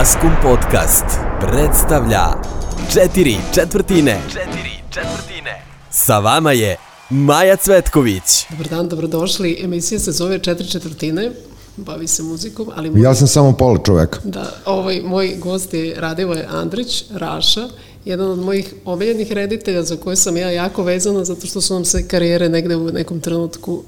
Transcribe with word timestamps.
Maskum 0.00 0.30
Podcast 0.42 1.04
predstavlja 1.40 2.24
Četiri 2.92 3.36
četvrtine. 3.54 4.20
Četiri 4.28 4.70
četvrtine. 4.90 5.64
Sa 5.90 6.18
vama 6.18 6.52
je 6.52 6.76
Maja 7.10 7.56
Cvetković. 7.56 8.46
Dobar 8.50 8.68
dan, 8.68 8.88
dobrodošli. 8.88 9.58
Emisija 9.62 9.98
se 10.00 10.12
zove 10.12 10.38
Četiri 10.38 10.68
četvrtine, 10.68 11.30
bavi 11.76 12.06
se 12.06 12.22
muzikom, 12.22 12.70
ali... 12.76 12.90
Moj, 12.90 13.00
Ja 13.00 13.14
sam 13.14 13.26
samo 13.26 13.52
pola 13.52 13.78
čoveka. 13.78 14.20
Da, 14.24 14.52
ovaj, 14.64 15.00
moj 15.00 15.36
gost 15.38 15.74
je 15.74 15.94
Radivoje 16.00 16.46
Andrić, 16.50 17.04
Raša, 17.10 17.68
jedan 18.04 18.30
od 18.30 18.38
mojih 18.38 18.74
omiljenih 18.84 19.32
reditelja 19.32 19.82
za 19.82 19.96
koje 19.96 20.16
sam 20.16 20.36
ja 20.36 20.50
jako 20.50 20.82
vezana, 20.82 21.24
zato 21.24 21.46
što 21.46 21.60
su 21.60 21.74
nam 21.74 21.84
se 21.84 22.08
karijere 22.08 22.48
negde 22.48 22.76
u 22.76 22.92
nekom 22.92 23.20
trenutku 23.20 23.82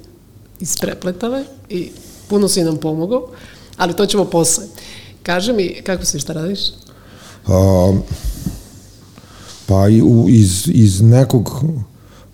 isprepletale 0.61 1.45
i 1.69 1.91
puno 2.29 2.49
si 2.49 2.65
nam 2.65 2.77
pomogao, 2.77 3.29
ali 3.77 3.93
to 3.93 4.07
ćemo 4.07 4.25
posle. 4.25 4.65
Kaži 5.23 5.53
mi, 5.53 5.83
kako 5.87 6.05
si, 6.05 6.19
šta 6.19 6.33
radiš? 6.33 6.61
A, 7.47 7.93
pa 9.67 9.89
iz, 10.29 10.69
iz 10.73 11.01
nekog 11.01 11.65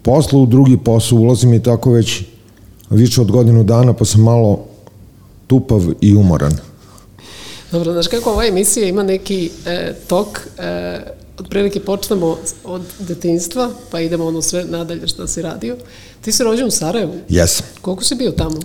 posla 0.02 0.38
u 0.38 0.46
drugi 0.46 0.78
posao 0.84 1.18
ulazim 1.18 1.54
i 1.54 1.62
tako 1.62 1.90
već 1.90 2.22
više 2.90 3.20
od 3.20 3.30
godinu 3.30 3.64
dana, 3.64 3.92
pa 3.92 4.04
sam 4.04 4.22
malo 4.22 4.64
tupav 5.46 5.82
i 6.00 6.14
umoran. 6.14 6.56
Dobro, 7.72 7.92
znaš 7.92 8.08
kako 8.08 8.30
ova 8.30 8.46
emisija 8.46 8.88
ima 8.88 9.02
neki 9.02 9.50
e, 9.66 9.94
tok, 10.06 10.40
e, 10.58 11.00
otprilike 11.38 11.80
počnemo 11.80 12.36
od 12.64 12.82
detinstva, 12.98 13.70
pa 13.90 14.00
idemo 14.00 14.26
ono 14.26 14.42
sve 14.42 14.64
nadalje 14.64 15.08
što 15.08 15.26
si 15.26 15.42
radio. 15.42 15.76
Ti 16.20 16.32
si 16.32 16.44
rođen 16.44 16.66
u 16.66 16.70
Sarajevu. 16.70 17.14
Jesam. 17.28 17.66
Koliko 17.80 18.04
si 18.04 18.14
bio 18.14 18.30
tamo? 18.30 18.56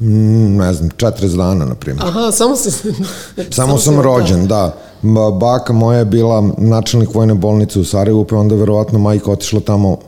Mm, 0.00 0.56
ne 0.56 0.72
znam, 0.74 0.90
40 0.90 1.36
dana, 1.36 1.64
na 1.64 1.74
primjer. 1.74 2.06
Aha, 2.06 2.30
samo 2.32 2.56
si... 2.56 2.70
Samo 3.50 3.78
si 3.78 3.84
sam 3.84 4.00
rođen, 4.00 4.46
da. 4.46 4.74
Ba- 5.02 5.30
Baka 5.30 5.72
moja 5.72 5.98
je 5.98 6.04
bila 6.04 6.50
načelnik 6.58 7.14
vojne 7.14 7.34
bolnice 7.34 7.80
u 7.80 7.84
Sarajevu, 7.84 8.24
pa 8.24 8.36
onda 8.36 8.54
verovatno 8.54 8.98
majka 8.98 9.30
otišla 9.30 9.60
tamo 9.60 9.98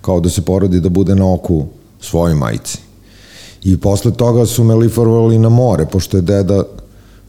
kao 0.00 0.20
da 0.20 0.30
se 0.30 0.42
porodi 0.42 0.80
da 0.80 0.88
bude 0.88 1.14
na 1.14 1.32
oku 1.32 1.64
svojoj 2.00 2.34
majici. 2.34 2.78
I 3.62 3.76
posle 3.80 4.10
toga 4.12 4.46
su 4.46 4.64
me 4.64 4.74
liforovali 4.74 5.38
na 5.38 5.48
more, 5.48 5.86
pošto 5.86 6.16
je 6.16 6.20
deda 6.20 6.62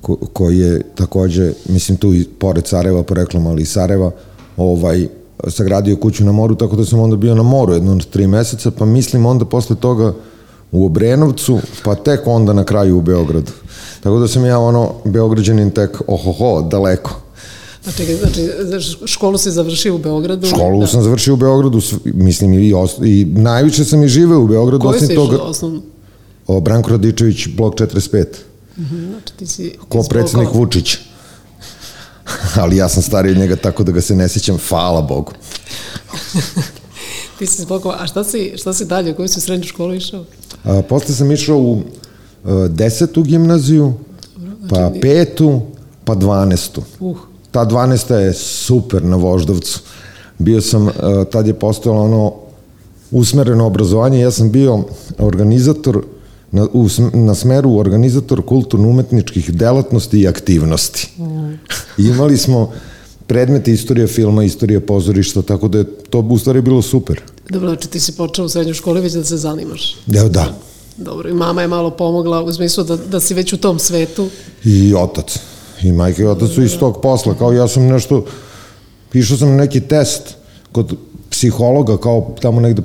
ko, 0.02 0.16
koji 0.34 0.60
je 0.60 0.82
takođe, 0.96 1.54
mislim 1.70 1.98
tu 1.98 2.14
i 2.14 2.24
pored 2.24 2.68
Sarajeva, 2.68 3.04
poreklom, 3.04 3.48
ali 3.48 3.62
i 3.62 3.66
Sarajeva, 3.66 4.12
ovaj, 4.58 5.08
sagradio 5.48 5.96
kuću 5.96 6.26
na 6.26 6.32
moru, 6.32 6.56
tako 6.56 6.76
da 6.76 6.86
sam 6.86 7.00
onda 7.00 7.16
bio 7.16 7.36
na 7.36 7.44
moru 7.44 7.74
jedno 7.74 7.92
od 7.92 8.06
tri 8.06 8.28
meseca, 8.28 8.72
pa 8.72 8.86
mislim 8.86 9.26
onda 9.26 9.46
posle 9.46 9.76
toga 9.76 10.14
u 10.76 10.86
Obrenovcu, 10.86 11.60
pa 11.84 11.96
tek 11.96 12.20
onda 12.26 12.54
na 12.54 12.64
kraju 12.64 12.98
u 12.98 13.02
Beogradu. 13.02 13.52
Tako 14.04 14.20
da 14.20 14.28
sam 14.28 14.46
ja 14.46 14.60
ono, 14.60 14.94
Beograđanin 15.06 15.72
tek, 15.72 16.02
ohoho, 16.08 16.62
daleko. 16.62 17.22
A 17.88 17.92
čekaj, 17.92 18.16
znači, 18.16 18.50
znaš, 18.62 18.98
školu 19.06 19.38
si 19.38 19.52
završio 19.52 19.96
u 19.96 19.98
Beogradu? 19.98 20.48
Školu 20.48 20.82
da. 20.82 20.88
sam 20.88 21.04
završio 21.04 21.34
u 21.34 21.38
Beogradu, 21.38 21.82
mislim 22.04 22.54
i, 22.54 22.74
os, 22.74 22.92
i 23.04 23.26
najviše 23.28 23.86
sam 23.86 24.04
i 24.04 24.08
živeo 24.08 24.40
u 24.40 24.48
Beogradu, 24.48 24.88
Koji 24.88 25.00
si 25.00 25.16
toga, 25.16 25.38
osnovno? 25.38 25.82
o, 26.48 26.60
Branko 26.60 26.90
Radičević, 26.90 27.48
blok 27.48 27.76
45, 27.76 28.26
Mhm, 28.78 29.06
Znači, 29.06 29.34
ti 29.38 29.48
si... 29.48 29.74
ko 29.90 30.04
predsednik. 30.04 30.50
Vučić. 30.54 30.98
Ali 32.62 32.78
ja 32.78 32.90
sam 32.90 33.04
stariji 33.04 33.32
od 33.32 33.38
njega 33.38 33.56
tako 33.56 33.84
da 33.84 33.92
ga 33.92 34.02
se 34.02 34.16
ne 34.16 34.30
sjećam, 34.30 34.58
hvala 34.70 35.02
Bogu. 35.02 35.32
Ti 37.40 37.46
si 37.46 37.66
blokova. 37.66 37.98
A 38.00 38.08
šta 38.08 38.24
si, 38.24 38.54
šta 38.58 38.74
si 38.74 38.86
dalje? 38.86 39.12
U 39.12 39.16
koju 39.16 39.28
si 39.28 39.42
srednju 39.42 39.66
školu 39.66 39.94
išao? 39.96 40.26
A, 40.66 40.82
posle 40.90 41.16
sam 41.16 41.32
išao 41.32 41.58
u 41.58 41.82
a, 42.44 42.68
desetu 42.70 43.24
gimnaziju, 43.24 43.94
pa 44.70 44.76
znači- 44.76 45.00
petu, 45.02 45.62
pa 46.04 46.16
dvanestu. 46.16 46.82
Uh, 47.00 47.18
Ta 47.52 47.66
12. 47.66 48.16
je 48.16 48.34
super 48.34 49.04
na 49.04 49.16
Voždovcu. 49.16 49.80
Bio 50.40 50.62
sam, 50.62 50.88
uh, 50.88 50.94
tad 51.32 51.48
je 51.48 51.54
postojalo 51.54 52.02
ono 52.02 52.34
usmereno 53.12 53.66
obrazovanje, 53.66 54.20
ja 54.20 54.32
sam 54.32 54.52
bio 54.52 54.84
organizator 55.18 56.04
na, 56.52 56.68
u, 56.74 56.88
na 57.14 57.36
smeru 57.36 57.78
organizator 57.78 58.42
kulturno-umetničkih 58.46 59.54
delatnosti 59.54 60.20
i 60.20 60.28
aktivnosti. 60.28 61.12
I 61.98 62.08
imali 62.14 62.38
smo 62.38 62.72
predmete 63.28 63.72
istorija 63.72 64.08
filma, 64.08 64.44
istorija 64.44 64.80
pozorišta, 64.80 65.42
tako 65.42 65.68
da 65.68 65.78
je 65.78 65.86
to 66.10 66.20
u 66.20 66.38
stvari 66.38 66.62
bilo 66.62 66.82
super. 66.82 67.22
Dobro, 67.50 67.70
znači 67.70 67.88
ti 67.88 68.00
si 68.00 68.12
počeo 68.12 68.46
u 68.46 68.50
srednjoj 68.50 68.74
školi 68.74 69.02
već 69.02 69.14
da 69.14 69.24
se 69.24 69.38
zanimaš. 69.38 69.96
Evo 70.16 70.30
da. 70.30 70.54
Dobro, 70.98 71.30
i 71.30 71.34
mama 71.34 71.62
je 71.62 71.68
malo 71.68 71.92
pomogla 71.92 72.44
u 72.44 72.54
smislu 72.54 72.84
da, 72.84 72.96
da 72.96 73.20
si 73.20 73.34
već 73.34 73.54
u 73.54 73.58
tom 73.58 73.80
svetu. 73.80 74.30
I 74.64 74.94
otac. 74.94 75.40
I 75.84 75.92
majka 75.92 76.22
i 76.22 76.26
otac 76.26 76.50
su 76.52 76.64
iz 76.64 76.78
tog 76.80 77.02
posla. 77.02 77.34
Kao 77.34 77.54
ja 77.54 77.68
sam 77.68 77.84
nešto, 77.84 78.26
išao 79.14 79.38
sam 79.38 79.50
na 79.50 79.56
neki 79.56 79.82
test 79.82 80.36
kod 80.72 80.96
psihologa, 81.30 81.98
kao 81.98 82.36
tamo 82.42 82.62
negde, 82.62 82.82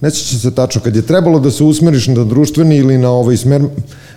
ne 0.00 0.10
sjećam 0.10 0.38
se 0.38 0.54
tačno, 0.54 0.80
kad 0.80 0.96
je 0.96 1.02
trebalo 1.02 1.40
da 1.40 1.50
se 1.50 1.64
usmeriš 1.64 2.06
na 2.06 2.24
društveni 2.24 2.76
ili 2.76 2.98
na 2.98 3.10
ovaj 3.10 3.36
smer, 3.36 3.62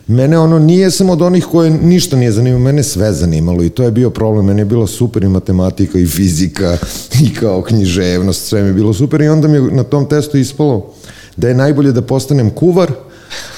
mene 0.08 0.40
ono 0.40 0.60
nije 0.60 0.92
samo 0.92 1.14
od 1.14 1.22
onih 1.22 1.46
koje 1.46 1.70
ništa 1.70 2.18
nije 2.18 2.32
zanimalo, 2.32 2.64
mene 2.64 2.84
sve 2.84 3.14
zanimalo 3.14 3.64
i 3.64 3.70
to 3.70 3.84
je 3.84 3.92
bio 3.92 4.10
problem, 4.10 4.46
meni 4.46 4.62
je 4.62 4.66
bila 4.66 4.88
super 4.88 5.24
i 5.24 5.28
matematika 5.28 6.00
i 6.00 6.08
fizika 6.08 6.78
i 7.26 7.34
kao 7.34 7.62
književnost, 7.62 8.48
sve 8.48 8.62
mi 8.62 8.68
je 8.68 8.74
bilo 8.74 8.94
super 8.94 9.22
i 9.22 9.28
onda 9.28 9.48
mi 9.48 9.58
je 9.58 9.62
na 9.62 9.84
tom 9.84 10.10
testu 10.10 10.38
ispalo 10.38 10.94
da 11.38 11.48
je 11.48 11.56
najbolje 11.56 11.92
da 11.92 12.02
postanem 12.02 12.50
kuvar, 12.50 12.92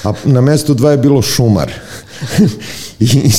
a 0.04 0.12
na 0.24 0.40
mestu 0.40 0.74
dva 0.74 0.90
je 0.90 0.98
bilo 0.98 1.22
šumar. 1.22 1.72
I 3.00 3.30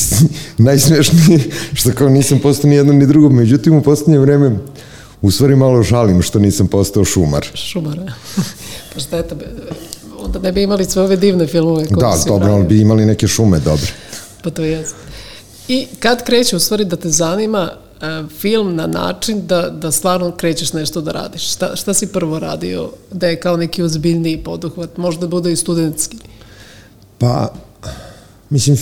najsmešnije 0.57 1.39
što 1.73 1.91
kao 1.91 2.09
nisam 2.09 2.39
postao 2.39 2.69
ni 2.69 2.75
jedno 2.75 2.94
ni 2.94 3.07
drugo, 3.07 3.29
međutim 3.29 3.75
u 3.75 3.81
poslednje 3.81 4.19
vreme 4.19 4.57
u 5.23 5.31
stvari 5.31 5.56
malo 5.56 5.84
žalim 5.84 6.22
što 6.22 6.39
nisam 6.39 6.67
postao 6.67 7.06
šumar. 7.06 7.47
Šumara. 7.53 8.13
pa 8.94 9.00
šteta, 9.00 9.35
be, 9.35 9.45
onda 10.19 10.39
ne 10.39 10.51
bi 10.51 10.63
imali 10.63 10.85
sve 10.85 11.01
ove 11.01 11.16
divne 11.16 11.47
filmove 11.47 11.85
koje 11.88 12.01
Da, 12.01 12.17
si 12.17 12.28
dobro, 12.28 12.39
pravio. 12.39 12.56
ali 12.56 12.67
bi 12.67 12.81
imali 12.81 13.06
neke 13.06 13.28
šume 13.28 13.59
dobre. 13.59 13.88
Pa 14.44 14.50
to 14.50 14.62
je. 14.63 14.85
I 15.67 15.88
kad 16.00 16.23
kreće 16.23 16.56
u 16.56 16.59
stvari 16.59 16.85
da 16.85 16.95
te 16.95 17.09
zanima 17.09 17.69
e, 18.01 18.06
film 18.39 18.75
na 18.75 18.88
način 18.88 19.47
da, 19.47 19.69
da 19.69 19.91
stvarno 19.91 20.31
krećeš 20.31 20.73
nešto 20.73 21.01
da 21.01 21.12
radiš? 21.12 21.51
Šta, 21.51 21.75
šta 21.75 21.94
si 21.94 22.07
prvo 22.07 22.39
radio 22.39 22.89
da 23.12 23.28
je 23.28 23.39
kao 23.39 23.57
neki 23.57 23.83
ozbiljniji 23.83 24.38
poduhvat? 24.38 24.97
Možda 24.97 25.28
bude 25.28 25.51
i 25.51 25.56
studentski. 25.56 26.17
Pa, 27.17 27.53
mislim, 28.50 28.78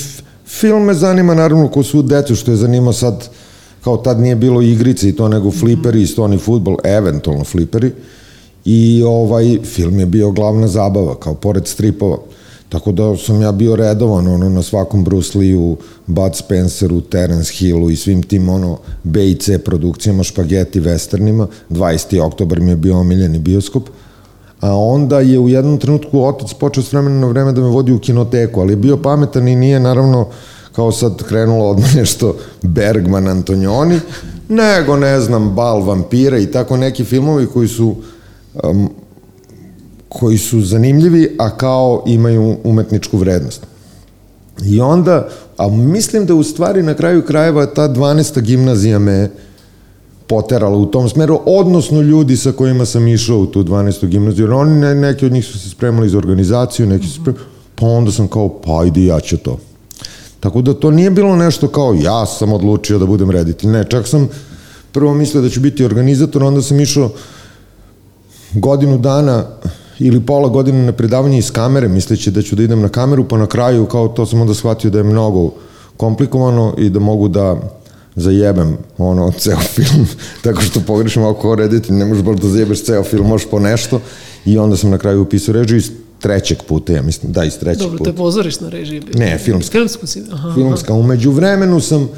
film 0.47 0.83
me 0.83 0.93
zanima 0.93 1.33
naravno 1.33 1.67
ko 1.67 1.83
svu 1.83 2.01
decu, 2.01 2.35
što 2.35 2.51
je 2.51 2.57
zanimao 2.57 2.93
sad, 2.93 3.29
kao 3.83 3.97
tad 3.97 4.19
nije 4.19 4.35
bilo 4.35 4.61
igrice 4.61 5.09
i 5.09 5.15
to, 5.15 5.27
nego 5.27 5.51
fliperi 5.51 6.01
i 6.01 6.07
stoni 6.07 6.37
futbol, 6.37 6.77
eventualno 6.83 7.43
fliperi. 7.43 7.91
I 8.65 9.03
ovaj 9.03 9.59
film 9.63 9.99
je 9.99 10.05
bio 10.05 10.31
glavna 10.31 10.67
zabava, 10.67 11.15
kao 11.15 11.33
pored 11.33 11.67
stripova. 11.67 12.17
Tako 12.69 12.91
da 12.91 13.17
sam 13.17 13.41
ja 13.41 13.51
bio 13.51 13.75
redovan 13.75 14.27
ono, 14.27 14.49
na 14.49 14.61
svakom 14.61 15.03
Bruce 15.03 15.37
Lee-u, 15.37 15.77
Bud 16.07 16.35
Spenceru, 16.35 17.01
Terence 17.01 17.53
Hillu 17.53 17.89
i 17.89 17.95
svim 17.95 18.23
tim 18.23 18.49
ono, 18.49 18.77
B 19.03 19.31
i 19.31 19.35
C 19.35 19.59
produkcijama, 19.59 20.23
špageti, 20.23 20.81
westernima. 20.81 21.47
20. 21.69 22.21
oktobar 22.21 22.59
mi 22.59 22.69
je 22.69 22.75
bio 22.75 22.97
omiljeni 22.97 23.39
bioskop. 23.39 23.89
A 24.59 24.75
onda 24.75 25.19
je 25.19 25.39
u 25.39 25.49
jednom 25.49 25.77
trenutku 25.77 26.23
otac 26.23 26.53
počeo 26.53 26.83
s 26.83 26.93
vremena 26.93 27.19
na 27.19 27.27
vreme 27.27 27.51
da 27.51 27.61
me 27.61 27.67
vodi 27.67 27.91
u 27.91 27.99
kinoteku, 27.99 28.61
ali 28.61 28.73
je 28.73 28.77
bio 28.77 28.97
pametan 28.97 29.47
i 29.47 29.55
nije 29.55 29.79
naravno 29.79 30.27
kao 30.71 30.91
sad 30.91 31.23
krenulo 31.23 31.69
odmah 31.69 31.95
nešto 31.95 32.35
Bergman, 32.61 33.27
Antonioni, 33.27 33.99
nego 34.49 34.97
ne 34.97 35.19
znam, 35.19 35.55
Bal 35.55 35.81
vampira 35.81 36.37
i 36.37 36.51
tako 36.51 36.77
neki 36.77 37.03
filmovi 37.03 37.47
koji 37.47 37.67
su 37.67 37.95
um, 38.63 38.89
koji 40.19 40.37
su 40.37 40.61
zanimljivi, 40.61 41.35
a 41.39 41.57
kao 41.57 42.03
imaju 42.07 42.57
umetničku 42.63 43.17
vrednost. 43.17 43.67
I 44.65 44.81
onda, 44.81 45.29
a 45.57 45.67
mislim 45.69 46.25
da 46.25 46.35
u 46.35 46.43
stvari 46.43 46.83
na 46.83 46.93
kraju 46.93 47.21
krajeva 47.21 47.65
ta 47.65 47.89
12. 47.89 48.41
gimnazija 48.41 48.99
me 48.99 49.29
poterala 50.27 50.77
u 50.77 50.85
tom 50.85 51.09
smeru, 51.09 51.39
odnosno 51.45 52.01
ljudi 52.01 52.37
sa 52.37 52.51
kojima 52.51 52.85
sam 52.85 53.07
išao 53.07 53.37
u 53.37 53.45
tu 53.45 53.63
12. 53.63 54.07
gimnaziju, 54.07 54.45
jer 54.45 54.53
oni, 54.53 54.79
ne, 54.79 54.95
neki 54.95 55.25
od 55.25 55.31
njih 55.31 55.45
su 55.45 55.59
se 55.59 55.69
spremali 55.69 56.09
za 56.09 56.17
organizaciju, 56.17 56.87
neki 56.87 57.07
su 57.07 57.21
spremali, 57.21 57.43
pa 57.75 57.85
onda 57.85 58.11
sam 58.11 58.27
kao, 58.27 58.61
pa 58.61 58.79
ajde 58.81 59.05
ja 59.05 59.19
ću 59.19 59.37
to. 59.37 59.57
Tako 60.41 60.61
da 60.61 60.73
to 60.73 60.91
nije 60.91 61.09
bilo 61.09 61.35
nešto 61.35 61.67
kao 61.67 61.93
ja 61.93 62.25
sam 62.25 62.53
odlučio 62.53 62.99
da 62.99 63.05
budem 63.05 63.31
reditelj. 63.31 63.69
Ne, 63.69 63.83
čak 63.89 64.07
sam 64.07 64.27
prvo 64.91 65.13
mislio 65.13 65.41
da 65.41 65.49
ću 65.49 65.59
biti 65.59 65.85
organizator, 65.85 66.43
onda 66.43 66.61
sam 66.61 66.79
išao 66.79 67.11
godinu 68.53 68.97
dana 68.97 69.45
ili 69.99 70.25
pola 70.25 70.49
godine 70.49 70.85
na 70.85 70.91
predavanje 70.91 71.37
iz 71.37 71.51
kamere, 71.51 71.87
misleći 71.87 72.31
da 72.31 72.41
ću 72.41 72.55
da 72.55 72.63
idem 72.63 72.81
na 72.81 72.89
kameru, 72.89 73.27
pa 73.27 73.37
na 73.37 73.47
kraju 73.47 73.85
kao 73.85 74.07
to 74.07 74.25
sam 74.25 74.41
onda 74.41 74.53
shvatio 74.53 74.91
da 74.91 74.97
je 74.97 75.03
mnogo 75.03 75.51
komplikovano 75.97 76.73
i 76.77 76.89
da 76.89 76.99
mogu 76.99 77.27
da 77.27 77.55
zajebem 78.15 78.77
ono, 78.97 79.31
ceo 79.41 79.59
film, 79.59 80.07
tako 80.43 80.61
što 80.61 80.79
pogrešno 80.79 81.29
ako 81.29 81.55
reditelj 81.55 81.95
ne 81.95 82.05
možeš 82.05 82.23
baš 82.23 82.39
da 82.39 82.47
zajebeš 82.47 82.83
ceo 82.83 83.03
film, 83.03 83.27
možeš 83.27 83.47
po 83.49 83.59
nešto 83.59 83.99
i 84.45 84.57
onda 84.57 84.77
sam 84.77 84.89
na 84.89 84.97
kraju 84.97 85.21
upisao 85.21 85.53
režiju 85.53 85.77
iz 85.77 85.91
trećeg 86.21 86.57
puta, 86.67 86.93
ja 86.93 87.01
mislim, 87.01 87.31
da, 87.31 87.43
iz 87.43 87.57
trećeg 87.57 87.81
Dobro, 87.81 87.97
to 87.97 88.03
puta. 88.03 88.09
je 88.09 88.15
pozorišna 88.15 88.69
režija. 88.69 89.01
bila. 89.01 89.25
Ne, 89.25 89.37
filmska. 89.37 89.71
Filmsku 89.71 90.07
si, 90.07 90.23
aha. 90.31 90.53
Filmska. 90.53 90.93
Umeđu 90.93 91.31
vremenu 91.31 91.79
sam 91.79 92.09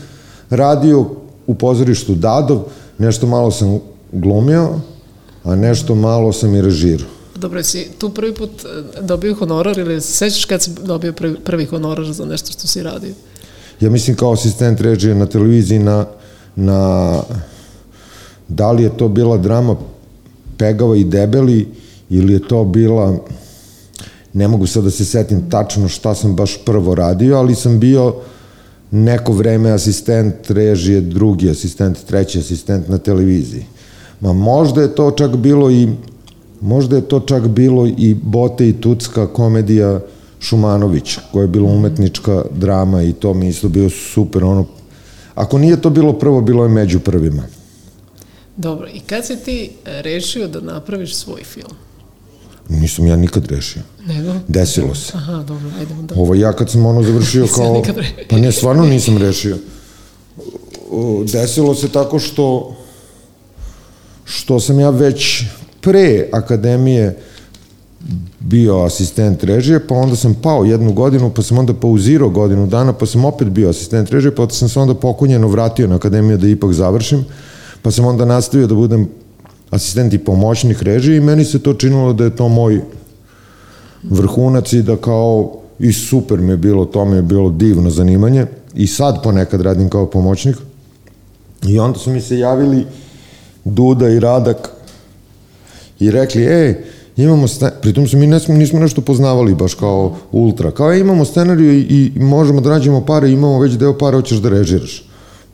radio 0.50 1.09
u 1.47 1.55
pozorištu 1.55 2.15
Dadov, 2.15 2.63
nešto 2.97 3.27
malo 3.27 3.51
sam 3.51 3.79
glumio, 4.11 4.69
a 5.44 5.55
nešto 5.55 5.95
malo 5.95 6.33
sam 6.33 6.55
i 6.55 6.61
režirao. 6.61 7.07
Dobro, 7.35 7.63
si 7.63 7.88
tu 7.97 8.09
prvi 8.09 8.33
put 8.33 8.50
e, 8.50 9.01
dobio 9.01 9.33
honorar 9.33 9.77
ili 9.77 10.01
se 10.01 10.13
sećaš 10.13 10.45
kad 10.45 10.61
si 10.61 10.71
dobio 10.83 11.13
prvi, 11.13 11.35
prvi 11.35 11.65
honorar 11.65 12.13
za 12.13 12.25
nešto 12.25 12.51
što 12.51 12.67
si 12.67 12.83
radio? 12.83 13.13
Ja 13.79 13.89
mislim 13.89 14.15
kao 14.15 14.33
asistent 14.33 14.81
režije 14.81 15.15
na 15.15 15.25
televiziji 15.25 15.79
na, 15.79 16.06
na 16.56 17.21
da 18.47 18.71
li 18.71 18.83
je 18.83 18.97
to 18.97 19.07
bila 19.07 19.38
drama 19.38 19.75
Pegava 20.57 20.95
i 20.95 21.03
Debeli 21.03 21.67
ili 22.09 22.33
je 22.33 22.47
to 22.47 22.63
bila 22.63 23.17
ne 24.33 24.47
mogu 24.47 24.68
sad 24.68 24.83
da 24.83 24.91
se 24.91 25.06
setim 25.06 25.50
tačno 25.50 25.88
šta 25.88 26.15
sam 26.15 26.35
baš 26.35 26.57
prvo 26.65 26.95
radio, 26.95 27.38
ali 27.38 27.56
sam 27.56 27.80
bio 27.80 28.15
neko 28.91 29.33
vreme 29.33 29.71
asistent 29.71 30.51
režije, 30.51 31.01
drugi 31.01 31.50
asistent, 31.50 31.97
treći 32.07 32.39
asistent 32.39 32.88
na 32.88 32.97
televiziji. 32.97 33.65
Ma 34.19 34.33
možda 34.33 34.81
je 34.81 34.95
to 34.95 35.12
čak 35.12 35.35
bilo 35.35 35.71
i 35.71 35.88
možda 36.62 36.95
je 36.95 37.01
to 37.01 37.19
čak 37.19 37.47
bilo 37.47 37.88
i 37.88 38.13
Bote 38.13 38.69
i 38.69 38.74
Tucka 38.74 39.27
komedija 39.27 40.00
Šumanovića, 40.39 41.21
koja 41.31 41.41
je 41.41 41.47
bila 41.47 41.71
umetnička 41.71 42.44
drama 42.51 43.03
i 43.03 43.13
to 43.13 43.33
mi 43.33 43.47
isto 43.47 43.69
bio 43.69 43.89
super, 43.89 44.44
ono, 44.44 44.65
ako 45.35 45.57
nije 45.57 45.81
to 45.81 45.89
bilo 45.89 46.13
prvo, 46.13 46.41
bilo 46.41 46.63
je 46.63 46.69
među 46.69 47.00
prvima. 47.00 47.44
Dobro, 48.57 48.88
i 48.94 49.00
kad 49.00 49.25
si 49.25 49.35
ti 49.35 49.71
rešio 49.85 50.47
da 50.47 50.62
napraviš 50.62 51.15
svoj 51.15 51.44
film? 51.44 51.74
Nisam 52.69 53.07
ja 53.07 53.15
nikad 53.15 53.45
rešio. 53.45 53.81
Nego? 54.06 54.33
Desilo 54.48 54.95
se. 54.95 55.12
Aha, 55.15 55.44
dobro, 55.48 55.69
ajde 55.80 55.94
onda. 55.94 56.15
Ovo 56.18 56.36
ja 56.36 56.54
kad 56.54 56.69
sam 56.69 56.86
ono 56.86 57.04
završio 57.04 57.48
kao... 57.56 57.83
Pa 58.30 58.38
ne, 58.38 58.51
stvarno 58.51 58.86
nisam 58.86 59.18
rešio. 59.18 59.57
Desilo 61.31 61.75
se 61.75 61.89
tako 61.89 62.19
što 62.19 62.75
što 64.25 64.60
sam 64.60 64.80
ja 64.80 64.89
već 64.89 65.44
pre 65.81 66.30
akademije 66.31 67.18
bio 68.39 68.81
asistent 68.81 69.44
režije, 69.44 69.88
pa 69.88 69.95
onda 69.95 70.16
sam 70.16 70.33
pao 70.33 70.66
jednu 70.66 70.94
godinu, 70.94 71.31
pa 71.36 71.42
sam 71.42 71.57
onda 71.57 71.74
pauzirao 71.74 72.30
godinu 72.30 72.68
dana, 72.68 72.94
pa 72.94 73.06
sam 73.06 73.25
opet 73.25 73.48
bio 73.48 73.69
asistent 73.69 74.09
režije, 74.09 74.36
pa 74.36 74.50
sam 74.50 74.69
se 74.69 74.80
onda 74.80 74.94
pokunjeno 74.95 75.48
vratio 75.48 75.88
na 75.88 75.95
akademiju 75.95 76.38
da 76.38 76.48
ipak 76.48 76.74
završim, 76.74 77.25
pa 77.81 77.92
sam 77.92 78.06
onda 78.06 78.25
nastavio 78.25 78.68
da 78.68 78.75
budem 78.75 79.07
asistent 79.73 80.13
i 80.13 80.17
pomoćnik 80.17 80.81
režije 80.81 81.17
i 81.17 81.21
meni 81.21 81.45
se 81.45 81.59
to 81.59 81.73
činilo 81.73 82.13
da 82.13 82.23
je 82.23 82.35
to 82.35 82.47
moj 82.47 82.81
vrhunac 84.03 84.73
i 84.73 84.81
da 84.81 84.97
kao 84.97 85.59
i 85.79 85.93
super 85.93 86.39
mi 86.39 86.53
je 86.53 86.57
bilo, 86.57 86.85
to 86.85 87.05
mi 87.05 87.15
je 87.15 87.21
bilo 87.21 87.49
divno 87.49 87.89
zanimanje. 87.89 88.45
I 88.75 88.87
sad 88.87 89.23
ponekad 89.23 89.61
radim 89.61 89.89
kao 89.89 90.05
pomoćnik. 90.05 90.55
I 91.67 91.79
onda 91.79 91.99
su 91.99 92.11
mi 92.11 92.21
se 92.21 92.39
javili 92.39 92.85
Duda 93.65 94.09
i 94.09 94.19
Radak 94.19 94.69
i 95.99 96.11
rekli, 96.11 96.43
ej, 96.43 96.83
imamo, 97.17 97.47
pritom 97.81 98.07
se 98.07 98.17
mi 98.17 98.27
nismo, 98.27 98.55
nismo 98.55 98.79
nešto 98.79 99.01
poznavali 99.01 99.55
baš 99.55 99.73
kao 99.73 100.15
ultra, 100.31 100.71
kao 100.71 100.93
e, 100.93 100.99
imamo 100.99 101.25
scenariju 101.25 101.73
i, 101.73 102.11
i 102.15 102.19
možemo 102.19 102.61
da 102.61 102.69
rađemo 102.69 103.05
pare, 103.05 103.31
imamo 103.31 103.59
već 103.59 103.73
deo 103.73 103.97
para, 103.97 104.17
hoćeš 104.17 104.37
da 104.37 104.49
režiraš. 104.49 105.09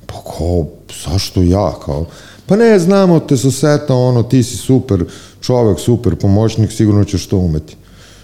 Pa 0.05 0.13
kao, 0.13 0.65
zašto 1.05 1.41
ja, 1.41 1.73
kao, 1.85 2.05
pa 2.49 2.55
ne, 2.55 2.79
znamo 2.79 3.19
te 3.19 3.37
sa 3.37 3.51
seta, 3.51 3.93
ono, 3.95 4.23
ti 4.23 4.43
si 4.43 4.57
super 4.57 5.03
čovek, 5.41 5.79
super 5.79 6.15
pomoćnik, 6.15 6.71
sigurno 6.71 7.03
ćeš 7.03 7.27
to 7.27 7.37
umeti. 7.37 7.75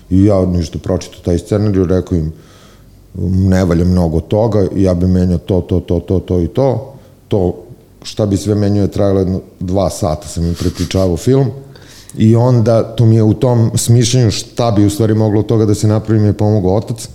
I 0.10 0.24
ja 0.25 0.45
ništa 0.45 0.80
pročito 0.80 1.18
taj 1.25 1.38
scenariju, 1.39 1.86
rekao 1.86 2.18
im, 2.18 2.31
ne 3.50 3.63
valja 3.66 3.86
mnogo 3.86 4.19
toga, 4.19 4.66
ja 4.75 4.94
bi 4.94 5.07
menjao 5.07 5.38
to, 5.38 5.62
to, 5.62 5.80
to, 5.80 6.00
to, 6.00 6.19
to 6.19 6.42
i 6.42 6.48
to, 6.48 6.94
to 7.27 7.56
šta 8.04 8.25
bi 8.25 8.38
sve 8.38 8.56
menjao 8.56 8.83
je 8.83 8.92
trajalo 8.92 9.19
jedno 9.19 9.42
dva 9.60 9.89
sata, 9.89 10.28
sam 10.28 10.45
im 10.45 10.56
prepričavao 10.56 11.18
film, 11.18 11.51
i 12.18 12.36
onda 12.36 12.83
to 12.83 13.06
mi 13.06 13.16
je 13.16 13.24
u 13.24 13.33
tom 13.33 13.71
smišljenju 13.75 14.31
šta 14.31 14.71
bi 14.71 14.86
u 14.86 14.89
stvari 14.89 15.13
moglo 15.13 15.44
toga 15.44 15.66
da 15.66 15.75
se 15.75 15.88
napravi 15.88 16.19
mi 16.19 16.28
je 16.28 16.33
pomogao 16.33 16.75
otac. 16.75 17.10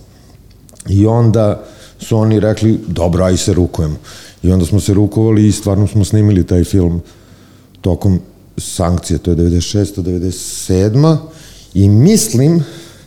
I 0.87 1.07
onda 1.07 1.63
su 1.99 2.17
oni 2.17 2.39
rekli 2.39 2.79
dobro 2.87 3.23
aj 3.23 3.37
se 3.37 3.53
rukujemo 3.53 3.95
i 4.43 4.51
onda 4.51 4.65
smo 4.65 4.79
se 4.79 4.93
rukovali 4.93 5.47
i 5.47 5.51
stvarno 5.51 5.87
smo 5.87 6.05
snimili 6.05 6.47
taj 6.47 6.63
film 6.63 7.01
tokom 7.81 8.19
sankcije, 8.57 9.17
to 9.17 9.31
je 9.31 9.37
96. 9.37 10.01
97. 10.01 11.17
i 11.73 11.89
mislim 11.89 12.63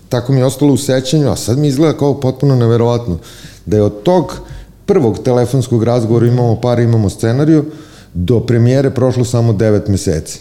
tako 0.09 0.33
mi 0.33 0.39
je 0.39 0.45
ostalo 0.45 0.73
u 0.73 0.77
sećanju, 0.77 1.31
a 1.31 1.37
sad 1.37 1.59
mi 1.59 1.69
izgleda 1.69 1.99
kao 1.99 2.21
potpuno 2.21 2.57
neverovatno, 2.57 3.19
da 3.67 3.77
je 3.77 3.83
od 3.83 4.03
tog 4.03 4.41
prvog 4.87 5.19
telefonskog 5.19 5.85
razgovora 5.85 6.27
imamo 6.27 6.61
par, 6.61 6.79
imamo 6.79 7.11
scenariju, 7.11 7.65
do 8.15 8.41
premijere 8.41 8.91
prošlo 8.91 9.25
samo 9.25 9.53
9 9.53 9.89
meseci. 9.89 10.41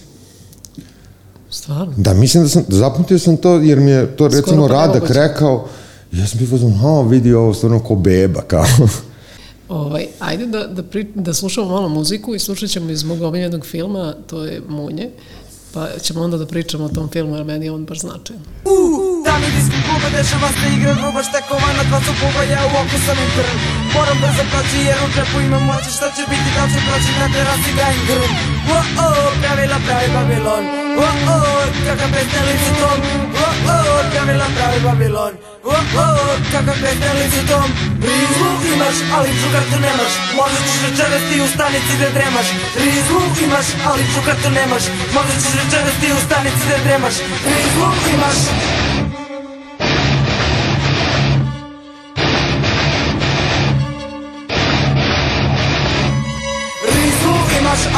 Stvarno? 1.49 1.93
Da, 1.97 2.13
mislim 2.13 2.43
da 2.43 2.49
sam, 2.49 2.63
zapamtio 2.67 3.19
sam 3.19 3.37
to 3.37 3.55
jer 3.55 3.79
mi 3.79 3.91
je 3.91 4.15
to 4.15 4.27
recimo 4.27 4.67
pa 4.67 4.73
Radak 4.73 5.09
rekao, 5.09 5.67
ja 6.11 6.27
sam 6.27 6.37
bio 6.37 6.47
fazon, 6.47 6.73
ha, 6.73 7.01
vidi 7.01 7.33
ovo 7.33 7.53
stvarno 7.53 7.79
ko 7.79 7.95
beba, 7.95 8.41
kao. 8.41 8.65
Ovaj, 9.69 10.07
ajde 10.19 10.45
da, 10.45 10.67
da, 10.67 10.83
pri, 10.83 11.07
da 11.15 11.33
slušamo 11.33 11.67
malo 11.67 11.89
muziku 11.89 12.35
i 12.35 12.39
slušat 12.39 12.69
ćemo 12.69 12.89
iz 12.89 13.03
mog 13.03 13.21
omiljenog 13.21 13.65
filma, 13.65 14.13
to 14.27 14.43
je 14.43 14.61
Munje, 14.69 15.09
pa 15.73 15.87
ćemo 16.01 16.21
onda 16.21 16.37
da 16.37 16.45
pričamo 16.45 16.85
o 16.85 16.89
tom 16.89 17.09
filmu, 17.09 17.35
jer 17.35 17.45
meni 17.45 17.65
je 17.65 17.71
on 17.71 17.85
baš 17.85 17.99
značajan. 17.99 18.43
Da 19.25 19.33
mi 19.39 19.45
disko 19.55 19.77
kluba 19.85 20.17
dešava 20.17 20.47
se 20.47 20.77
igra 20.77 20.93
gruba 20.93 21.23
štekova 21.23 21.73
na 21.77 21.83
dva 21.89 21.99
su 21.99 22.11
buba, 22.21 22.43
ja 22.43 22.61
u 22.65 22.69
oku 22.69 22.97
sam 23.05 23.17
im 23.17 23.29
trn 23.35 23.82
Moram 23.95 24.17
brzo 24.21 24.43
proći 24.51 24.79
jer 24.89 24.97
u 25.05 25.07
džepu 25.13 25.37
imam 25.41 25.63
moći 25.69 25.89
šta 25.97 26.07
će 26.15 26.23
biti 26.31 26.49
da 26.55 26.63
ću 26.71 26.79
proći 26.87 27.11
na 27.19 27.27
terasi 27.33 27.71
gajem 27.77 28.01
grm 28.07 28.33
O-o, 28.77 29.07
pravila 29.41 29.77
pravi 29.85 30.09
Babilon. 30.15 30.65
O-o, 31.07 31.37
kakav 31.85 32.09
pesnelici 32.13 32.71
tom? 32.79 32.99
O-o, 33.45 33.97
pravila 34.11 34.47
pravi 34.55 34.79
Babilon. 34.85 35.33
O-o, 35.63 36.07
kakav 36.51 36.75
pesnelici 36.83 37.41
tom? 37.49 37.69
Rizmu 38.07 38.49
imaš, 38.73 38.97
ali 39.15 39.29
čukartu 39.41 39.77
nemaš. 39.85 40.13
Možda 40.39 40.59
ćeš 40.65 40.77
večeras 40.85 41.23
ti 41.29 41.35
u 41.45 41.47
stanici 41.55 41.93
da 42.01 42.09
dremaš. 42.17 42.47
Rizmu 42.83 43.21
imaš, 43.45 43.67
ali 43.89 44.03
čukartu 44.13 44.49
nemaš. 44.59 44.83
Možda 45.15 45.33
ćeš 45.41 45.53
večeras 45.61 45.95
ti 46.01 46.07
u 46.17 46.19
stanici 46.27 46.63
da 46.69 46.77
dremaš. 46.85 47.15
Rizmu 47.51 47.89
imaš 48.15 48.39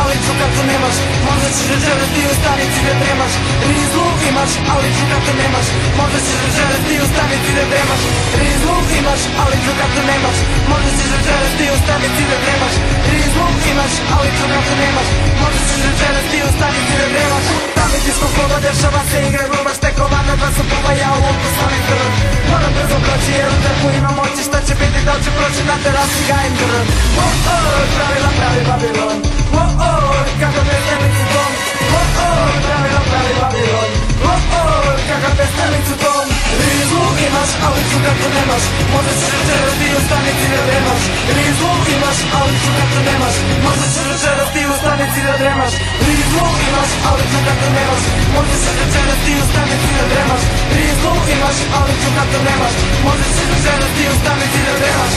ali 0.02 0.16
čukartu 0.26 0.62
nemaš 0.72 0.96
Možda 1.28 1.48
ćeš 1.56 1.68
večeras 1.74 2.10
ti 2.16 2.22
u 2.32 2.34
stanici 2.40 2.80
da 2.88 2.94
dremaš 3.02 3.34
Rizlu 3.70 4.06
imaš, 4.30 4.52
ali 4.76 4.90
čukartu 5.00 5.32
nemaš. 5.42 5.68
Možda 6.00 6.20
ćeš 6.26 6.38
večeras 6.46 6.82
ti 6.88 6.96
u 7.04 7.06
stanici 7.14 7.52
da 7.58 7.64
dremaš. 7.72 8.02
Rizlu 8.42 8.76
imaš, 9.00 9.22
ali 9.42 9.56
čukartu 9.66 10.02
nemaš. 10.12 10.38
Možda 10.72 10.90
ćeš 10.98 11.10
večeras 11.16 11.52
ti 11.58 11.66
u 11.76 11.78
stanici 11.84 12.24
da 12.30 12.38
dremaš. 12.44 12.76
Rizlu 13.12 13.46
imaš, 13.72 13.94
ali 14.16 14.30
čukartu 14.38 14.74
nemaš. 14.84 15.08
Možda 15.42 15.62
ćeš 15.68 15.82
večeras 15.90 16.26
ti 16.32 16.38
u 16.48 16.50
stanici 16.58 16.94
da 17.02 17.08
dremaš. 17.14 17.46
Mi 17.92 18.00
disko 18.06 18.28
kluba 18.36 18.58
dešava 18.66 19.02
se 19.10 19.18
igra 19.30 19.46
gruba 19.52 19.72
štekova 19.78 20.20
na 20.28 20.34
dva 20.40 20.50
su 20.56 20.64
puba 20.70 20.92
ja 21.02 21.12
u 21.20 21.22
oku 21.32 21.48
sam 21.58 21.72
im 21.78 21.84
krv 21.88 22.12
Moram 22.50 22.72
brzo 22.76 22.98
proći 23.06 23.32
jer 23.40 23.50
u 23.56 23.58
tepu 23.64 23.88
imam 24.00 24.16
moći 24.20 24.42
šta 24.48 24.60
će 24.68 24.74
biti 24.82 25.00
da 25.08 25.14
ću 25.24 25.30
proći 25.38 25.62
na 25.70 25.76
terasi 25.84 26.22
gajem 26.30 26.54
grm 26.60 26.88
Oh 27.24 27.34
oh, 27.54 27.82
pravila 27.96 28.32
pravi 28.38 28.62
Babilon. 28.70 29.18
Oh 29.62 29.72
oh, 29.90 30.26
kako 30.42 30.60
te 30.68 30.78
stelicu 30.84 31.24
tom 31.34 31.52
Oh 32.00 32.10
oh, 32.26 32.50
pravila 32.66 33.02
pravi 33.10 33.34
Babilon 33.42 34.15
Oh 34.24 34.32
oh, 34.32 34.96
kakav 35.10 35.34
te 35.38 35.46
stelicu 35.54 35.96
tom 36.04 36.28
Rizlu 36.64 37.06
imaš, 37.28 37.52
ali 37.66 37.82
čukartu 37.92 38.28
nemaš 38.38 38.64
Možda 38.94 39.12
ćeš 39.20 39.32
večeras 39.36 39.76
ti 39.80 39.88
u 39.98 40.00
stanici 40.08 40.46
da 40.54 40.60
dremaš 40.68 41.04
Rizlu 41.38 41.72
imaš, 41.96 42.20
ali 42.38 42.54
čukartu 42.64 43.00
nemaš 43.10 43.36
Možda 43.66 43.86
ćeš 43.94 44.06
večeras 44.12 44.50
ti 44.54 44.62
u 44.72 44.74
stanici 44.82 45.20
da 45.28 45.34
dremaš 45.42 45.74
Rizlu 46.08 46.48
imaš, 46.68 46.92
ali 47.10 47.24
čukartu 47.32 47.68
nemaš 47.78 48.04
Možda 48.36 48.56
ćeš 48.62 48.76
večeras 48.82 49.20
ti 49.26 49.32
u 49.42 49.44
stanici 49.52 49.90
da 49.98 50.06
dremaš 50.12 50.44
Rizlu 50.78 51.14
imaš, 51.36 51.58
ali 51.78 51.94
čukartu 52.04 52.40
nemaš 52.50 52.74
Možda 53.06 53.28
ćeš 53.36 53.48
večeras 53.54 53.92
ti 53.96 54.04
u 54.14 54.16
stanici 54.22 54.60
da 54.68 54.74
dremaš 54.82 55.14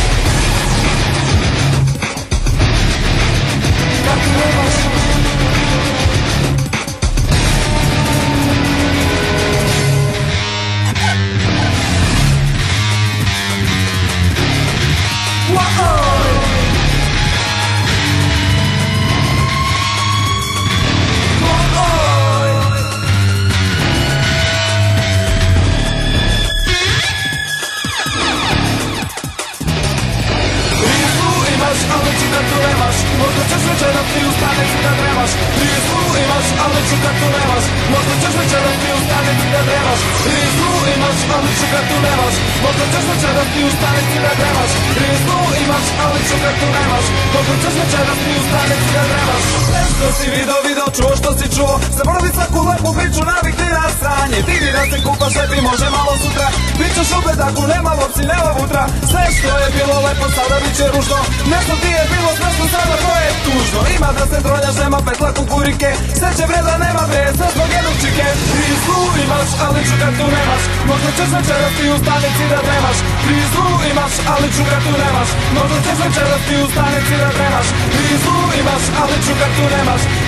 Kako 4.06 4.28
nemaš 4.40 4.76
Oh. 15.60 16.27
Nemaš. 32.64 32.96
Možda 33.20 33.42
ćeš 33.50 33.62
večeras 33.70 34.06
ti 34.12 34.20
u 34.28 34.32
stanici 34.38 34.78
da 34.84 34.92
dremaš 34.98 35.32
Rizlu 35.62 36.02
imaš, 36.24 36.46
ali 36.64 36.78
čukartu 36.88 37.26
nemaš. 37.36 37.64
Možda 37.94 38.14
ćeš 38.22 38.34
večeras 38.40 38.76
ti 38.82 38.88
u 38.98 39.00
stanici 39.06 39.46
da 39.54 39.60
dremaš 39.68 40.00
Rizlu 40.32 40.72
imaš, 40.96 41.18
ali 41.34 41.50
čukartu 41.60 41.96
nemaš. 42.06 42.34
Možda 42.64 42.84
ćeš 42.92 43.04
večeras 43.12 43.48
ti 43.52 43.60
u 43.68 43.70
stanici 43.76 44.16
da 44.24 44.32
dremaš 44.40 44.72
Rizlu 45.02 45.40
imaš, 45.64 45.86
ali 46.04 46.18
čukartu 46.28 46.66
nemaš. 46.76 47.06
Možda 47.34 47.54
ćeš 47.62 47.74
večeras 47.82 48.18
ti 48.24 48.30
u 48.40 48.42
stanici 48.48 48.88
da 48.94 49.02
dremaš 49.10 49.44
što 49.98 50.12
si 50.18 50.26
video, 50.36 50.60
video, 50.68 50.88
čuo 50.96 51.12
što 51.20 51.30
si 51.38 51.46
čuo. 51.56 51.74
Zaboravi 51.98 52.30
svaku 52.36 52.60
lepu 52.68 52.90
priču, 52.98 53.22
navikni 53.30 53.68
na 53.76 53.86
sranje. 53.98 54.38
Ti 54.46 54.56
da 54.76 54.82
se 54.90 54.98
kupaš, 55.04 55.32
lepi 55.38 55.58
može 55.70 55.86
malo 55.96 56.12
sutra. 56.22 56.48
Bićeš 56.78 57.10
u 57.16 57.20
bedaku, 57.26 57.62
nema 57.74 57.92
lopci, 58.00 58.22
nema 58.32 58.50
vutra. 58.58 58.82
Sve 59.10 59.24
što 59.36 59.50
je 59.62 59.68
bilo 59.76 59.96
lepo, 60.06 60.26
sada 60.36 60.56
bit 60.62 60.74
će 60.78 60.86
ružno. 60.94 61.20
Nešto 61.52 61.72
ti 61.82 61.90
je 61.98 62.04
bilo 62.14 62.27
smešno, 62.38 62.64
sada 62.74 62.96
to 63.04 63.12
je 63.22 63.28
tužno. 63.44 63.80
Ima 63.96 64.10
da 64.18 64.24
se 64.30 64.38
tronjaš, 64.44 64.76
nema 64.82 64.98
petla 65.06 65.30
kukurike. 65.38 65.88
Sreće 66.18 66.44
vreda, 66.50 66.74
nema 66.84 67.02
sve 67.36 67.48
zbog 67.54 67.70
jednog 67.76 67.96
čike. 68.02 68.26
Prizlu 68.52 69.02
imaš, 69.24 69.50
ali 69.64 69.78
čukartu 69.88 70.26
nemaš. 70.36 70.62
Možda 70.88 71.08
ćeš 71.16 71.28
večeras 71.36 71.72
ti 71.76 71.84
u 71.94 71.96
stanici 72.02 72.44
da 72.52 72.58
dremaš 72.66 72.98
Prizlu 73.24 73.68
imaš, 73.92 74.14
ali 74.32 74.46
čukartu 74.56 74.92
nemaš. 75.04 75.30
Možda 75.56 75.78
ćeš 75.84 75.98
večeras 76.04 76.40
ti 76.46 76.54
u 76.64 76.66
stanici 76.72 77.14
da 77.22 77.28
dremaš 77.36 77.66
Prizlu 77.92 78.38
imaš, 78.57 78.57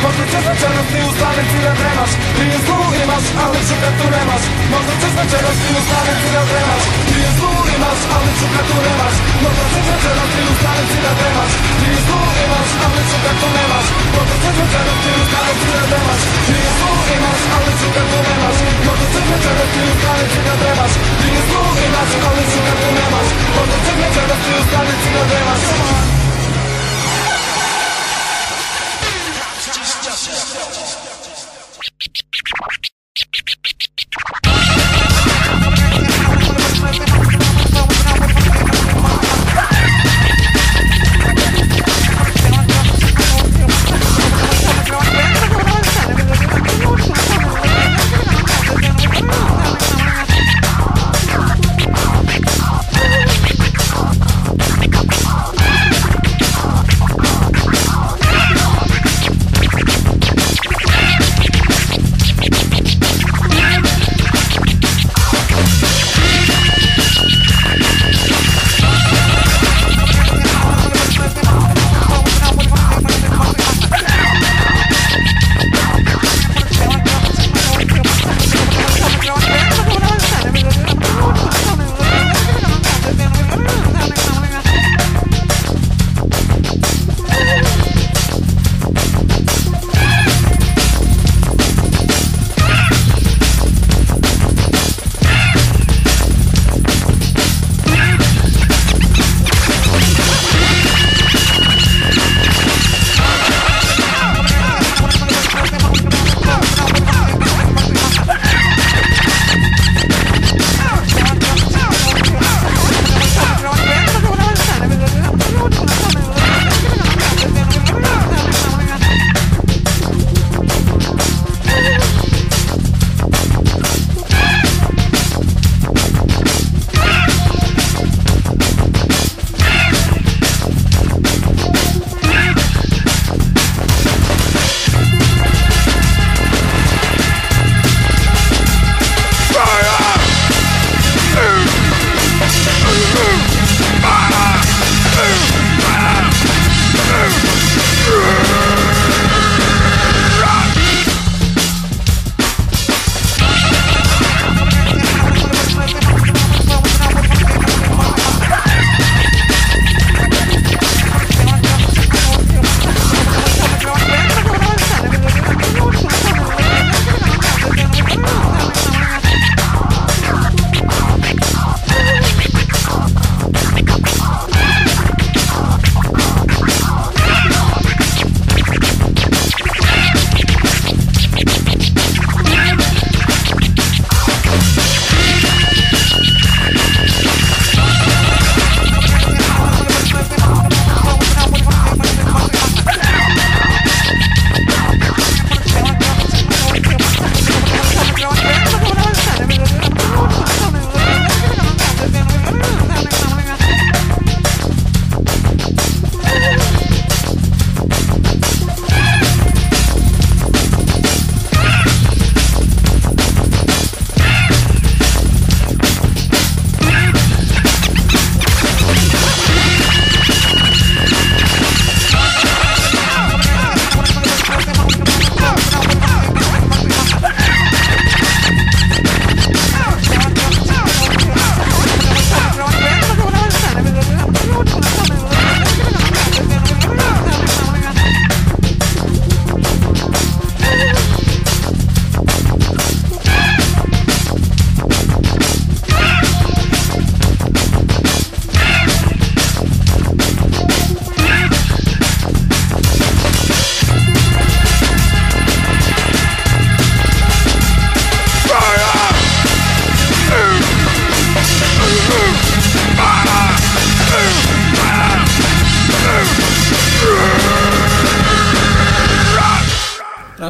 nemaš 0.01 0.05
Možda 0.05 0.25
ćeš 0.31 0.45
večeras 0.51 0.87
ti 0.91 0.99
u 1.09 1.11
stanici 1.17 1.59
da 1.65 1.73
dremaš 1.81 2.13
Prizlu 2.37 2.79
imaš, 3.05 3.27
ali 3.43 3.61
čukartu 3.69 4.07
nemaš 4.17 4.43
Možda 4.73 4.93
ćeš 5.01 5.13
večeras 5.21 5.57
ti 5.63 5.71
u 5.79 5.81
stanici 5.89 6.29
da 6.35 6.43
dremaš 6.51 6.85
Prizlu 7.11 7.53
imaš, 7.77 8.01
ali 8.15 8.31
čukartu 8.39 8.77
nemaš 8.87 9.17
Možda 9.43 9.65
ćeš 9.73 9.85
večeras 9.93 10.31
ti 10.35 10.41
u 10.51 10.55
stanici 10.61 10.99
da 11.05 11.13
dremaš 11.19 11.53
Prizlu 11.81 12.21
imaš, 12.45 12.71
ali 12.85 13.01
čukartu 13.11 13.49
nemaš 13.57 13.87
Možda 14.17 14.35
ćeš 14.43 14.55
večeras 14.61 14.99
ti 15.03 15.11
u 15.21 15.25
stanici 15.31 15.69
da 15.75 15.83
dremaš 15.91 16.23
Prizlu 16.47 16.93
imaš, 17.17 17.41
ali 17.57 17.73
čukartu 17.81 18.19
nemaš 18.29 18.57
Možda 18.87 19.07
ćeš 19.13 19.27
večeras 19.33 19.69
ti 19.75 19.81
u 19.91 19.95
stanici 20.01 20.39
da 20.47 20.55
dremaš 20.63 20.93
Prizlu 21.21 21.63
imaš, 21.87 22.11
ali 22.29 22.43
čukartu 22.53 22.89
nemaš 22.99 23.29
Možda 23.57 23.77
ćeš 23.85 23.97
večeras 24.03 24.41
ti 24.45 24.51
u 24.59 24.63
stanici 24.69 25.09
da 25.15 25.23
dremaš 25.31 26.30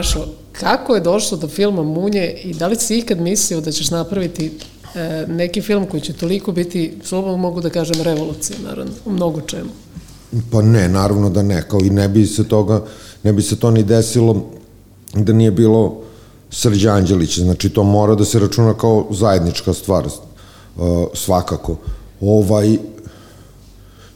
Rašo, 0.01 0.27
kako 0.53 0.95
je 0.95 1.01
došlo 1.01 1.39
do 1.39 1.49
filma 1.49 1.83
Munje 1.83 2.35
i 2.45 2.55
da 2.55 2.67
li 2.67 2.77
si 2.77 2.99
ikad 2.99 3.21
mislio 3.21 3.61
da 3.61 3.73
ćeš 3.73 3.91
napraviti 3.91 4.53
e, 4.95 5.27
neki 5.29 5.63
film 5.63 5.87
koji 5.87 6.01
će 6.01 6.13
toliko 6.13 6.53
biti, 6.53 6.93
slobodno 7.05 7.37
mogu 7.37 7.61
da 7.61 7.71
kažem, 7.71 8.03
revolucionaran 8.03 8.89
u 9.05 9.13
mnogo 9.13 9.41
čemu? 9.41 9.71
Pa 10.53 10.63
ne, 10.63 10.89
naravno 10.89 11.31
da 11.31 11.43
ne, 11.43 11.63
kao 11.69 11.81
i 11.81 11.91
ne 11.91 12.09
bi 12.09 12.27
se 12.27 12.49
toga, 12.49 12.83
ne 13.23 13.33
bi 13.33 13.43
se 13.43 13.59
to 13.59 13.71
ni 13.71 13.83
desilo 13.83 14.47
da 15.15 15.33
nije 15.33 15.51
bilo 15.51 16.01
Srđa 16.51 16.93
Anđelića, 16.93 17.43
znači 17.43 17.69
to 17.69 17.85
mora 17.85 18.15
da 18.15 18.25
se 18.25 18.39
računa 18.39 18.75
kao 18.75 19.07
zajednička 19.11 19.75
stvar, 19.75 20.07
uh, 20.07 20.13
svakako. 21.15 21.77
Ovaj, 22.21 22.79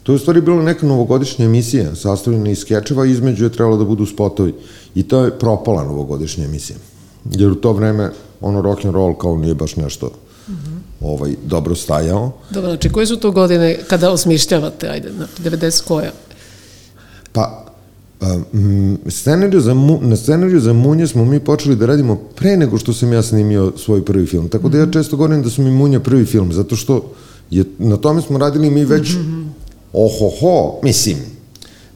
to 0.05 0.13
je 0.13 0.17
u 0.17 0.19
stvari 0.19 0.41
bila 0.41 0.63
neka 0.63 0.87
novogodišnja 0.87 1.45
emisija, 1.45 1.95
sastavljena 1.95 2.51
iz 2.51 2.59
skečeva, 2.59 3.07
između 3.07 3.45
je 3.45 3.53
trebalo 3.53 3.77
da 3.77 3.85
budu 3.85 4.07
spotovi. 4.07 4.55
I 4.95 5.03
to 5.03 5.25
je 5.25 5.39
propala 5.39 5.85
novogodišnja 5.85 6.45
emisija. 6.45 6.77
Jer 7.31 7.51
u 7.51 7.55
to 7.55 7.73
vreme 7.73 8.11
ono 8.41 8.63
rock 8.63 8.85
and 8.85 8.95
roll 8.95 9.15
kao 9.15 9.37
nije 9.37 9.55
baš 9.55 9.77
nešto 9.77 10.07
mm 10.07 10.53
-hmm. 10.53 10.79
ovaj, 11.01 11.35
dobro 11.45 11.75
stajao. 11.75 12.33
Dobro, 12.51 12.71
znači 12.71 12.89
koje 12.89 13.07
su 13.07 13.17
to 13.17 13.31
godine 13.31 13.79
kada 13.89 14.11
osmišljavate, 14.11 14.89
ajde, 14.89 15.11
na 15.19 15.27
90 15.45 15.85
koja? 15.85 16.13
Pa, 17.33 17.65
um, 18.53 18.99
scenariju 19.09 19.61
za, 19.61 19.75
mu, 19.75 19.99
na 20.03 20.17
scenariju 20.17 20.61
za 20.61 20.73
Munje 20.73 21.07
smo 21.07 21.25
mi 21.25 21.41
počeli 21.41 21.77
da 21.77 21.87
radimo 21.87 22.17
pre 22.17 22.57
nego 22.57 22.79
što 22.79 22.93
sam 22.93 23.13
ja 23.13 23.23
snimio 23.23 23.73
svoj 23.77 24.05
prvi 24.05 24.27
film. 24.27 24.49
Tako 24.49 24.69
da 24.69 24.79
ja 24.79 24.91
često 24.91 25.17
govorim 25.17 25.43
da 25.43 25.51
su 25.51 25.63
mi 25.63 25.71
Munja 25.71 26.01
prvi 26.01 26.25
film, 26.25 26.53
zato 26.53 26.77
što 26.77 27.13
je, 27.51 27.65
na 27.79 27.97
tome 27.97 28.23
smo 28.23 28.39
radili 28.39 28.71
mi 28.71 28.85
već 28.85 29.15
mm 29.15 29.19
-hmm. 29.19 29.44
Ohoho, 29.95 30.81
mislim, 30.83 31.35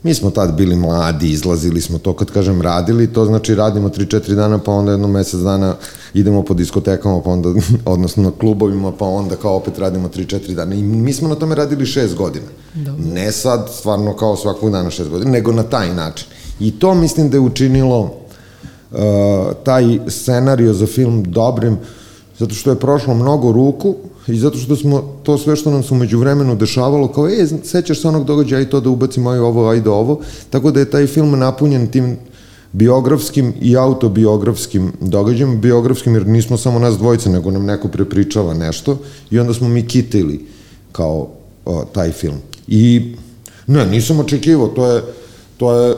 Mi 0.03 0.15
smo 0.15 0.31
tad 0.31 0.55
bili 0.55 0.77
mladi, 0.77 1.31
izlazili 1.31 1.81
smo 1.81 1.99
to, 1.99 2.17
kad 2.17 2.31
kažem 2.31 2.63
radili, 2.63 3.13
to 3.13 3.25
znači 3.25 3.55
radimo 3.55 3.89
3-4 3.89 4.35
dana, 4.35 4.59
pa 4.59 4.73
onda 4.73 4.93
jedno 4.93 5.09
mesec 5.09 5.41
dana 5.41 5.75
idemo 6.15 6.43
po 6.43 6.55
diskotekama, 6.55 7.23
pa 7.23 7.31
onda, 7.31 7.49
odnosno 7.85 8.23
na 8.23 8.31
klubovima, 8.41 8.93
pa 8.93 9.05
onda 9.05 9.37
kao 9.37 9.57
opet 9.57 9.79
radimo 9.79 10.09
3-4 10.09 10.55
dana. 10.55 10.75
I 10.75 10.83
mi 10.83 11.13
smo 11.13 11.29
na 11.29 11.35
tome 11.35 11.55
radili 11.55 11.85
6 11.85 12.15
godina. 12.15 12.47
Dobro. 12.75 13.05
Ne 13.15 13.33
sad 13.33 13.69
stvarno 13.79 14.17
kao 14.17 14.37
svakog 14.37 14.73
dana 14.73 14.91
6 14.91 15.09
godina, 15.09 15.31
nego 15.31 15.53
na 15.53 15.63
taj 15.63 15.95
način. 15.95 16.27
I 16.61 16.79
to 16.79 16.95
mislim 16.95 17.31
da 17.31 17.37
je 17.37 17.41
učinilo 17.41 18.01
uh, 18.01 18.99
taj 19.65 19.99
scenario 20.09 20.73
za 20.73 20.87
film 20.87 21.25
dobrim, 21.25 21.79
zato 22.39 22.55
što 22.55 22.71
je 22.71 22.81
prošlo 22.81 23.15
mnogo 23.15 23.53
ruku, 23.53 23.97
i 24.29 24.39
zato 24.39 24.59
što 24.59 24.77
smo 24.77 25.03
to 25.23 25.39
sve 25.39 25.57
što 25.57 25.71
nam 25.71 25.83
se 25.83 25.95
umeđu 25.95 26.19
vremenu 26.19 26.55
dešavalo, 26.55 27.09
kao, 27.09 27.29
e, 27.29 27.47
sećaš 27.65 28.01
se 28.01 28.09
onog 28.09 28.25
događaja 28.25 28.63
i 28.63 28.71
to 28.71 28.81
da 28.81 28.91
ubacimo 28.91 29.31
aj 29.31 29.39
ovo, 29.39 29.69
ajde 29.69 29.91
ovo, 29.91 30.21
tako 30.51 30.71
da 30.71 30.81
je 30.81 30.91
taj 30.91 31.07
film 31.07 31.39
napunjen 31.39 31.87
tim 31.87 32.17
biografskim 32.73 33.55
i 33.61 33.77
autobiografskim 33.77 34.93
događajem, 35.01 35.61
biografskim 35.61 36.15
jer 36.15 36.27
nismo 36.27 36.57
samo 36.57 36.79
nas 36.79 36.99
dvojice, 36.99 37.31
nego 37.31 37.51
nam 37.51 37.65
neko 37.65 37.89
prepričava 37.89 38.55
nešto 38.55 38.99
i 39.31 39.39
onda 39.39 39.55
smo 39.55 39.69
mi 39.69 39.87
kitili 39.87 40.47
kao 40.93 41.29
o, 41.65 41.85
taj 41.85 42.13
film. 42.13 42.37
I 42.69 43.15
ne, 43.67 43.87
nisam 43.87 44.21
očekivao, 44.21 44.69
to 44.69 44.87
je, 44.87 45.03
to 45.57 45.75
je, 45.75 45.95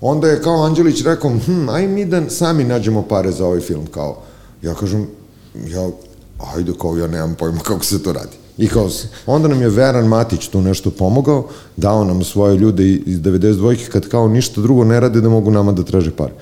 onda 0.00 0.28
je 0.28 0.42
kao 0.42 0.64
Anđelić 0.64 1.02
rekao, 1.04 1.30
hm, 1.30 1.68
aj 1.68 1.88
mi 1.88 2.04
da 2.04 2.30
sami 2.30 2.64
nađemo 2.64 3.02
pare 3.02 3.32
za 3.32 3.46
ovaj 3.46 3.60
film, 3.60 3.86
kao, 3.86 4.22
ja 4.62 4.74
kažem, 4.74 5.06
ja 5.54 5.90
ajde, 6.54 6.72
kao 6.80 6.96
ja 6.96 7.06
nemam 7.06 7.34
pojma 7.34 7.60
kako 7.60 7.84
se 7.84 8.02
to 8.02 8.12
radi. 8.12 8.36
I 8.58 8.68
kao, 8.68 8.90
onda 9.26 9.48
nam 9.48 9.62
je 9.62 9.68
Veran 9.68 10.06
Matić 10.06 10.48
tu 10.48 10.60
nešto 10.60 10.90
pomogao, 10.90 11.48
dao 11.76 12.04
nam 12.04 12.24
svoje 12.24 12.56
ljude 12.56 12.88
iz 12.88 13.18
92. 13.20 13.88
kad 13.88 14.08
kao 14.08 14.28
ništa 14.28 14.60
drugo 14.60 14.84
ne 14.84 15.00
rade 15.00 15.20
da 15.20 15.28
mogu 15.28 15.50
nama 15.50 15.72
da 15.72 15.82
traže 15.82 16.10
pare. 16.10 16.32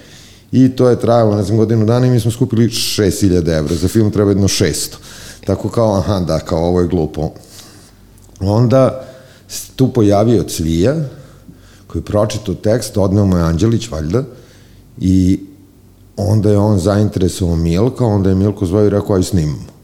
I 0.53 0.69
to 0.69 0.89
je 0.89 1.01
trajalo, 1.01 1.37
ne 1.37 1.43
znam, 1.43 1.59
godinu 1.59 1.87
dana 1.87 2.07
i 2.07 2.11
mi 2.11 2.21
smo 2.21 2.31
skupili 2.31 2.69
6000 2.69 3.59
evra. 3.59 3.75
Za 3.75 3.89
film 3.89 4.11
treba 4.11 4.31
jedno 4.31 4.49
600. 4.49 4.95
Tako 5.47 5.69
kao, 5.69 5.97
aha, 5.97 6.21
da, 6.21 6.39
kao 6.39 6.65
ovo 6.65 6.81
je 6.81 6.87
glupo. 6.87 7.31
Onda 8.41 9.07
tu 9.77 9.93
pojavio 9.93 10.43
Cvija, 10.43 10.95
koji 11.87 12.03
je 12.49 12.55
tekst, 12.63 12.97
odneo 12.97 13.27
mu 13.27 13.37
je 13.37 13.43
Anđelić, 13.43 13.91
valjda, 13.91 14.25
i 15.01 15.41
onda 16.17 16.51
je 16.51 16.59
on 16.59 16.79
zainteresovao 16.79 17.57
Milka, 17.57 18.05
onda 18.05 18.29
je 18.29 18.35
Milko 18.35 18.67
zvao 18.67 18.87
i 18.87 18.91
rekao, 18.91 19.17
aj 19.17 19.23
snimamo. 19.23 19.76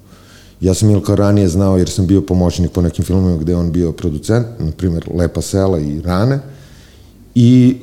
Ja 0.63 0.75
sam 0.75 0.89
Milka 0.89 1.15
ranije 1.15 1.49
znao 1.49 1.79
jer 1.79 1.89
sam 1.89 2.07
bio 2.07 2.21
pomoćnik 2.21 2.71
po 2.71 2.83
nekim 2.83 3.05
filmima 3.05 3.37
gde 3.37 3.57
on 3.57 3.73
bio 3.73 3.93
producent, 3.93 4.47
na 4.59 4.71
primjer 4.71 5.05
Lepa 5.15 5.43
sela 5.43 5.79
i 5.79 6.01
Rane. 6.01 6.39
I 7.35 7.77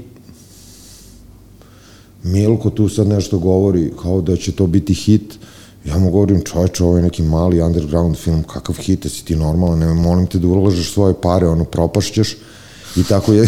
Milko 2.24 2.70
tu 2.70 2.90
sad 2.90 3.08
nešto 3.08 3.38
govori 3.38 3.92
kao 4.02 4.22
da 4.22 4.36
će 4.36 4.52
to 4.52 4.68
biti 4.68 4.94
hit. 4.94 5.40
Ja 5.86 5.98
mu 5.98 6.12
govorim, 6.12 6.42
čovječe, 6.42 6.84
ovo 6.84 6.98
je 6.98 7.04
neki 7.04 7.24
mali 7.24 7.62
underground 7.62 8.18
film, 8.18 8.44
kakav 8.44 8.76
hit, 8.76 9.04
si 9.10 9.26
ti 9.26 9.36
normalan, 9.36 9.80
ne, 9.80 9.94
molim 9.94 10.28
te 10.28 10.40
da 10.40 10.48
ulažeš 10.48 10.94
svoje 10.94 11.14
pare, 11.22 11.48
ono, 11.48 11.64
propašćeš. 11.66 12.38
I 12.96 13.04
tako 13.04 13.34
je, 13.34 13.42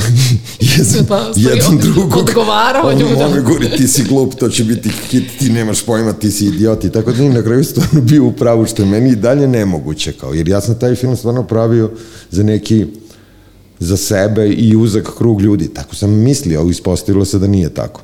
je 0.59 1.07
pa, 1.07 1.31
jedan 1.35 1.77
drugog. 1.77 2.17
Odgovarao 2.17 2.91
ljudom. 2.91 3.21
On 3.21 3.43
govori, 3.43 3.69
ti 3.77 3.87
si 3.87 4.03
glup, 4.03 4.35
to 4.35 4.49
će 4.49 4.63
biti 4.63 4.89
hit, 4.89 5.23
ti 5.39 5.49
nemaš 5.49 5.85
pojma, 5.85 6.13
ti 6.13 6.31
si 6.31 6.45
idiot. 6.45 6.83
I 6.83 6.91
tako 6.91 7.11
da 7.11 7.23
na 7.23 7.43
kraju 7.43 7.63
stvarno 7.63 8.01
bio 8.01 8.25
u 8.25 8.31
pravu, 8.31 8.65
što 8.65 8.81
je 8.81 8.89
meni 8.89 9.09
i 9.09 9.15
dalje 9.15 9.47
nemoguće. 9.47 10.13
Kao, 10.13 10.33
jer 10.33 10.47
ja 10.47 10.61
sam 10.61 10.79
taj 10.79 10.95
film 10.95 11.15
stvarno 11.15 11.43
pravio 11.43 11.91
za 12.31 12.43
neki 12.43 12.85
za 13.79 13.97
sebe 13.97 14.47
i 14.47 14.75
uzak 14.75 15.17
krug 15.17 15.41
ljudi. 15.41 15.73
Tako 15.73 15.95
sam 15.95 16.09
mislio, 16.09 16.59
ali 16.59 16.71
ispostavilo 16.71 17.25
se 17.25 17.39
da 17.39 17.47
nije 17.47 17.73
tako. 17.73 18.01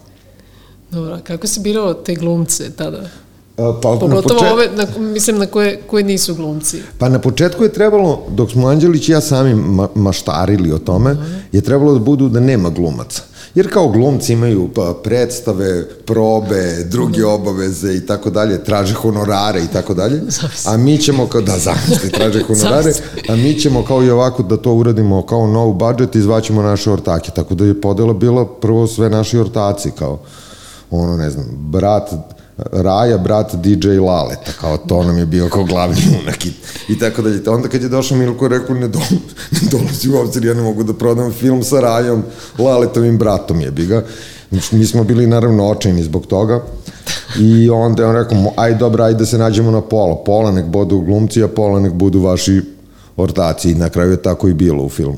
Dobro, 0.91 1.19
kako 1.23 1.47
si 1.47 1.59
birao 1.59 1.93
te 1.93 2.15
glumce 2.15 2.69
tada? 2.69 3.09
Pa, 3.57 3.73
Pogotovo 3.81 4.21
počet... 4.21 4.51
ove, 4.53 4.69
na, 4.75 4.85
mislim, 4.99 5.37
na 5.37 5.45
koje, 5.45 5.81
koje 5.87 6.03
nisu 6.03 6.35
glumci. 6.35 6.81
Pa 6.97 7.09
na 7.09 7.19
početku 7.19 7.63
je 7.63 7.73
trebalo, 7.73 8.23
dok 8.29 8.51
smo 8.51 8.67
Anđelić 8.67 9.09
i 9.09 9.11
ja 9.11 9.21
sami 9.21 9.55
ma, 9.55 9.87
maštarili 9.95 10.71
o 10.71 10.77
tome, 10.77 11.11
uh 11.11 11.17
-huh. 11.17 11.39
je 11.51 11.61
trebalo 11.61 11.93
da 11.93 11.99
budu 11.99 12.29
da 12.29 12.39
nema 12.39 12.69
glumaca. 12.69 13.21
Jer 13.55 13.73
kao 13.73 13.89
glumci 13.89 14.33
imaju 14.33 14.69
pa, 14.75 14.93
predstave, 15.03 15.89
probe, 16.05 16.83
druge 16.83 17.21
da. 17.21 17.27
obaveze 17.27 17.93
i 17.93 18.05
tako 18.05 18.29
dalje, 18.29 18.63
traže 18.63 18.93
honorare 18.93 19.63
i 19.63 19.67
tako 19.73 19.93
dalje. 19.93 20.21
A 20.65 20.77
mi 20.77 20.97
ćemo 20.97 21.27
kao, 21.27 21.41
da 21.41 21.57
zamisli, 21.57 22.11
traže 22.11 22.43
honorare, 22.47 22.93
a 23.29 23.35
mi 23.35 23.53
ćemo 23.53 23.85
kao 23.85 24.03
i 24.03 24.09
ovako 24.09 24.43
da 24.43 24.57
to 24.57 24.73
uradimo 24.73 25.25
kao 25.25 25.47
nov 25.47 25.73
budžet 25.73 26.15
i 26.15 26.21
zvaćemo 26.21 26.61
naše 26.61 26.91
ortake. 26.91 27.31
Tako 27.31 27.55
da 27.55 27.65
je 27.65 27.81
podela 27.81 28.13
bila 28.13 28.45
prvo 28.45 28.87
sve 28.87 29.09
naši 29.09 29.37
ortaci, 29.37 29.91
kao 29.91 30.19
ono, 30.91 31.17
ne 31.17 31.29
znam, 31.29 31.45
brat 31.51 32.36
Raja, 32.57 33.17
brat 33.17 33.55
DJ 33.55 33.87
Laleta, 33.87 34.51
kao 34.61 34.77
to 34.77 35.03
nam 35.03 35.17
je 35.17 35.25
bio 35.25 35.49
kao 35.49 35.63
glavni 35.63 36.01
unak 36.23 36.45
i, 36.45 36.51
i 36.87 36.99
tako 36.99 37.21
dalje. 37.21 37.49
Onda 37.49 37.67
kad 37.67 37.81
je 37.81 37.89
došao 37.89 38.17
Milko, 38.17 38.47
rekao, 38.47 38.75
ne, 38.75 38.87
do, 38.87 38.99
ne 39.61 39.69
dolazi 39.71 40.09
u 40.09 40.17
obzir, 40.17 40.45
ja 40.45 40.53
ne 40.53 40.61
mogu 40.61 40.83
da 40.83 40.93
prodam 40.93 41.31
film 41.31 41.63
sa 41.63 41.79
Rajom, 41.79 42.23
Laletovim 42.57 43.17
bratom 43.17 43.61
je 43.61 43.71
bi 43.71 43.85
ga. 43.85 44.03
Mi 44.71 44.85
smo 44.85 45.03
bili 45.03 45.27
naravno 45.27 45.69
očajni 45.69 46.03
zbog 46.03 46.25
toga. 46.25 46.63
I 47.39 47.69
onda 47.69 48.03
je 48.03 48.09
on 48.09 48.15
rekao, 48.15 48.53
aj 48.55 48.75
dobro, 48.75 49.03
ajde 49.03 49.19
da 49.19 49.25
se 49.25 49.37
nađemo 49.37 49.71
na 49.71 49.81
pola. 49.81 50.15
Pola 50.25 50.51
nek 50.51 50.65
budu 50.65 50.99
glumci, 50.99 51.43
a 51.43 51.47
pola 51.47 51.79
nek 51.79 51.93
budu 51.93 52.21
vaši 52.21 52.61
ortaci. 53.17 53.71
I 53.71 53.75
na 53.75 53.89
kraju 53.89 54.11
je 54.11 54.21
tako 54.21 54.47
i 54.47 54.53
bilo 54.53 54.83
u 54.83 54.89
filmu. 54.89 55.17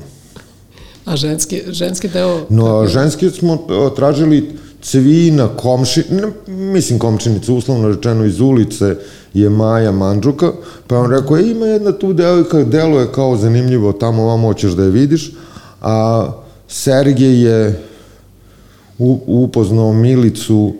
A 1.05 1.15
ženski, 1.15 1.61
ženski 1.67 2.07
deo? 2.07 2.45
No, 2.49 2.87
ženski 2.87 3.29
smo 3.29 3.57
tražili 3.95 4.57
Cvina, 4.81 5.47
komši, 5.47 6.03
ne, 6.11 6.27
mislim 6.47 6.99
komšinica, 6.99 7.53
uslovno 7.53 7.89
rečeno 7.89 8.25
iz 8.25 8.39
ulice, 8.39 8.95
je 9.33 9.49
Maja 9.49 9.91
Mandžuka, 9.91 10.51
pa 10.87 10.97
on 10.97 11.11
rekao, 11.11 11.37
e, 11.37 11.41
ima 11.41 11.65
jedna 11.65 11.91
tu 11.91 12.13
devojka, 12.13 12.63
deluje 12.63 13.11
kao 13.11 13.37
zanimljivo, 13.37 13.93
tamo 13.93 14.25
vam 14.25 14.41
hoćeš 14.41 14.71
da 14.71 14.83
je 14.83 14.89
vidiš, 14.89 15.31
a 15.81 16.27
Sergej 16.67 17.43
je 17.43 17.83
upoznao 19.27 19.93
Milicu, 19.93 20.73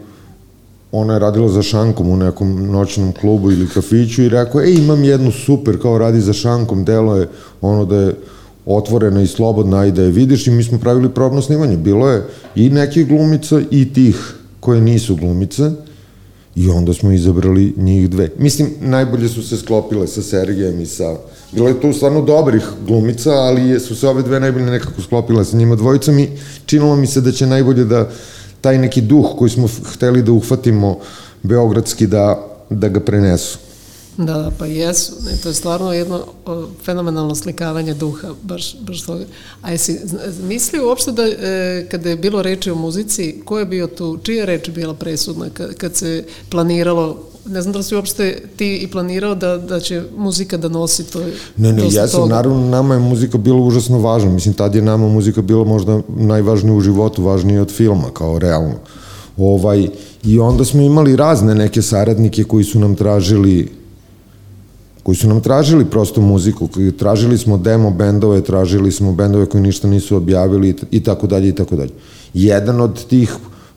ona 0.91 1.13
je 1.13 1.19
radila 1.19 1.49
za 1.49 1.61
šankom 1.61 2.09
u 2.09 2.17
nekom 2.17 2.71
noćnom 2.71 3.11
klubu 3.11 3.51
ili 3.51 3.67
kafiću 3.67 4.23
i 4.23 4.29
rekao, 4.29 4.61
e, 4.61 4.71
imam 4.71 5.03
jednu 5.03 5.31
super, 5.31 5.81
kao 5.81 5.97
radi 5.97 6.21
za 6.21 6.33
šankom, 6.33 6.85
delo 6.85 7.15
je 7.15 7.27
ono 7.61 7.85
da 7.85 7.95
je 7.95 8.15
otvorena 8.69 9.21
i 9.21 9.27
slobodna 9.27 9.85
i 9.85 9.91
da 9.91 10.01
je 10.01 10.11
vidiš 10.11 10.47
i 10.47 10.51
mi 10.51 10.63
smo 10.63 10.77
pravili 10.77 11.09
probno 11.09 11.41
snimanje. 11.41 11.77
Bilo 11.77 12.09
je 12.09 12.23
i 12.55 12.69
nekih 12.69 13.07
glumica 13.07 13.61
i 13.71 13.93
tih 13.93 14.33
koje 14.59 14.81
nisu 14.81 15.15
glumice 15.15 15.71
i 16.55 16.69
onda 16.69 16.93
smo 16.93 17.11
izabrali 17.11 17.73
njih 17.77 18.09
dve. 18.09 18.29
Mislim, 18.37 18.69
najbolje 18.81 19.29
su 19.29 19.43
se 19.43 19.57
sklopile 19.57 20.07
sa 20.07 20.21
Sergejem 20.21 20.81
i 20.81 20.85
sa... 20.85 21.15
Bilo 21.51 21.67
je 21.67 21.81
tu 21.81 21.93
stvarno 21.93 22.21
dobrih 22.21 22.63
glumica, 22.87 23.31
ali 23.31 23.79
su 23.79 23.95
se 23.95 24.07
ove 24.07 24.21
dve 24.21 24.39
najbolje 24.39 24.65
nekako 24.65 25.01
sklopile 25.01 25.45
sa 25.45 25.57
njima 25.57 25.75
dvojicom 25.75 26.19
i 26.19 26.29
činilo 26.65 26.95
mi 26.95 27.07
se 27.07 27.21
da 27.21 27.31
će 27.31 27.47
najbolje 27.47 27.85
da 27.85 28.09
taj 28.61 28.77
neki 28.77 29.01
duh 29.01 29.25
koji 29.37 29.49
smo 29.49 29.67
hteli 29.93 30.23
da 30.23 30.31
uhvatimo 30.31 30.99
beogradski 31.43 32.07
da, 32.07 32.47
da 32.69 32.87
ga 32.87 32.99
prenesu. 32.99 33.68
Da, 34.19 34.33
da, 34.33 34.51
pa 34.59 34.65
jesu. 34.65 35.13
Ne, 35.25 35.37
to 35.43 35.49
je 35.49 35.53
stvarno 35.53 35.93
jedno 35.93 36.25
fenomenalno 36.85 37.35
slikavanje 37.35 37.93
duha, 37.93 38.27
baš, 38.41 38.75
baš 38.79 39.01
toga. 39.01 39.25
A 39.61 39.71
jesi 39.71 39.99
mislio 40.43 40.87
uopšte 40.87 41.11
da 41.11 41.23
e, 41.23 41.87
kada 41.91 42.09
je 42.09 42.15
bilo 42.15 42.41
reči 42.41 42.71
o 42.71 42.75
muzici, 42.75 43.41
ko 43.45 43.59
je 43.59 43.65
bio 43.65 43.87
tu, 43.87 44.17
čija 44.23 44.45
reč 44.45 44.67
je 44.67 44.73
bila 44.73 44.93
presudna 44.93 45.49
kad, 45.53 45.75
kad 45.75 45.95
se 45.95 46.25
planiralo 46.49 47.17
ne 47.45 47.61
znam 47.61 47.73
da 47.73 47.77
li 47.77 47.83
si 47.83 47.95
uopšte 47.95 48.41
ti 48.55 48.77
i 48.77 48.87
planirao 48.87 49.35
da, 49.35 49.57
da 49.57 49.79
će 49.79 50.03
muzika 50.17 50.57
da 50.57 50.69
nosi 50.69 51.03
to. 51.11 51.19
Ne, 51.57 51.73
ne, 51.73 51.87
ja 51.91 52.07
sam, 52.07 52.29
naravno, 52.29 52.69
nama 52.69 52.93
je 52.93 52.99
muzika 52.99 53.37
bila 53.37 53.59
užasno 53.59 53.99
važna. 53.99 54.31
Mislim, 54.31 54.53
tad 54.53 54.75
je 54.75 54.81
nama 54.81 55.07
muzika 55.07 55.41
bila 55.41 55.63
možda 55.63 56.01
najvažnija 56.07 56.75
u 56.75 56.81
životu, 56.81 57.23
važnija 57.23 57.61
od 57.61 57.71
filma, 57.71 58.09
kao 58.13 58.39
realno. 58.39 58.75
Ovaj, 59.37 59.87
I 60.23 60.39
onda 60.39 60.65
smo 60.65 60.81
imali 60.81 61.15
razne 61.15 61.55
neke 61.55 61.81
saradnike 61.81 62.43
koji 62.43 62.63
su 62.63 62.79
nam 62.79 62.95
tražili 62.95 63.78
koji 65.03 65.15
su 65.15 65.27
nam 65.27 65.41
tražili 65.41 65.85
prosto 65.85 66.21
muziku, 66.21 66.67
koji 66.67 66.91
tražili 66.91 67.37
smo 67.37 67.57
demo 67.57 67.91
bendove, 67.91 68.41
tražili 68.41 68.91
smo 68.91 69.11
bendove 69.11 69.45
koji 69.45 69.63
ništa 69.63 69.87
nisu 69.87 70.15
objavili 70.15 70.75
i 70.91 71.03
tako 71.03 71.27
dalje 71.27 71.49
i 71.49 71.55
tako 71.55 71.75
dalje. 71.75 71.91
Jedan 72.33 72.81
od 72.81 73.05
tih 73.05 73.33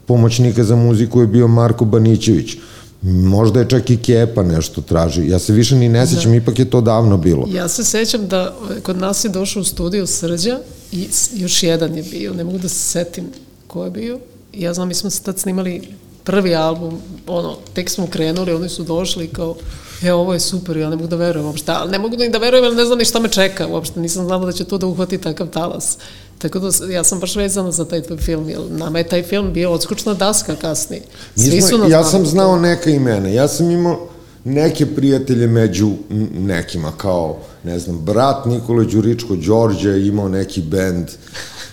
pomoćnika 0.06 0.64
za 0.64 0.76
muziku 0.76 1.20
je 1.20 1.26
bio 1.26 1.48
Marko 1.48 1.84
Banićević. 1.84 2.56
Možda 3.02 3.60
je 3.60 3.68
čak 3.68 3.90
i 3.90 3.96
Kepa 3.96 4.42
nešto 4.42 4.80
traži. 4.80 5.28
Ja 5.28 5.38
se 5.38 5.52
više 5.52 5.76
ni 5.76 5.88
ne 5.88 6.06
sećam, 6.06 6.30
da. 6.30 6.36
ipak 6.36 6.58
je 6.58 6.70
to 6.70 6.80
davno 6.80 7.16
bilo. 7.16 7.48
Ja 7.52 7.68
se 7.68 7.84
sećam 7.84 8.28
da 8.28 8.54
kod 8.82 8.96
nas 8.96 9.24
je 9.24 9.28
došao 9.28 9.62
u 9.62 9.64
studiju 9.64 10.06
Srđa 10.06 10.58
i 10.92 11.08
još 11.34 11.62
jedan 11.62 11.96
je 11.96 12.02
bio, 12.02 12.34
ne 12.34 12.44
mogu 12.44 12.58
da 12.58 12.68
se 12.68 12.78
setim 12.78 13.24
ko 13.66 13.84
je 13.84 13.90
bio. 13.90 14.18
Ja 14.52 14.74
znam, 14.74 14.88
mi 14.88 14.94
smo 14.94 15.10
se 15.10 15.22
tad 15.22 15.38
snimali 15.38 15.82
prvi 16.24 16.54
album, 16.54 16.98
ono, 17.26 17.56
tek 17.74 17.90
smo 17.90 18.06
krenuli, 18.06 18.52
oni 18.52 18.68
su 18.68 18.82
došli 18.82 19.26
kao, 19.26 19.56
e, 20.02 20.12
ovo 20.12 20.32
je 20.32 20.40
super, 20.40 20.76
ja 20.76 20.90
ne 20.90 20.96
mogu 20.96 21.08
da 21.08 21.16
verujem 21.16 21.46
uopšte, 21.46 21.72
ali 21.72 21.90
ne 21.90 21.98
mogu 21.98 22.16
da 22.16 22.24
ni 22.24 22.30
da 22.30 22.38
verujem, 22.38 22.64
jer 22.64 22.74
ne 22.74 22.84
znam 22.84 22.98
ni 22.98 23.04
šta 23.04 23.20
me 23.20 23.28
čeka 23.28 23.66
uopšte, 23.66 24.00
nisam 24.00 24.26
znala 24.26 24.46
da 24.46 24.52
će 24.52 24.64
to 24.64 24.78
da 24.78 24.86
uhvati 24.86 25.18
takav 25.18 25.46
talas. 25.46 25.98
Tako 26.38 26.58
da 26.58 26.92
ja 26.92 27.04
sam 27.04 27.20
baš 27.20 27.36
vezana 27.36 27.72
za 27.72 27.84
taj 27.84 28.02
tvoj 28.02 28.18
film, 28.18 28.48
jer 28.48 28.60
nama 28.70 28.98
je 28.98 29.08
taj 29.08 29.22
film 29.22 29.52
bio 29.52 29.72
odskučna 29.72 30.14
daska 30.14 30.56
kasnije. 30.56 31.02
Svi 31.36 31.60
smo, 31.60 31.68
su 31.68 31.78
nas 31.78 31.90
ja 31.90 32.04
sam 32.04 32.26
znao 32.26 32.58
neka 32.58 32.90
imena, 32.90 33.28
ja 33.28 33.48
sam 33.48 33.70
imao 33.70 34.08
neke 34.44 34.86
prijatelje 34.86 35.46
među 35.46 35.90
nekima, 36.38 36.92
kao, 36.96 37.38
ne 37.64 37.78
znam, 37.78 37.98
brat 37.98 38.46
Nikola 38.46 38.84
Đuričko 38.84 39.36
Đorđe 39.36 39.90
je 39.90 40.06
imao 40.06 40.28
neki 40.28 40.62
bend 40.62 41.08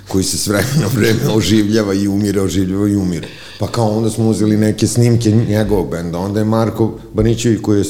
koji 0.07 0.23
se 0.23 0.37
s 0.37 0.47
vremena 0.47 0.87
vreme 0.95 1.33
oživljava 1.35 1.93
i 1.93 2.07
umire, 2.07 2.41
oživljava 2.41 2.87
i 2.87 2.95
umire. 2.95 3.27
Pa 3.59 3.67
kao 3.67 3.97
onda 3.97 4.09
smo 4.09 4.29
uzeli 4.29 4.57
neke 4.57 4.87
snimke 4.87 5.31
njegovog 5.31 5.89
benda, 5.91 6.17
onda 6.17 6.39
je 6.39 6.45
Marko 6.45 6.99
Banićević 7.13 7.61
koji 7.61 7.79
je 7.79 7.85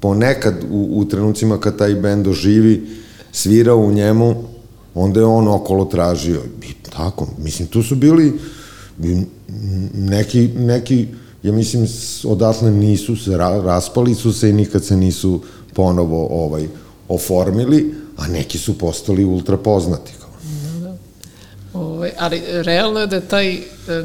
ponekad 0.00 0.54
u, 0.70 0.88
u 0.92 1.04
trenucima 1.04 1.60
kad 1.60 1.78
taj 1.78 1.94
bend 1.94 2.26
oživi, 2.26 2.86
svirao 3.32 3.78
u 3.78 3.92
njemu, 3.92 4.44
onda 4.94 5.20
je 5.20 5.26
on 5.26 5.48
okolo 5.48 5.84
tražio. 5.84 6.40
I 6.62 6.72
tako, 6.90 7.28
mislim, 7.38 7.68
tu 7.68 7.82
su 7.82 7.96
bili 7.96 8.38
neki, 9.94 10.48
neki 10.48 11.06
ja 11.42 11.52
mislim, 11.52 11.86
odatle 12.24 12.70
nisu 12.70 13.16
se, 13.16 13.36
raspali 13.36 14.14
su 14.14 14.32
se 14.32 14.50
i 14.50 14.52
nikad 14.52 14.84
se 14.84 14.96
nisu 14.96 15.40
ponovo 15.74 16.44
ovaj, 16.44 16.68
oformili, 17.08 17.94
a 18.16 18.28
neki 18.28 18.58
su 18.58 18.78
postali 18.78 19.24
ultra 19.24 19.56
poznati. 19.56 20.12
Ovaj, 21.74 22.12
ali 22.18 22.42
realno 22.46 23.00
je 23.00 23.06
da 23.06 23.16
je 23.16 23.28
taj 23.28 23.52
e, 23.52 23.60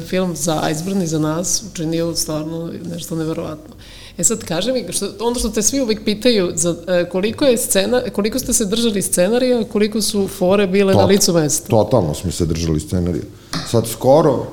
film 0.08 0.36
za 0.36 0.70
Iceburn 0.70 1.02
i 1.02 1.06
za 1.06 1.18
nas 1.18 1.64
učinio 1.72 2.14
stvarno 2.14 2.72
nešto 2.90 3.16
neverovatno. 3.16 3.74
E 4.18 4.24
sad, 4.24 4.44
kaži 4.44 4.72
mi, 4.72 4.84
što, 4.92 5.06
onda 5.20 5.38
što 5.40 5.48
te 5.48 5.62
svi 5.62 5.80
uvijek 5.80 6.04
pitaju 6.04 6.52
za, 6.54 6.76
e, 6.88 7.08
koliko, 7.08 7.44
je 7.44 7.56
scena, 7.56 8.02
koliko 8.12 8.38
ste 8.38 8.52
se 8.52 8.64
držali 8.64 9.02
scenarija, 9.02 9.64
koliko 9.64 10.02
su 10.02 10.28
fore 10.28 10.66
bile 10.66 10.92
Tot, 10.92 11.00
na 11.00 11.06
licu 11.06 11.32
mesta? 11.32 11.68
Totalno 11.68 12.14
smo 12.14 12.30
se 12.30 12.46
držali 12.46 12.80
scenarija. 12.80 13.24
Sad 13.70 13.86
skoro 13.86 14.46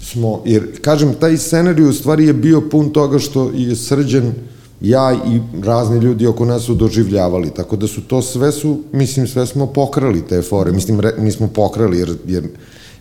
smo, 0.00 0.42
jer 0.44 0.80
kažem, 0.80 1.14
taj 1.14 1.36
scenarij 1.36 1.88
u 1.88 1.92
stvari 1.92 2.26
je 2.26 2.32
bio 2.32 2.60
pun 2.70 2.90
toga 2.90 3.18
što 3.18 3.50
je 3.54 3.76
srđan 3.76 4.32
ja 4.80 5.12
i 5.12 5.62
razni 5.62 5.98
ljudi 5.98 6.26
oko 6.26 6.44
nas 6.44 6.62
su 6.62 6.74
doživljavali, 6.74 7.50
tako 7.54 7.76
da 7.76 7.86
su 7.86 8.00
to 8.00 8.22
sve 8.22 8.52
su, 8.52 8.78
mislim, 8.92 9.26
sve 9.26 9.46
smo 9.46 9.66
pokrali 9.66 10.26
te 10.26 10.42
fore, 10.42 10.72
mislim, 10.72 11.00
re, 11.00 11.12
nismo 11.18 11.48
pokrali 11.48 11.98
jer, 11.98 12.16
jer 12.26 12.44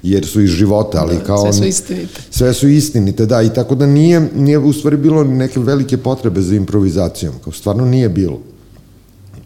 jer 0.03 0.25
su 0.25 0.41
iz 0.41 0.49
života, 0.49 1.01
ali 1.01 1.15
da, 1.15 1.23
kao... 1.23 1.41
Sve 1.41 1.53
su 1.53 1.65
istinite. 1.65 2.21
Sve 2.29 2.53
su 2.53 2.67
istinite, 2.67 3.25
da, 3.25 3.41
i 3.41 3.53
tako 3.53 3.75
da 3.75 3.85
nije, 3.85 4.29
nije 4.35 4.57
u 4.57 4.73
stvari 4.73 4.97
bilo 4.97 5.23
neke 5.23 5.59
velike 5.59 5.97
potrebe 5.97 6.41
za 6.41 6.55
improvizacijom, 6.55 7.33
kao 7.43 7.53
stvarno 7.53 7.85
nije 7.85 8.09
bilo. 8.09 8.39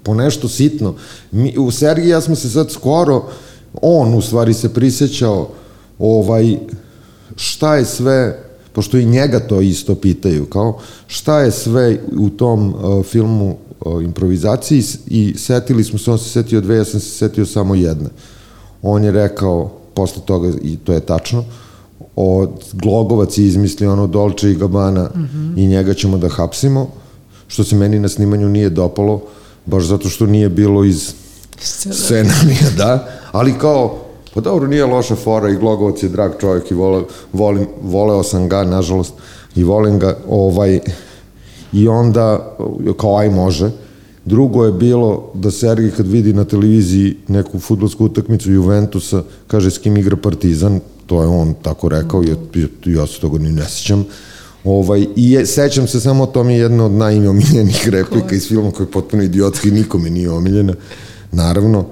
Po 0.03 0.13
nešto 0.13 0.47
sitno. 0.47 0.95
Mi, 1.31 1.57
u 1.57 1.71
Sergiji 1.71 2.09
ja 2.09 2.21
smo 2.21 2.35
se 2.35 2.49
sad 2.49 2.71
skoro, 2.71 3.23
on 3.81 4.13
u 4.13 4.21
stvari 4.21 4.53
se 4.53 4.73
prisećao 4.73 5.49
ovaj, 5.99 6.57
šta 7.35 7.75
je 7.75 7.85
sve 7.85 8.43
pošto 8.77 8.97
i 8.97 9.05
njega 9.05 9.39
to 9.39 9.61
isto 9.61 9.95
pitaju, 9.95 10.45
kao 10.45 10.79
šta 11.07 11.39
je 11.39 11.51
sve 11.51 11.99
u 12.17 12.29
tom 12.29 12.73
uh, 12.73 13.05
filmu 13.05 13.57
uh, 13.85 14.03
improvizaciji 14.03 14.83
i 15.07 15.33
setili 15.37 15.83
smo 15.83 15.99
se, 15.99 16.11
on 16.11 16.19
se 16.19 16.29
setio 16.29 16.61
dve, 16.61 16.77
ja 16.77 16.85
sam 16.85 16.99
se 16.99 17.09
setio 17.09 17.45
samo 17.45 17.75
jedne. 17.75 18.09
On 18.81 19.03
je 19.03 19.11
rekao, 19.11 19.76
posle 19.97 20.21
toga, 20.25 20.51
i 20.61 20.77
to 20.77 20.93
je 20.93 20.99
tačno, 20.99 21.43
od 22.15 22.49
Glogovac 22.73 23.37
je 23.37 23.45
izmislio 23.45 23.93
ono 23.93 24.07
Dolce 24.07 24.51
i 24.51 24.55
Gabbana 24.55 25.03
mm 25.03 25.19
-hmm. 25.19 25.53
i 25.57 25.67
njega 25.67 25.93
ćemo 25.93 26.17
da 26.17 26.29
hapsimo, 26.29 26.87
što 27.47 27.63
se 27.63 27.75
meni 27.75 27.99
na 27.99 28.09
snimanju 28.09 28.49
nije 28.49 28.69
dopalo, 28.69 29.21
baš 29.65 29.83
zato 29.83 30.09
što 30.09 30.25
nije 30.25 30.49
bilo 30.49 30.83
iz 30.85 31.13
scenarija, 31.59 32.69
da, 32.81 33.07
ali 33.31 33.57
kao 33.59 34.07
Pa 34.37 34.41
dobro, 34.41 34.67
nije 34.67 34.85
loša 34.85 35.15
fora 35.15 35.49
i 35.49 35.55
Glogovac 35.55 36.03
je 36.03 36.09
drag 36.09 36.31
čovjek 36.39 36.71
i 36.71 36.75
vole, 36.75 37.03
volim, 37.33 37.67
voleo 37.81 38.23
sam 38.23 38.49
ga, 38.49 38.63
nažalost, 38.63 39.13
i 39.55 39.63
volim 39.63 39.99
ga, 39.99 40.17
ovaj, 40.29 40.79
i 41.73 41.87
onda, 41.87 42.55
kao 42.99 43.17
aj 43.17 43.29
može, 43.29 43.71
Drugo 44.27 44.65
je 44.65 44.71
bilo 44.71 45.31
da 45.33 45.51
Sergij 45.51 45.91
kad 45.91 46.07
vidi 46.07 46.33
na 46.33 46.43
televiziji 46.43 47.15
neku 47.27 47.59
futbolsku 47.59 48.05
utakmicu 48.05 48.51
Juventusa, 48.51 49.23
kaže 49.47 49.71
s 49.71 49.77
kim 49.77 49.97
igra 49.97 50.17
Partizan, 50.17 50.79
to 51.05 51.21
je 51.21 51.27
on 51.27 51.53
tako 51.61 51.89
rekao, 51.89 52.23
ja, 52.23 52.35
ja 52.85 53.07
se 53.07 53.19
toga 53.19 53.39
ni 53.39 53.51
ne 53.51 53.65
sećam. 53.65 54.05
Ovaj, 54.63 55.07
I 55.15 55.31
je, 55.31 55.45
sećam 55.45 55.87
se 55.87 55.99
samo, 55.99 56.25
to 56.25 56.43
mi 56.43 56.53
je 56.53 56.59
jedna 56.59 56.85
od 56.85 56.91
najomiljenih 56.91 57.89
replika 57.89 58.35
iz 58.35 58.47
filma 58.47 58.71
koja 58.71 58.85
je 58.85 58.91
potpuno 58.91 59.23
idiotski, 59.23 59.71
nikome 59.71 60.09
nije 60.09 60.31
omiljena, 60.31 60.73
naravno 61.31 61.85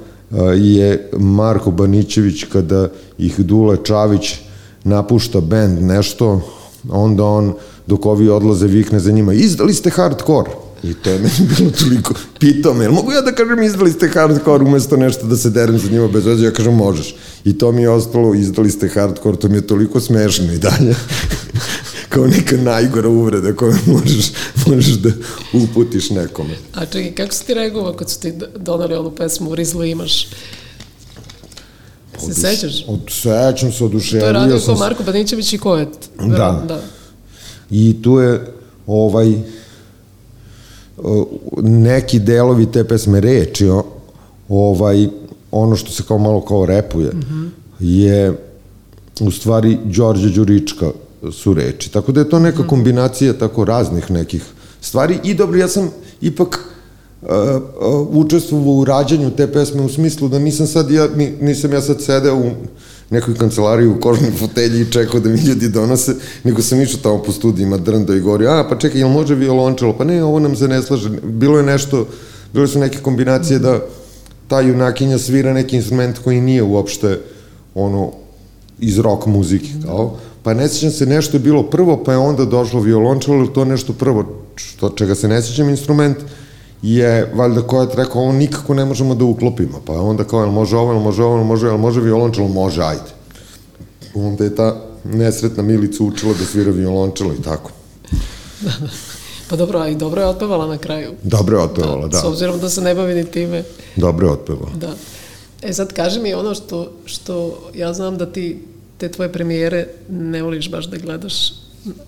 je 0.55 1.09
Marko 1.17 1.71
Banićević 1.71 2.43
kada 2.43 2.89
ih 3.17 3.39
Dule 3.39 3.77
Čavić 3.83 4.35
napušta 4.83 5.41
bend 5.41 5.81
nešto, 5.81 6.41
onda 6.89 7.23
on 7.23 7.53
dok 7.87 8.05
ovi 8.05 8.29
odlaze 8.29 8.67
vikne 8.67 8.99
za 8.99 9.11
njima, 9.11 9.33
izdali 9.33 9.73
ste 9.73 9.89
hardcore. 9.89 10.64
I 10.89 10.93
to 10.93 11.09
je 11.09 11.19
meni 11.19 11.49
bilo 11.57 11.71
toliko, 11.71 12.13
pitao 12.39 12.73
me, 12.73 12.89
mogu 12.89 13.11
ja 13.11 13.21
da 13.21 13.31
kažem 13.31 13.63
izdali 13.63 13.91
ste 13.91 14.07
hardcore 14.07 14.63
umesto 14.63 14.97
nešto 14.97 15.27
da 15.27 15.37
se 15.37 15.49
derem 15.49 15.79
za 15.79 15.89
njima 15.89 16.07
bez 16.07 16.25
veze, 16.25 16.45
ja 16.45 16.51
kažem 16.51 16.73
možeš. 16.73 17.15
I 17.45 17.57
to 17.57 17.71
mi 17.71 17.81
je 17.81 17.89
ostalo, 17.89 18.33
izdali 18.33 18.71
ste 18.71 18.87
hardcore, 18.87 19.37
to 19.37 19.47
mi 19.47 19.57
je 19.57 19.67
toliko 19.67 19.99
smešno 19.99 20.53
i 20.53 20.57
dalje 20.57 20.95
kao 22.09 22.27
neka 22.27 22.57
najgora 22.57 23.09
uvreda 23.09 23.55
koju 23.55 23.75
možeš, 23.85 24.31
možeš 24.67 24.93
da 24.93 25.09
uputiš 25.53 26.09
nekome. 26.09 26.53
A 26.73 26.85
čekaj, 26.85 27.15
kako 27.15 27.33
si 27.33 27.45
ti 27.45 27.53
reagovao 27.53 27.93
kad 27.93 28.09
su 28.09 28.19
ti 28.19 28.33
donali 28.55 28.95
onu 28.95 29.11
pesmu 29.11 29.55
Rizlo 29.55 29.83
imaš? 29.83 30.27
Se 32.19 32.25
Oduš, 32.25 32.37
sećaš? 32.41 32.85
Od, 32.87 32.99
sećam 33.09 33.71
se, 33.71 33.83
oduševio 33.83 34.21
To 34.21 34.27
je 34.27 34.33
radio 34.33 34.59
sam... 34.59 34.75
ko 34.75 34.79
Marko 34.79 35.03
Banićević 35.03 35.53
i 35.53 35.57
ko 35.57 35.77
je? 35.77 35.87
Da. 36.19 36.63
da. 36.67 36.81
I 37.69 38.01
tu 38.01 38.19
je 38.19 38.53
ovaj 38.87 39.35
neki 41.61 42.19
delovi 42.19 42.65
te 42.71 42.83
pesme 42.83 43.19
reči 43.19 43.69
ovaj 44.49 45.07
ono 45.51 45.75
što 45.75 45.91
se 45.91 46.03
kao 46.07 46.17
malo 46.17 46.41
kao 46.41 46.65
repuje 46.65 47.11
mm 47.13 47.21
-hmm. 47.21 47.49
je 47.79 48.33
u 49.21 49.31
stvari 49.31 49.77
Đorđe 49.85 50.29
Đurička 50.29 50.91
su 51.31 51.53
reči. 51.53 51.91
Tako 51.91 52.11
da 52.11 52.19
je 52.19 52.29
to 52.29 52.39
neka 52.39 52.67
kombinacija 52.67 53.33
tako 53.33 53.65
raznih 53.65 54.11
nekih 54.11 54.43
stvari 54.81 55.19
i 55.23 55.33
dobro, 55.33 55.57
ja 55.57 55.67
sam 55.67 55.89
ipak 56.21 56.74
učestvovao 58.09 58.73
u 58.73 58.85
rađanju 58.85 59.31
te 59.31 59.51
pesme 59.51 59.81
u 59.81 59.89
smislu 59.89 60.27
da 60.27 60.39
nisam 60.39 60.67
sad 60.67 60.91
ja, 60.91 61.07
nisam 61.41 61.73
ja 61.73 61.81
sad 61.81 62.01
sedeo 62.01 62.35
u 62.35 62.49
nekoj 63.09 63.35
kancelariji 63.35 63.87
u 63.87 63.99
kožnoj 63.99 64.31
fotelji 64.31 64.81
i 64.81 64.91
čekao 64.91 65.19
da 65.19 65.29
mi 65.29 65.39
ljudi 65.39 65.69
donose, 65.69 66.15
nego 66.43 66.61
sam 66.61 66.81
išao 66.81 66.99
tamo 67.03 67.23
po 67.23 67.31
studijima 67.31 67.77
drndo 67.77 68.13
i 68.13 68.19
govorio, 68.19 68.49
a 68.49 68.65
pa 68.69 68.77
čekaj, 68.77 69.01
jel 69.01 69.09
može 69.09 69.35
violončelo? 69.35 69.93
Pa 69.97 70.03
ne, 70.03 70.23
ovo 70.23 70.39
nam 70.39 70.55
se 70.55 70.67
ne 70.67 70.81
slaže. 70.81 71.09
Bilo 71.23 71.57
je 71.57 71.63
nešto, 71.63 72.07
bilo 72.53 72.67
su 72.67 72.79
neke 72.79 72.97
kombinacije 72.97 73.59
da 73.59 73.79
ta 74.47 74.61
junakinja 74.61 75.17
svira 75.17 75.53
neki 75.53 75.75
instrument 75.75 76.17
koji 76.23 76.41
nije 76.41 76.63
uopšte 76.63 77.19
ono 77.75 78.11
iz 78.79 78.99
rock 78.99 79.25
muzike, 79.25 79.69
kao, 79.85 80.17
pa 80.43 80.53
ne 80.53 80.67
sećam 80.67 80.91
se, 80.91 81.05
nešto 81.05 81.37
je 81.37 81.41
bilo 81.41 81.63
prvo, 81.63 82.03
pa 82.03 82.11
je 82.11 82.17
onda 82.17 82.45
došlo 82.45 82.81
violončelo, 82.81 83.37
ili 83.37 83.53
to 83.53 83.65
nešto 83.65 83.93
prvo, 83.93 84.25
što, 84.55 84.89
čega 84.89 85.15
se 85.15 85.27
ne 85.27 85.41
sećam 85.41 85.69
instrument, 85.69 86.17
je 86.93 87.31
valjda 87.33 87.61
Kojat 87.61 87.95
rekao, 87.95 88.21
ovo 88.21 88.31
nikako 88.31 88.73
ne 88.73 88.85
možemo 88.85 89.15
da 89.15 89.25
uklopimo, 89.25 89.81
pa 89.85 89.93
onda 89.93 90.23
kao, 90.23 90.39
jel 90.39 90.51
može 90.51 90.77
ovo, 90.77 90.91
jel 90.91 91.01
može 91.01 91.23
ovo, 91.23 91.37
jel 91.37 91.45
može, 91.45 91.67
jel 91.67 91.77
može 91.77 92.01
violončelo, 92.01 92.47
može, 92.47 92.81
ajde. 92.81 93.11
Onda 94.15 94.43
je 94.43 94.55
ta 94.55 94.81
nesretna 95.03 95.63
Milica 95.63 96.03
učila 96.03 96.33
da 96.33 96.45
svira 96.45 96.71
violončelo 96.71 97.33
i 97.33 97.41
tako. 97.41 97.71
Pa 99.49 99.55
dobro, 99.55 99.79
a 99.79 99.87
i 99.89 99.95
dobro 99.95 100.21
je 100.21 100.27
otpevala 100.27 100.67
na 100.67 100.77
kraju. 100.77 101.11
Dobro 101.23 101.57
je 101.57 101.63
otpevala, 101.63 102.07
da. 102.07 102.17
S 102.17 102.23
obzirom 102.23 102.59
da 102.59 102.69
se 102.69 102.81
ne 102.81 102.95
bavi 102.95 103.13
ni 103.13 103.25
time. 103.25 103.63
Dobro 103.95 104.27
je 104.27 104.33
otpevala. 104.33 104.71
Da. 104.75 104.93
E 105.61 105.73
sad 105.73 105.93
kaži 105.93 106.19
mi 106.19 106.33
ono 106.33 106.55
što, 106.55 106.91
što 107.05 107.59
ja 107.75 107.93
znam 107.93 108.17
da 108.17 108.25
ti 108.25 108.61
te 108.97 109.11
tvoje 109.11 109.31
premijere 109.31 109.87
ne 110.09 110.43
voliš 110.43 110.71
baš 110.71 110.85
da 110.85 110.97
gledaš 110.97 111.53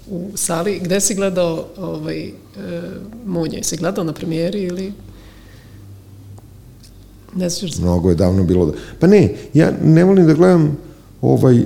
u 0.09 0.31
sali. 0.35 0.79
Gde 0.83 1.01
si 1.01 1.15
gledao 1.15 1.65
ovaj, 1.77 2.27
e, 2.27 2.31
Munje? 3.25 3.63
Si 3.63 3.77
gledao 3.77 4.03
na 4.03 4.13
premijeri 4.13 4.63
ili... 4.63 4.93
Ne 7.35 7.49
sviš 7.49 7.75
se? 7.75 7.81
Mnogo 7.81 8.09
je 8.09 8.15
davno 8.15 8.43
bilo 8.43 8.65
da... 8.65 8.71
Pa 8.99 9.07
ne, 9.07 9.35
ja 9.53 9.73
ne 9.83 10.03
volim 10.03 10.27
da 10.27 10.33
gledam 10.33 10.77
ovaj 11.21 11.63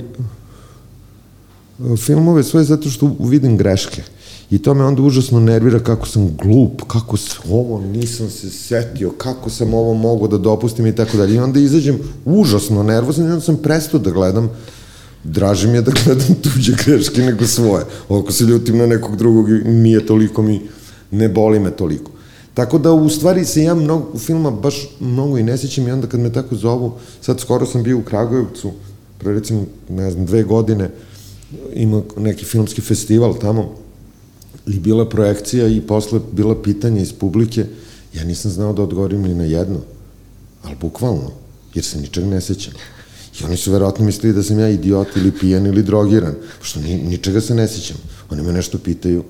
filmove 1.97 2.43
svoje 2.43 2.63
zato 2.63 2.89
što 2.89 3.15
vidim 3.19 3.58
greške. 3.58 4.04
I 4.52 4.60
to 4.60 4.74
me 4.74 4.86
onda 4.86 5.02
užasno 5.02 5.39
nervira 5.39 5.80
kako 5.80 6.08
sam 6.08 6.38
glup, 6.38 6.82
kako 6.88 7.17
se 7.17 7.38
ovo 7.50 7.82
nisam 7.82 8.30
se 8.30 8.50
setio, 8.50 9.12
kako 9.12 9.50
sam 9.50 9.74
ovo 9.74 9.93
mogao 9.93 10.28
da 10.28 10.38
dopustim 10.38 10.88
i 10.88 10.95
tako 10.95 11.17
dalje. 11.17 11.36
I 11.36 11.39
onda 11.39 11.60
izađem 11.60 12.00
užasno 12.26 12.84
nervozan 12.84 13.26
i 13.26 13.30
onda 13.30 13.41
sam 13.41 13.58
prestao 13.58 14.00
da 14.00 14.12
gledam 14.12 14.50
draže 15.24 15.68
mi 15.68 15.78
je 15.78 15.82
da 15.82 15.92
gledam 16.06 16.36
tuđe 16.44 16.74
greške 16.86 17.22
nego 17.22 17.48
svoje. 17.48 17.86
Ako 18.10 18.32
se 18.32 18.44
ljutim 18.44 18.78
na 18.78 18.86
nekog 18.86 19.16
drugog, 19.16 19.50
nije 19.66 20.06
toliko 20.06 20.42
mi, 20.42 20.62
ne 21.12 21.30
boli 21.30 21.60
me 21.60 21.72
toliko. 21.72 22.12
Tako 22.54 22.78
da 22.78 22.92
u 22.92 23.10
stvari 23.10 23.46
se 23.46 23.64
ja 23.64 23.76
mnogo 23.76 24.20
filma 24.20 24.52
baš 24.52 24.90
mnogo 25.00 25.38
i 25.38 25.44
ne 25.44 25.58
sjećam 25.58 25.88
i 25.88 25.92
onda 25.92 26.08
kad 26.08 26.20
me 26.20 26.34
tako 26.34 26.56
zovu, 26.56 26.94
sad 27.22 27.40
skoro 27.40 27.66
sam 27.66 27.84
bio 27.84 27.98
u 27.98 28.02
Kragujevcu, 28.02 28.72
pre 29.18 29.34
recimo, 29.34 29.66
ne 29.90 30.12
znam, 30.12 30.26
dve 30.26 30.44
godine, 30.44 30.90
ima 31.74 32.02
neki 32.18 32.46
filmski 32.46 32.82
festival 32.82 33.40
tamo, 33.40 33.76
i 34.68 34.80
bila 34.80 35.10
projekcija 35.10 35.68
i 35.68 35.82
posle 35.82 36.20
bila 36.32 36.62
pitanja 36.62 37.02
iz 37.02 37.14
publike, 37.14 37.66
ja 38.14 38.24
nisam 38.24 38.52
znao 38.52 38.74
da 38.74 38.84
odgovorim 38.84 39.22
ni 39.22 39.36
na 39.36 39.44
jedno, 39.44 39.80
ali 40.64 40.76
bukvalno, 40.82 41.32
jer 41.74 41.86
se 41.86 42.02
ničeg 42.02 42.26
ne 42.26 42.42
sećam. 42.42 42.74
I 43.39 43.44
oni 43.46 43.58
su 43.58 43.72
verovatno 43.72 44.06
mislili 44.06 44.36
da 44.36 44.44
sam 44.44 44.60
ja 44.60 44.70
idiot 44.70 45.08
ili 45.15 45.32
pijan 45.32 45.67
ili 45.67 45.84
drogiran, 45.84 46.36
pošto 46.60 46.80
ni, 46.80 46.98
ničega 46.98 47.41
se 47.41 47.56
ne 47.56 47.67
sećam. 47.67 47.98
Oni 48.30 48.44
me 48.44 48.54
nešto 48.54 48.78
pitaju, 48.78 49.24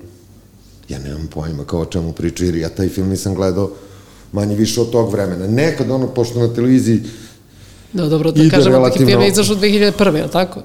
ja 0.88 0.98
nemam 0.98 1.26
pojma 1.26 1.64
kao 1.64 1.80
o 1.80 1.84
čemu 1.84 2.12
pričaju, 2.12 2.48
jer 2.48 2.56
ja 2.56 2.68
taj 2.68 2.88
film 2.88 3.08
nisam 3.08 3.34
gledao 3.34 3.70
manje 4.32 4.56
više 4.56 4.80
od 4.80 4.90
tog 4.90 5.12
vremena. 5.12 5.46
Nekad 5.46 5.90
ono, 5.90 6.06
pošto 6.06 6.40
na 6.40 6.54
televiziji 6.54 7.02
Da, 7.92 8.08
dobro, 8.08 8.32
da 8.32 8.50
kažemo, 8.50 8.76
relativno... 8.76 9.06
film 9.06 9.22
je 9.22 9.28
izašao 9.28 9.56
2001. 9.56 10.16
je 10.16 10.22
li 10.22 10.30
tako? 10.30 10.62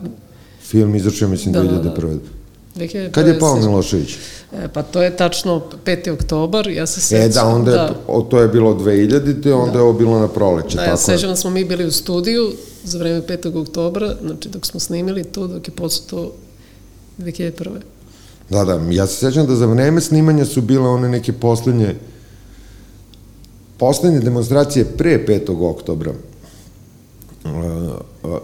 Film 0.61 0.95
izašao, 0.95 1.29
mislim, 1.29 1.53
da, 1.53 1.63
2001. 1.63 1.83
Da, 1.83 2.07
da. 2.07 2.19
2001. 2.77 3.11
Kad 3.11 3.27
je 3.27 3.39
pao 3.39 3.55
Milošević? 3.55 4.15
E, 4.53 4.67
pa 4.73 4.83
to 4.83 5.01
je 5.01 5.17
tačno 5.17 5.61
5. 5.85 6.11
oktobar, 6.11 6.67
ja 6.67 6.87
se 6.87 7.01
sećam. 7.01 7.25
E 7.25 7.29
da, 7.29 7.45
onda 7.45 7.71
je, 7.71 7.77
da. 7.77 7.95
O, 8.07 8.21
to 8.21 8.39
je 8.39 8.47
bilo 8.47 8.73
2000, 8.73 9.53
onda 9.53 9.71
da. 9.71 9.77
je 9.77 9.83
ovo 9.83 9.93
bilo 9.93 10.19
na 10.19 10.27
proleće. 10.27 10.77
Da, 10.77 10.83
tako 10.83 10.89
ja 10.89 10.97
sećam 10.97 11.29
da 11.29 11.35
smo 11.35 11.49
mi 11.49 11.65
bili 11.65 11.85
u 11.85 11.91
studiju 11.91 12.51
za 12.83 12.99
vreme 12.99 13.21
5. 13.21 13.61
oktobra, 13.61 14.15
znači 14.21 14.49
dok 14.49 14.65
smo 14.65 14.79
snimili 14.79 15.23
to, 15.23 15.47
dok 15.47 15.67
je 15.67 15.71
posle 15.71 16.05
to 16.09 16.31
2001. 17.19 17.51
Da, 18.49 18.65
da, 18.65 18.81
ja 18.91 19.07
se 19.07 19.15
sećam 19.15 19.47
da 19.47 19.55
za 19.55 19.65
vreme 19.65 20.01
snimanja 20.01 20.45
su 20.45 20.61
bile 20.61 20.89
one 20.89 21.09
neke 21.09 21.33
poslednje 21.33 21.95
poslednje 23.77 24.19
demonstracije 24.19 24.85
pre 24.85 25.25
5. 25.27 25.69
oktobra 25.69 26.13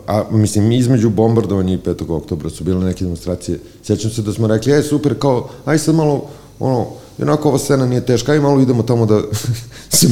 a 0.07 0.23
mislim 0.31 0.71
između 0.71 1.09
bombardovanja 1.09 1.73
i 1.73 1.77
5. 1.77 2.11
oktobra 2.11 2.49
su 2.49 2.63
bile 2.63 2.85
neke 2.85 3.03
demonstracije. 3.03 3.59
Sjećam 3.83 4.11
se 4.11 4.21
da 4.21 4.33
smo 4.33 4.47
rekli, 4.47 4.73
e 4.73 4.83
super, 4.83 5.19
kao, 5.19 5.49
aj 5.65 5.77
sad 5.79 5.95
malo, 5.95 6.29
ono, 6.59 6.87
jednako 7.17 7.49
ova 7.49 7.59
scena 7.59 7.85
nije 7.85 8.05
teška, 8.05 8.31
aj 8.31 8.39
malo 8.39 8.61
idemo 8.61 8.83
tamo 8.83 9.05
da 9.05 9.21
se 9.97 10.07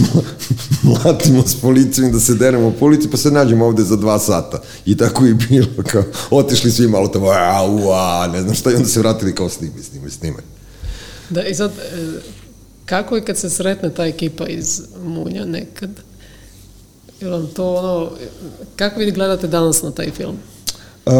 mlatimo 0.84 1.48
s 1.48 1.56
policijom 1.62 2.12
da 2.12 2.20
se 2.20 2.36
deremo 2.36 2.74
po 2.80 2.86
ulici, 2.86 3.10
pa 3.10 3.18
se 3.18 3.32
nađemo 3.32 3.66
ovde 3.66 3.84
za 3.84 3.96
dva 3.96 4.20
sata. 4.20 4.62
I 4.86 4.98
tako 4.98 5.26
i 5.26 5.34
bilo, 5.34 5.68
kao, 5.92 6.04
otišli 6.30 6.72
svi 6.72 6.88
malo 6.88 7.08
tamo, 7.08 7.28
a, 7.28 7.66
ua, 7.66 8.28
ne 8.28 8.42
znam 8.42 8.56
šta, 8.56 8.72
i 8.72 8.76
onda 8.76 8.88
se 8.88 9.00
vratili 9.00 9.36
kao 9.36 9.50
snimaj, 9.50 9.84
snimaj, 9.84 10.10
snimaj. 10.10 10.44
Da, 11.30 11.44
i 11.44 11.56
sad, 11.56 11.72
e, 11.72 12.20
kako 12.86 13.16
je 13.16 13.26
kad 13.26 13.38
se 13.38 13.50
sretne 13.50 13.90
ta 13.90 14.06
ekipa 14.06 14.48
iz 14.48 14.82
Munja 15.04 15.46
nekad? 15.46 15.90
Je 17.22 17.30
vam 17.30 17.48
to 17.48 17.76
ono, 17.76 18.10
kako 18.76 19.00
vi 19.00 19.12
gledate 19.12 19.48
danas 19.48 19.82
na 19.84 19.92
taj 19.92 20.12
film? 20.12 20.36
Uh, 21.06 21.14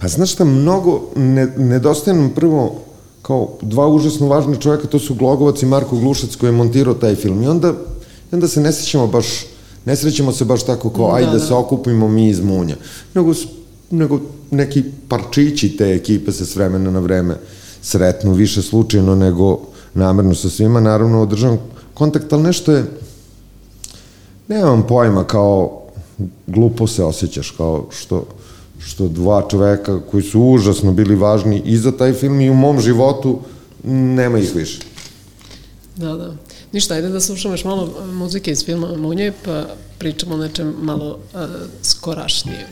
pa 0.00 0.08
znaš 0.08 0.32
šta, 0.32 0.44
mnogo, 0.44 1.10
ne, 1.16 1.46
nedostaje 1.46 2.16
nam 2.16 2.30
prvo 2.34 2.80
kao 3.22 3.48
dva 3.62 3.88
užasno 3.88 4.26
važna 4.26 4.56
čovjeka, 4.56 4.86
to 4.86 4.98
su 4.98 5.14
Glogovac 5.14 5.62
i 5.62 5.66
Marko 5.66 5.96
Glušac 5.96 6.36
koji 6.36 6.48
je 6.48 6.52
montirao 6.52 6.94
taj 6.94 7.14
film. 7.14 7.42
I 7.42 7.48
onda, 7.48 7.72
onda 8.32 8.48
se 8.48 8.60
ne 8.60 8.72
srećemo 8.72 9.06
baš, 9.06 9.26
ne 9.84 9.96
srećemo 9.96 10.32
se 10.32 10.44
baš 10.44 10.66
tako 10.66 10.90
kao, 10.90 11.08
da, 11.08 11.14
ajde 11.14 11.30
da, 11.30 11.38
da 11.38 11.46
se 11.46 11.54
okupimo 11.54 12.08
mi 12.08 12.28
iz 12.28 12.40
Munja. 12.40 12.76
Nego, 13.14 13.32
nego 13.90 14.20
neki 14.50 14.84
parčići 15.08 15.76
te 15.76 15.84
ekipe 15.84 16.32
se 16.32 16.46
s 16.46 16.56
vremena 16.56 16.90
na 16.90 17.00
vreme 17.00 17.36
sretnu, 17.82 18.32
više 18.32 18.62
slučajno 18.62 19.14
nego 19.14 19.60
namerno 19.94 20.34
sa 20.34 20.50
svima. 20.50 20.80
Naravno, 20.80 21.22
održavam 21.22 21.58
kontakt, 21.94 22.32
ali 22.32 22.42
nešto 22.42 22.72
je, 22.72 22.84
Nemam 24.50 24.86
pojma, 24.86 25.24
kao 25.24 25.82
glupo 26.46 26.86
se 26.86 27.04
osjećaš, 27.04 27.50
kao 27.50 27.86
što, 27.90 28.26
što 28.78 29.08
dva 29.08 29.46
čoveka 29.50 30.00
koji 30.10 30.22
su 30.22 30.40
užasno 30.40 30.92
bili 30.92 31.14
važni 31.14 31.62
i 31.64 31.76
za 31.76 31.92
taj 31.92 32.12
film 32.12 32.40
i 32.40 32.50
u 32.50 32.54
mom 32.54 32.80
životu, 32.80 33.38
nema 33.84 34.38
ih 34.38 34.54
više. 34.54 34.78
Da, 35.96 36.14
da. 36.14 36.34
Ništa, 36.72 36.94
ajde 36.94 37.08
da 37.08 37.20
slušamo 37.20 37.54
još 37.54 37.64
malo 37.64 37.88
muzike 38.12 38.50
iz 38.50 38.64
filma 38.64 38.96
Munje, 38.96 39.32
pa 39.44 39.64
pričamo 39.98 40.34
o 40.34 40.38
nečem 40.38 40.74
malo 40.80 41.08
uh, 41.08 41.40
skorašnije. 41.82 42.66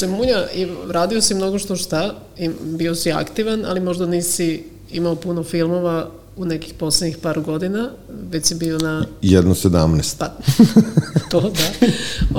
se 0.00 0.06
munja 0.06 0.46
i 0.54 0.66
radio 0.88 1.20
si 1.20 1.34
mnogo 1.34 1.58
što 1.58 1.76
šta, 1.76 2.14
i 2.38 2.50
bio 2.62 2.94
si 2.94 3.12
aktivan, 3.12 3.64
ali 3.66 3.80
možda 3.80 4.06
nisi 4.06 4.64
imao 4.92 5.14
puno 5.14 5.42
filmova 5.42 6.10
u 6.36 6.44
nekih 6.44 6.74
poslednjih 6.74 7.18
par 7.18 7.40
godina, 7.40 7.90
već 8.30 8.46
si 8.46 8.54
bio 8.54 8.78
na... 8.78 9.06
Jedno 9.22 9.54
sedamnest. 9.54 10.18
Pa, 10.18 10.30
to 11.30 11.40
da. 11.40 11.86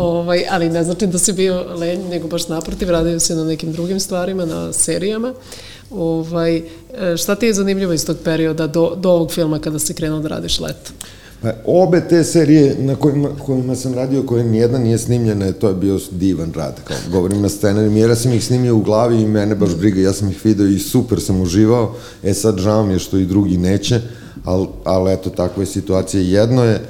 ovaj, 0.01 0.45
ali 0.49 0.69
ne 0.69 0.83
znači 0.83 1.07
da 1.07 1.17
si 1.17 1.33
bio 1.33 1.75
lenj, 1.75 2.01
nego 2.09 2.27
baš 2.27 2.47
naprotiv, 2.47 2.89
radio 2.89 3.19
si 3.19 3.35
na 3.35 3.43
nekim 3.43 3.71
drugim 3.71 3.99
stvarima, 3.99 4.45
na 4.45 4.73
serijama. 4.73 5.33
Ovaj, 5.91 6.57
e, 6.57 6.63
šta 7.17 7.35
ti 7.35 7.45
je 7.45 7.53
zanimljivo 7.53 7.93
iz 7.93 8.05
tog 8.05 8.17
perioda 8.23 8.67
do, 8.67 8.95
do 8.95 9.09
ovog 9.09 9.31
filma 9.31 9.59
kada 9.59 9.79
si 9.79 9.93
krenuo 9.93 10.19
da 10.19 10.27
radiš 10.27 10.59
leto? 10.59 10.91
Pa, 11.41 11.51
obe 11.65 12.01
te 12.09 12.23
serije 12.23 12.75
na 12.79 12.95
kojima, 12.95 13.29
kojima 13.45 13.75
sam 13.75 13.93
radio, 13.93 14.23
koje 14.23 14.43
nijedna 14.43 14.79
nije 14.79 14.97
snimljena, 14.97 15.51
to 15.51 15.67
je 15.67 15.75
bio 15.75 15.99
divan 16.11 16.53
rad, 16.53 16.75
kao 16.83 16.97
govorim 17.11 17.41
na 17.41 17.49
scenariju, 17.49 17.97
jer 17.97 18.09
ja 18.09 18.15
sam 18.15 18.33
ih 18.33 18.45
snimio 18.45 18.75
u 18.75 18.81
glavi 18.81 19.21
i 19.21 19.27
mene 19.27 19.55
baš 19.55 19.75
briga, 19.75 20.01
ja 20.01 20.13
sam 20.13 20.29
ih 20.29 20.45
video 20.45 20.67
i 20.67 20.79
super 20.79 21.21
sam 21.21 21.41
uživao, 21.41 21.95
e 22.23 22.33
sad 22.33 22.57
žao 22.57 22.85
mi 22.85 22.93
je 22.93 22.99
što 22.99 23.17
i 23.17 23.25
drugi 23.25 23.57
neće, 23.57 24.01
ali, 24.45 24.67
ali 24.83 25.13
eto, 25.13 25.29
takva 25.29 25.63
je 25.63 25.67
situacija. 25.67 26.41
Jedno 26.41 26.63
je, 26.63 26.81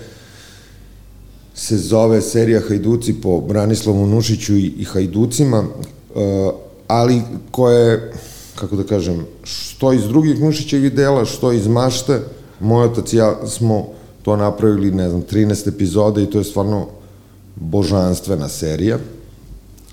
se 1.55 1.77
zove 1.77 2.21
serija 2.21 2.61
Hajduci 2.67 3.13
po 3.13 3.41
Branislavu 3.41 4.07
Nušiću 4.07 4.55
i, 4.55 4.73
i 4.77 4.83
Hajducima, 4.83 5.59
uh, 5.59 6.53
ali 6.87 7.21
koje, 7.51 8.11
kako 8.55 8.75
da 8.75 8.83
kažem, 8.83 9.25
što 9.43 9.93
iz 9.93 10.03
drugih 10.03 10.41
Nušićevih 10.41 10.93
dela, 10.93 11.25
što 11.25 11.51
iz 11.51 11.67
mašte, 11.67 12.19
moj 12.59 12.85
otac 12.85 13.13
i 13.13 13.17
ja 13.17 13.47
smo 13.47 14.00
to 14.23 14.35
napravili, 14.35 14.91
ne 14.91 15.09
znam, 15.09 15.23
13 15.31 15.67
epizoda 15.67 16.21
i 16.21 16.29
to 16.29 16.37
je 16.37 16.43
stvarno 16.43 16.87
božanstvena 17.55 18.49
serija. 18.49 18.97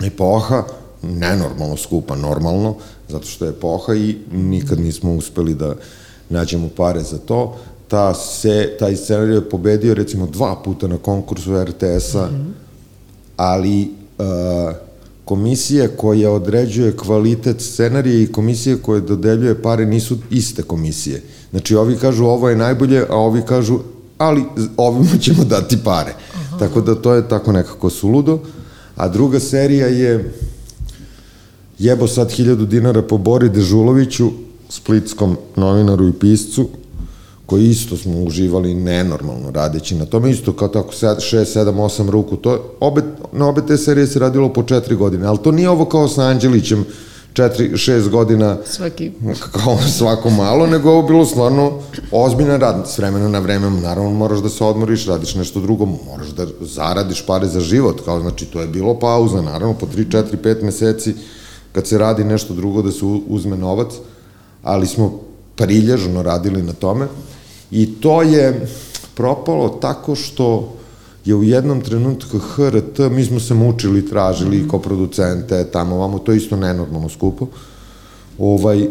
Epoha, 0.07 0.65
nenormalno 1.03 1.77
skupa, 1.77 2.17
normalno, 2.17 2.75
zato 3.09 3.27
što 3.27 3.45
je 3.45 3.49
epoha 3.49 3.95
i 3.95 4.17
nikad 4.33 4.81
nismo 4.81 5.15
uspeli 5.15 5.55
da 5.55 5.75
nađemo 6.29 6.69
pare 6.77 7.03
za 7.03 7.19
to. 7.19 7.57
Ta 7.89 8.15
se, 8.15 8.77
taj 8.79 8.97
scenarij 8.97 9.35
je 9.35 9.49
pobedio 9.49 9.95
recimo 9.95 10.27
dva 10.27 10.57
puta 10.65 10.87
na 10.89 10.99
konkursu 10.99 11.65
RTS-a, 11.65 12.27
mm 12.27 12.35
-hmm. 12.35 12.53
ali 13.37 13.83
uh, 14.19 14.77
komisije 15.25 15.89
koja 15.89 16.31
određuje 16.31 16.97
kvalitet 16.97 17.61
scenarija 17.61 18.23
i 18.23 18.33
komisije 18.33 18.77
koje 18.77 19.01
dodeljuje 19.01 19.63
pare 19.63 19.87
nisu 19.87 20.17
iste 20.31 20.63
komisije. 20.63 21.23
Znači, 21.51 21.77
ovi 21.77 21.97
kažu 21.97 22.25
ovo 22.25 22.49
je 22.49 22.57
najbolje, 22.57 23.07
a 23.09 23.17
ovi 23.17 23.43
kažu 23.43 23.79
ali 24.19 24.45
ovima 24.77 25.19
ćemo 25.25 25.45
dati 25.45 25.79
pare. 25.85 26.15
Aha. 26.35 26.59
Tako 26.59 26.81
da 26.81 26.95
to 26.95 27.15
je 27.15 27.29
tako 27.29 27.53
nekako 27.53 27.91
suludo. 27.91 28.39
A 28.97 29.09
druga 29.09 29.41
serija 29.41 29.87
je 29.87 30.35
jebo 31.79 32.07
sad 32.07 32.31
hiljadu 32.31 32.67
dinara 32.67 33.03
po 33.03 33.19
Bori 33.19 33.49
Dežuloviću, 33.49 34.31
splitskom 34.69 35.37
novinaru 35.57 36.09
i 36.09 36.13
piscu, 36.13 36.69
koji 37.47 37.69
isto 37.69 37.97
smo 37.97 38.23
uživali 38.23 38.75
nenormalno 38.75 39.51
radeći 39.51 39.95
na 39.95 40.05
tome, 40.05 40.31
isto 40.31 40.53
kao 40.53 40.69
tako 40.69 40.93
6, 40.93 41.17
7, 41.21 41.73
8 41.73 42.11
ruku, 42.11 42.37
to, 42.37 42.77
obe, 42.81 43.03
na 43.33 43.49
obe 43.49 43.63
te 43.67 43.77
serije 43.77 44.07
se 44.07 44.19
radilo 44.19 44.53
po 44.53 44.63
4 44.63 44.97
godine, 44.97 45.27
ali 45.27 45.39
to 45.39 45.53
nije 45.53 45.71
ovo 45.71 45.85
kao 45.85 46.09
sa 46.09 46.23
Anđelićem, 46.23 46.85
4, 47.39 47.73
6 47.73 48.09
godina 48.09 48.57
Svaki. 48.67 49.13
kao 49.53 49.79
svako 49.99 50.31
malo, 50.31 50.67
nego 50.67 50.91
ovo 50.91 51.03
bilo 51.03 51.27
stvarno 51.27 51.73
ozbiljan 52.13 52.61
rad, 52.61 52.87
s 52.89 52.99
vremena 52.99 53.29
na 53.29 53.39
vreme, 53.39 53.71
naravno 53.71 54.11
moraš 54.11 54.39
da 54.39 54.49
se 54.49 54.65
odmoriš, 54.65 55.07
radiš 55.07 55.35
nešto 55.35 55.61
drugo, 55.61 55.87
moraš 55.87 56.29
da 56.29 56.47
zaradiš 56.61 57.27
pare 57.27 57.47
za 57.47 57.61
život, 57.61 58.01
kao 58.05 58.21
znači 58.21 58.47
to 58.47 58.61
je 58.61 58.67
bilo 58.67 58.99
pauza, 58.99 59.43
naravno 59.43 59.75
po 59.75 59.87
3, 59.87 60.09
4, 60.11 60.25
5 60.43 60.63
meseci 60.63 61.15
kad 61.73 61.87
se 61.87 61.99
radi 61.99 62.25
nešto 62.25 62.55
drugo 62.55 62.83
da 62.83 62.93
se 62.93 63.05
uzme 63.29 63.57
novac, 63.57 63.93
ali 64.63 64.87
smo 64.87 65.21
prilježno 65.57 66.23
radili 66.23 66.63
na 66.63 66.73
tome 66.73 67.07
i 67.71 68.01
to 68.01 68.23
je 68.23 68.69
propalo 69.15 69.69
tako 69.69 70.15
što 70.15 70.78
je 71.29 71.35
u 71.35 71.43
jednom 71.43 71.81
trenutku 71.81 72.39
HRT, 72.39 72.99
mi 73.11 73.25
smo 73.25 73.41
se 73.41 73.55
mučili, 73.55 74.07
tražili 74.07 74.57
mm. 74.57 74.69
ko 74.69 74.79
producente, 74.79 75.65
tamo, 75.73 75.97
vamo, 75.97 76.19
to 76.19 76.33
je 76.33 76.39
isto 76.39 76.57
nenormalno 76.57 77.09
skupo. 77.09 77.47
Ovaj, 78.39 78.89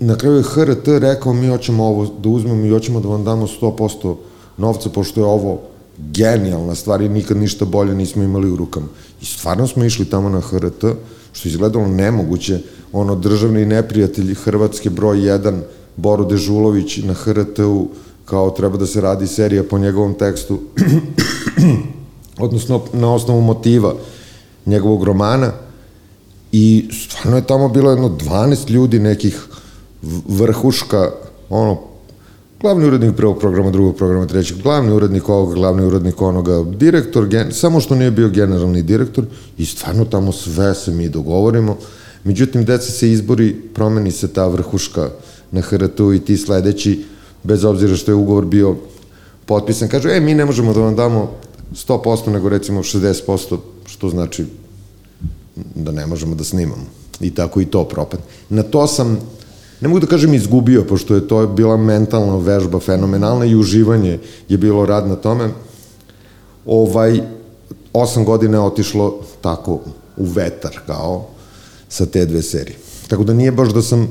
na 0.00 0.16
kraju 0.16 0.36
je 0.36 0.42
HRT 0.42 0.88
rekao 0.88 1.32
mi 1.32 1.48
hoćemo 1.48 1.84
ovo 1.84 2.06
da 2.22 2.28
uzmemo 2.28 2.66
i 2.66 2.70
hoćemo 2.70 3.00
da 3.00 3.08
vam 3.08 3.24
damo 3.24 3.46
100% 3.46 4.16
novca, 4.56 4.90
pošto 4.90 5.20
je 5.20 5.24
ovo 5.24 5.60
genijalna 5.98 6.74
stvar 6.74 7.00
i 7.00 7.08
nikad 7.08 7.36
ništa 7.36 7.64
bolje 7.64 7.94
nismo 7.94 8.22
imali 8.22 8.50
u 8.50 8.56
rukama. 8.56 8.86
I 9.22 9.24
stvarno 9.24 9.66
smo 9.66 9.84
išli 9.84 10.04
tamo 10.04 10.28
na 10.28 10.40
HRT, 10.40 10.84
što 11.32 11.48
je 11.48 11.50
izgledalo 11.50 11.88
nemoguće, 11.88 12.60
ono 12.92 13.14
državni 13.14 13.66
neprijatelj 13.66 14.34
Hrvatske 14.34 14.90
broj 14.90 15.16
1, 15.16 15.60
Boro 15.96 16.24
Dežulović 16.24 16.98
na 17.04 17.14
HRT-u, 17.14 17.88
kao 18.24 18.50
treba 18.50 18.76
da 18.76 18.86
se 18.86 19.00
radi 19.00 19.26
serija 19.26 19.62
po 19.64 19.78
njegovom 19.78 20.14
tekstu, 20.14 20.58
odnosno 22.46 22.82
na 22.92 23.14
osnovu 23.14 23.40
motiva 23.40 23.94
njegovog 24.66 25.04
romana 25.04 25.52
i 26.52 26.88
stvarno 26.92 27.36
je 27.36 27.46
tamo 27.46 27.68
bilo 27.68 27.90
jedno 27.90 28.08
12 28.08 28.70
ljudi 28.70 28.98
nekih 28.98 29.46
vrhuška, 30.28 31.10
ono, 31.50 31.78
glavni 32.60 32.86
urednik 32.86 33.16
prvog 33.16 33.38
programa, 33.38 33.70
drugog 33.70 33.96
programa, 33.96 34.26
trećeg, 34.26 34.62
glavni 34.62 34.92
urednik 34.92 35.28
ovoga, 35.28 35.54
glavni 35.54 35.84
urednik 35.84 36.22
onoga, 36.22 36.64
direktor, 36.64 37.26
gen, 37.26 37.52
samo 37.52 37.80
što 37.80 37.94
nije 37.94 38.10
bio 38.10 38.28
generalni 38.28 38.82
direktor 38.82 39.24
i 39.58 39.66
stvarno 39.66 40.04
tamo 40.04 40.32
sve 40.32 40.74
se 40.74 40.90
mi 40.90 41.08
dogovorimo. 41.08 41.76
Međutim, 42.24 42.64
deca 42.64 42.92
se 42.92 43.10
izbori, 43.10 43.56
promeni 43.74 44.10
se 44.10 44.28
ta 44.28 44.46
vrhuška 44.46 45.10
na 45.50 45.60
HRT-u 45.60 46.14
i 46.14 46.20
ti 46.20 46.36
sledeći 46.36 47.04
bez 47.42 47.64
obzira 47.64 47.96
što 47.96 48.10
je 48.10 48.14
ugovor 48.14 48.44
bio 48.44 48.76
potpisan, 49.48 49.88
kažu, 49.88 50.08
e, 50.08 50.20
mi 50.20 50.34
ne 50.34 50.44
možemo 50.44 50.72
da 50.72 50.80
vam 50.80 50.96
damo 50.96 51.30
100%, 51.72 52.30
nego 52.30 52.48
recimo 52.48 52.82
60%, 52.82 53.56
što 53.86 54.08
znači 54.08 54.44
da 55.74 55.92
ne 55.92 56.06
možemo 56.06 56.34
da 56.34 56.44
snimamo. 56.44 56.84
I 57.20 57.34
tako 57.34 57.60
i 57.60 57.66
to 57.66 57.84
propad. 57.84 58.20
Na 58.48 58.62
to 58.62 58.86
sam, 58.86 59.18
ne 59.80 59.88
mogu 59.88 60.00
da 60.00 60.06
kažem 60.06 60.34
izgubio, 60.34 60.84
pošto 60.84 61.14
je 61.14 61.28
to 61.28 61.46
bila 61.46 61.76
mentalna 61.76 62.36
vežba 62.36 62.80
fenomenalna 62.80 63.44
i 63.44 63.56
uživanje 63.56 64.18
je 64.48 64.58
bilo 64.58 64.86
rad 64.86 65.08
na 65.08 65.16
tome. 65.16 65.50
Ovaj, 66.66 67.20
osam 67.92 68.24
godina 68.24 68.56
je 68.58 68.68
otišlo 68.68 69.20
tako 69.40 69.80
u 70.16 70.24
vetar, 70.24 70.78
kao 70.86 71.26
sa 71.88 72.06
te 72.06 72.26
dve 72.26 72.42
serije. 72.42 72.76
Tako 73.08 73.24
da 73.24 73.32
nije 73.32 73.52
baš 73.52 73.68
da 73.68 73.82
sam 73.82 74.08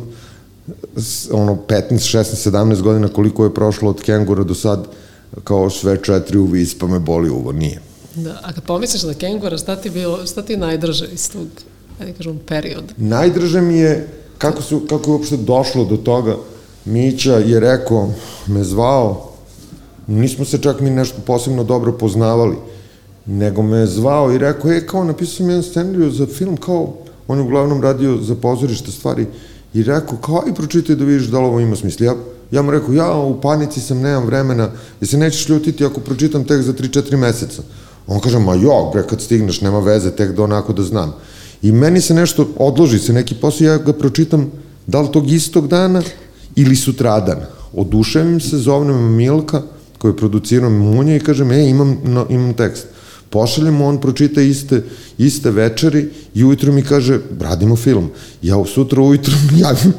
ono 1.32 1.58
15, 1.68 2.18
16, 2.18 2.50
17 2.52 2.82
godina 2.82 3.08
koliko 3.08 3.44
je 3.44 3.54
prošlo 3.54 3.90
od 3.90 4.02
Kengura 4.02 4.44
do 4.44 4.56
sad 4.56 4.88
kao 5.44 5.70
sve 5.70 6.04
četiri 6.04 6.38
u 6.38 6.46
vis 6.46 6.80
pa 6.80 6.88
me 6.88 7.00
boli 7.00 7.30
uvo, 7.30 7.52
nije. 7.52 7.82
Da, 8.16 8.40
a 8.44 8.54
kad 8.54 8.64
pomisliš 8.64 9.04
na 9.04 9.14
Kengura, 9.14 9.58
šta 9.58 9.76
ti, 9.76 9.90
bilo, 9.90 10.26
šta 10.26 10.42
ti 10.42 10.58
najdrže 10.58 11.08
iz 11.14 11.32
tog, 11.32 11.48
ajde 12.00 12.14
kažem, 12.14 12.40
perioda? 12.48 12.94
Najdrže 12.98 13.62
mi 13.62 13.78
je 13.78 14.08
kako, 14.38 14.62
su, 14.62 14.80
kako 14.90 15.10
je 15.10 15.14
uopšte 15.14 15.38
došlo 15.38 15.86
do 15.86 15.98
toga. 15.98 16.36
Mića 16.86 17.34
je 17.34 17.60
rekao, 17.60 18.14
me 18.48 18.64
zvao, 18.64 19.32
nismo 20.08 20.46
se 20.46 20.58
čak 20.58 20.80
mi 20.80 20.90
nešto 20.90 21.18
posebno 21.26 21.64
dobro 21.64 21.92
poznavali, 21.92 22.56
nego 23.26 23.62
me 23.62 23.78
je 23.78 23.88
zvao 23.88 24.32
i 24.34 24.38
rekao, 24.38 24.72
e, 24.72 24.86
kao 24.88 25.04
napisao 25.04 25.36
sam 25.36 25.50
jedan 25.50 25.64
scenariju 25.64 26.12
za 26.12 26.26
film, 26.26 26.58
kao, 26.58 26.94
on 27.28 27.38
je 27.38 27.44
uglavnom 27.44 27.82
radio 27.82 28.18
za 28.22 28.36
pozorište 28.36 28.92
stvari, 28.92 29.26
i 29.74 29.84
rekao, 29.84 30.18
kao 30.18 30.44
i 30.50 30.54
pročitaj 30.54 30.96
da 30.96 31.06
vidiš 31.06 31.28
da 31.28 31.40
li 31.40 31.46
ovo 31.46 31.60
ima 31.60 31.76
smisla. 31.76 32.06
Ja, 32.06 32.16
ja 32.52 32.62
mu 32.62 32.72
rekao, 32.72 32.94
ja 32.94 33.14
u 33.14 33.42
panici 33.42 33.82
sam, 33.82 34.02
nemam 34.02 34.26
vremena, 34.26 34.70
ja 35.02 35.08
se 35.08 35.18
nećeš 35.18 35.50
ljutiti 35.50 35.86
ako 35.86 36.00
pročitam 36.00 36.44
tek 36.44 36.62
za 36.62 36.74
3-4 36.74 37.18
meseca. 37.18 37.62
On 38.08 38.20
kaže, 38.20 38.40
ma 38.40 38.56
jo, 38.56 38.90
bre, 38.94 39.04
kad 39.08 39.22
stigneš, 39.22 39.62
nema 39.62 39.80
veze, 39.80 40.12
tek 40.12 40.32
da 40.32 40.44
onako 40.44 40.74
da 40.74 40.84
znam. 40.84 41.14
I 41.62 41.72
meni 41.72 42.02
se 42.02 42.14
nešto, 42.14 42.48
odloži 42.58 43.00
se 43.00 43.14
neki 43.14 43.36
posao, 43.36 43.66
ja 43.66 43.78
ga 43.78 43.94
pročitam 43.94 44.52
da 44.88 45.02
li 45.02 45.12
tog 45.12 45.32
istog 45.32 45.68
dana 45.68 46.02
ili 46.56 46.76
sutradan. 46.76 47.42
Oduševim 47.74 48.40
se, 48.40 48.58
zovnem 48.58 49.16
Milka, 49.16 49.62
koji 49.98 50.12
je 50.12 50.18
producirao 50.18 50.70
Munja 50.70 51.16
i 51.16 51.20
kažem, 51.20 51.52
e, 51.52 51.70
imam, 51.70 51.98
no, 52.04 52.26
imam 52.30 52.54
tekst. 52.54 52.88
Pošaljemo, 53.30 53.86
on 53.86 54.02
pročita 54.02 54.42
iste, 54.42 54.84
iste 55.18 55.52
večeri 55.52 56.10
i 56.34 56.44
ujutro 56.44 56.72
mi 56.72 56.82
kaže, 56.82 57.20
radimo 57.40 57.76
film. 57.76 58.10
Ja 58.42 58.58
u 58.58 58.66
sutra 58.66 59.02
ujutro 59.02 59.34
javim 59.64 59.94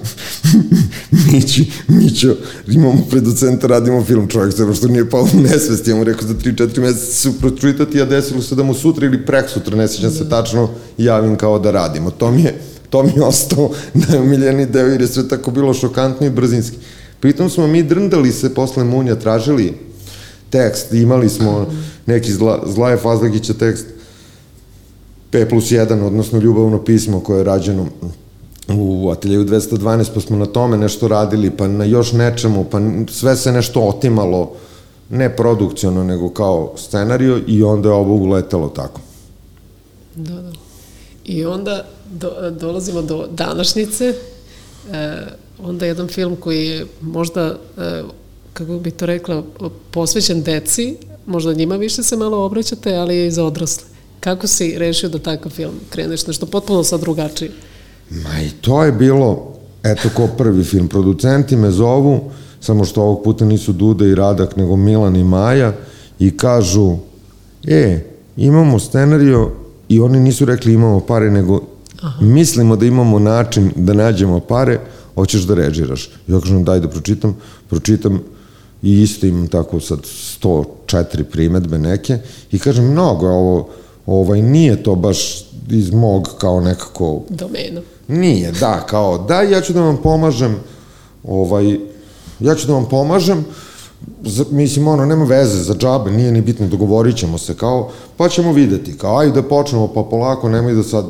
Mići, 1.33 1.71
Mićo, 1.89 2.37
imamo 2.69 3.07
producenta, 3.11 3.67
radimo 3.67 4.05
film. 4.05 4.29
Čovjek 4.29 4.55
se 4.55 4.75
što 4.75 4.89
nije 4.89 5.11
pao 5.11 5.23
u 5.35 5.41
nesvest, 5.41 5.89
ja 5.89 5.97
mu 5.97 6.05
rekao 6.05 6.29
za 6.29 6.35
3-4 6.35 6.81
meseca 6.81 7.13
su 7.13 7.39
pročitati, 7.41 8.03
a 8.03 8.05
desilo 8.05 8.43
se 8.43 8.55
da 8.55 8.63
mu 8.63 8.75
sutra 8.75 9.07
ili 9.07 9.27
prek 9.27 9.51
sutra, 9.51 9.77
ne 9.77 9.89
sećam 9.89 10.11
se 10.11 10.29
tačno, 10.29 10.69
javim 10.99 11.37
kao 11.37 11.59
da 11.59 11.71
radimo. 11.71 12.11
To 12.11 12.31
mi 12.31 12.43
je, 12.43 12.61
to 12.91 13.03
mi 13.03 13.13
je 13.17 13.23
ostao 13.23 13.71
najumiljeni 14.09 14.67
deo 14.67 14.87
jer 14.87 15.01
je 15.01 15.07
sve 15.07 15.29
tako 15.29 15.51
bilo 15.51 15.75
šokantno 15.75 16.27
i 16.27 16.31
brzinski. 16.31 16.77
Pritom 17.21 17.51
smo 17.51 17.67
mi 17.67 17.83
drndali 17.83 18.33
se 18.33 18.55
posle 18.55 18.85
Munja, 18.85 19.15
tražili 19.15 19.88
tekst, 20.51 20.93
imali 20.93 21.29
smo 21.29 21.67
neki 22.07 22.33
zla, 22.33 22.63
Zlaje 22.67 22.97
Fazlagića 22.97 23.55
tekst 23.55 23.87
P 25.31 25.49
plus 25.49 25.65
1, 25.65 26.07
odnosno 26.07 26.39
ljubavno 26.39 26.85
pismo 26.85 27.21
koje 27.21 27.39
je 27.39 27.45
rađeno 27.45 27.87
u 28.69 29.11
ateljeju 29.11 29.45
212, 29.45 30.07
pa 30.15 30.21
smo 30.21 30.37
na 30.37 30.47
tome 30.47 30.77
nešto 30.77 31.09
radili, 31.09 31.51
pa 31.51 31.69
na 31.69 31.85
još 31.85 32.13
nečemu, 32.13 32.65
pa 32.65 32.81
sve 33.11 33.37
se 33.37 33.53
nešto 33.53 33.81
otimalo, 33.81 34.53
ne 35.11 35.37
produkciono, 35.37 36.05
nego 36.05 36.31
kao 36.31 36.75
scenario 36.77 37.41
i 37.47 37.63
onda 37.63 37.89
je 37.89 37.95
ovo 37.95 38.15
uletelo 38.15 38.69
tako. 38.69 39.01
Da, 40.15 40.35
da. 40.35 40.53
I 41.25 41.45
onda 41.45 41.85
do, 42.11 42.51
dolazimo 42.51 43.03
do 43.03 43.27
današnjice, 43.31 44.15
E, 44.93 45.27
onda 45.63 45.87
jedan 45.87 46.09
film 46.09 46.37
koji 46.37 46.67
je 46.67 46.87
možda, 47.01 47.57
e, 47.79 48.03
kako 48.59 48.79
bi 48.79 48.91
to 48.91 49.07
rekla, 49.07 49.43
posvećen 49.91 50.43
deci, 50.43 50.97
možda 51.27 51.53
njima 51.53 51.77
više 51.77 52.03
se 52.03 52.17
malo 52.17 52.45
obraćate, 52.45 52.95
ali 52.95 53.17
je 53.17 53.27
i 53.27 53.31
za 53.31 53.45
odrasle. 53.45 53.85
Kako 54.21 54.47
si 54.47 54.79
rešio 54.79 55.09
da 55.09 55.19
takav 55.19 55.53
film 55.53 55.75
kreneš 55.91 56.27
nešto 56.27 56.47
potpuno 56.47 56.85
sad 56.85 57.01
drugačije? 57.01 57.51
Ma 58.11 58.41
i 58.41 58.51
to 58.61 58.85
je 58.85 58.93
bilo, 58.93 59.55
eto 59.83 60.09
ko 60.17 60.27
prvi 60.39 60.65
film, 60.65 60.89
producenti 60.89 61.57
me 61.57 61.71
zovu, 61.71 62.31
samo 62.61 62.85
što 62.85 63.03
ovog 63.03 63.23
puta 63.25 63.45
nisu 63.45 63.73
Duda 63.73 64.07
i 64.07 64.15
Radak, 64.15 64.57
nego 64.57 64.77
Milan 64.77 65.17
i 65.17 65.25
Maja, 65.25 65.73
i 66.19 66.37
kažu, 66.37 66.97
e, 67.65 68.01
imamo 68.37 68.79
scenario 68.79 69.51
i 69.89 70.01
oni 70.01 70.21
nisu 70.21 70.45
rekli 70.45 70.73
imamo 70.73 71.01
pare, 71.01 71.31
nego 71.31 71.61
Aha. 72.03 72.25
mislimo 72.25 72.77
da 72.77 72.87
imamo 72.87 73.19
način 73.19 73.71
da 73.77 73.93
nađemo 73.93 74.41
pare, 74.41 74.81
hoćeš 75.15 75.43
da 75.43 75.55
režiraš. 75.55 76.11
Ja 76.27 76.41
kažem, 76.41 76.65
daj 76.65 76.81
da 76.81 76.89
pročitam, 76.89 77.37
pročitam 77.69 78.21
i 78.83 79.03
isto 79.03 79.27
imam 79.27 79.49
tako 79.49 79.81
sad 79.81 79.99
104 80.43 81.23
primetbe 81.23 81.79
neke 81.79 82.19
i 82.53 82.59
kažem, 82.59 82.85
mnogo 82.85 83.27
je 83.27 83.33
ovo, 83.33 83.69
ovaj, 84.07 84.43
nije 84.43 84.83
to 84.83 84.95
baš 84.95 85.45
iz 85.71 85.91
mog 85.91 86.29
kao 86.39 86.61
nekako... 86.61 87.21
Domenu. 87.29 87.81
Nije, 88.09 88.53
da, 88.53 88.87
kao, 88.87 89.19
da, 89.19 89.43
ja 89.43 89.61
ću 89.61 89.73
da 89.73 89.81
vam 89.81 89.97
pomažem, 90.03 90.57
ovaj, 91.25 91.79
ja 92.41 92.55
ću 92.55 92.67
da 92.67 92.73
vam 92.73 92.89
pomažem, 92.89 93.45
za, 94.23 94.45
mislim, 94.51 94.89
ono, 94.89 95.07
nema 95.07 95.25
veze 95.25 95.63
za 95.63 95.75
džabe, 95.75 96.11
nije 96.11 96.33
ni 96.33 96.41
bitno, 96.41 96.67
dogovorit 96.67 97.17
ćemo 97.17 97.39
se, 97.39 97.55
kao, 97.55 97.91
pa 98.17 98.29
ćemo 98.29 98.53
videti, 98.53 98.99
kao, 98.99 99.19
ajde 99.19 99.43
da 99.43 99.49
počnemo, 99.49 99.89
pa 99.89 100.03
polako, 100.03 100.49
nemoj 100.49 100.75
da 100.75 100.83
sad 100.83 101.05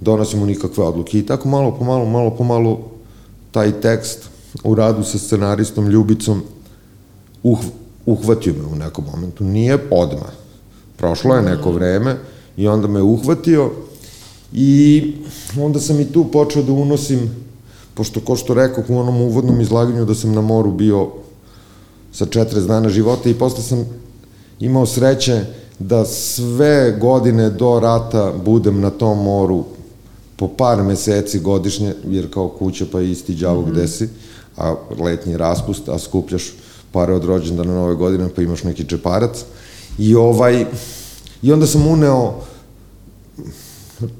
donosimo 0.00 0.46
nikakve 0.46 0.84
odluke. 0.84 1.18
I 1.18 1.26
tako 1.26 1.48
malo 1.48 1.76
po 1.78 1.84
malo, 1.84 2.04
malo 2.04 2.30
po 2.30 2.44
malo, 2.44 2.80
taj 3.50 3.80
tekst 3.80 4.18
u 4.64 4.74
radu 4.74 5.04
sa 5.04 5.18
scenaristom 5.18 5.88
Ljubicom 5.88 6.42
uh, 7.42 7.58
uhvatio 8.06 8.52
me 8.52 8.66
u 8.72 8.76
nekom 8.76 9.04
momentu. 9.14 9.44
Nije 9.44 9.78
odma. 9.90 10.26
Prošlo 10.96 11.34
je 11.34 11.42
neko 11.42 11.72
vreme 11.72 12.16
i 12.56 12.68
onda 12.68 12.88
me 12.88 13.02
uhvatio 13.02 13.70
i 14.52 15.12
onda 15.60 15.80
sam 15.80 16.00
i 16.00 16.12
tu 16.12 16.24
počeo 16.24 16.62
da 16.62 16.72
unosim, 16.72 17.30
pošto 17.94 18.20
ko 18.20 18.36
što 18.36 18.54
rekao 18.54 18.84
u 18.88 18.98
onom 18.98 19.20
uvodnom 19.20 19.60
izlaganju 19.60 20.04
da 20.04 20.14
sam 20.14 20.32
na 20.32 20.40
moru 20.40 20.70
bio 20.70 21.08
sa 22.12 22.26
40 22.26 22.66
dana 22.66 22.88
života 22.88 23.28
i 23.30 23.34
posle 23.34 23.62
sam 23.62 23.86
imao 24.60 24.86
sreće 24.86 25.44
da 25.78 26.04
sve 26.04 26.96
godine 27.00 27.50
do 27.50 27.80
rata 27.80 28.32
budem 28.44 28.80
na 28.80 28.90
tom 28.90 29.24
moru 29.24 29.64
po 30.36 30.48
par 30.48 30.82
meseci 30.82 31.38
godišnje, 31.38 31.94
jer 32.08 32.32
kao 32.32 32.48
kuća 32.48 32.86
pa 32.92 33.00
isti 33.00 33.34
džavo 33.34 33.60
mm 33.60 33.64
-hmm. 33.64 33.70
gde 33.70 33.88
si, 33.88 34.08
a 34.56 34.74
letnji 34.98 35.36
raspust, 35.36 35.88
a 35.88 35.98
skupljaš 35.98 36.52
pare 36.92 37.14
od 37.14 37.24
rođendana 37.24 37.74
nove 37.74 37.94
godine, 37.94 38.28
pa 38.36 38.42
imaš 38.42 38.62
neki 38.62 38.84
čeparac. 38.84 39.44
I 39.98 40.14
ovaj, 40.14 40.66
i 41.42 41.52
onda 41.52 41.66
sam 41.66 41.86
uneo 41.86 42.34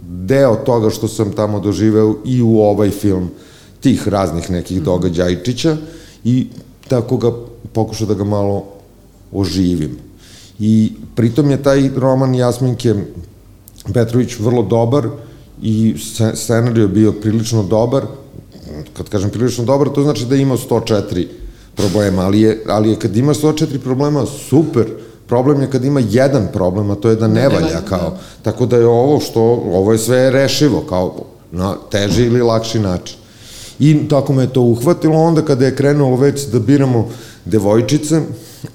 deo 0.02 0.56
toga 0.56 0.90
što 0.90 1.08
sam 1.08 1.32
tamo 1.32 1.60
doživeo 1.60 2.14
i 2.24 2.42
u 2.42 2.60
ovaj 2.60 2.90
film 2.90 3.30
tih 3.80 4.08
raznih 4.08 4.50
nekih 4.50 4.76
mhm. 4.76 4.84
događajčića 4.84 5.76
i 6.24 6.46
tako 6.88 7.16
ga 7.16 7.32
pokušao 7.72 8.06
da 8.06 8.14
ga 8.14 8.24
malo 8.24 8.64
oživim. 9.32 9.98
I 10.58 10.92
pritom 11.14 11.50
je 11.50 11.62
taj 11.62 11.90
roman 11.96 12.34
Jasminke 12.34 12.94
Petrović 13.94 14.38
vrlo 14.38 14.62
dobar 14.62 15.08
i 15.62 15.94
scenarij 16.34 16.82
je 16.82 16.88
bio 16.88 17.12
prilično 17.12 17.62
dobar. 17.62 18.06
Kad 18.92 19.08
kažem 19.08 19.30
prilično 19.30 19.64
dobar, 19.64 19.88
to 19.94 20.02
znači 20.02 20.26
da 20.26 20.34
je 20.34 20.42
imao 20.42 20.56
104 20.56 21.26
problema, 21.74 22.22
ali 22.22 22.40
je, 22.40 22.62
ali 22.68 22.90
je 22.90 22.96
kad 22.96 23.16
ima 23.16 23.34
104 23.34 23.78
problema, 23.78 24.26
super, 24.26 24.86
problem 25.26 25.60
je 25.60 25.70
kad 25.70 25.84
ima 25.84 26.00
jedan 26.00 26.48
problem, 26.52 26.90
a 26.90 26.94
to 26.94 27.08
je 27.08 27.16
da 27.16 27.28
ne 27.28 27.48
valja, 27.48 27.80
kao, 27.88 28.10
da. 28.10 28.18
tako 28.42 28.66
da 28.66 28.76
je 28.76 28.86
ovo 28.86 29.20
što, 29.20 29.40
ovo 29.72 29.92
je 29.92 29.98
sve 29.98 30.30
rešivo, 30.30 30.80
kao, 30.88 31.14
na 31.52 31.76
teži 31.90 32.22
ili 32.22 32.42
lakši 32.42 32.78
način. 32.78 33.16
I 33.78 34.08
tako 34.08 34.32
me 34.32 34.42
je 34.42 34.52
to 34.52 34.60
uhvatilo, 34.60 35.16
onda 35.16 35.42
kada 35.42 35.64
je 35.64 35.76
krenulo 35.76 36.16
već 36.16 36.46
da 36.46 36.58
biramo 36.58 37.08
devojčice, 37.44 38.20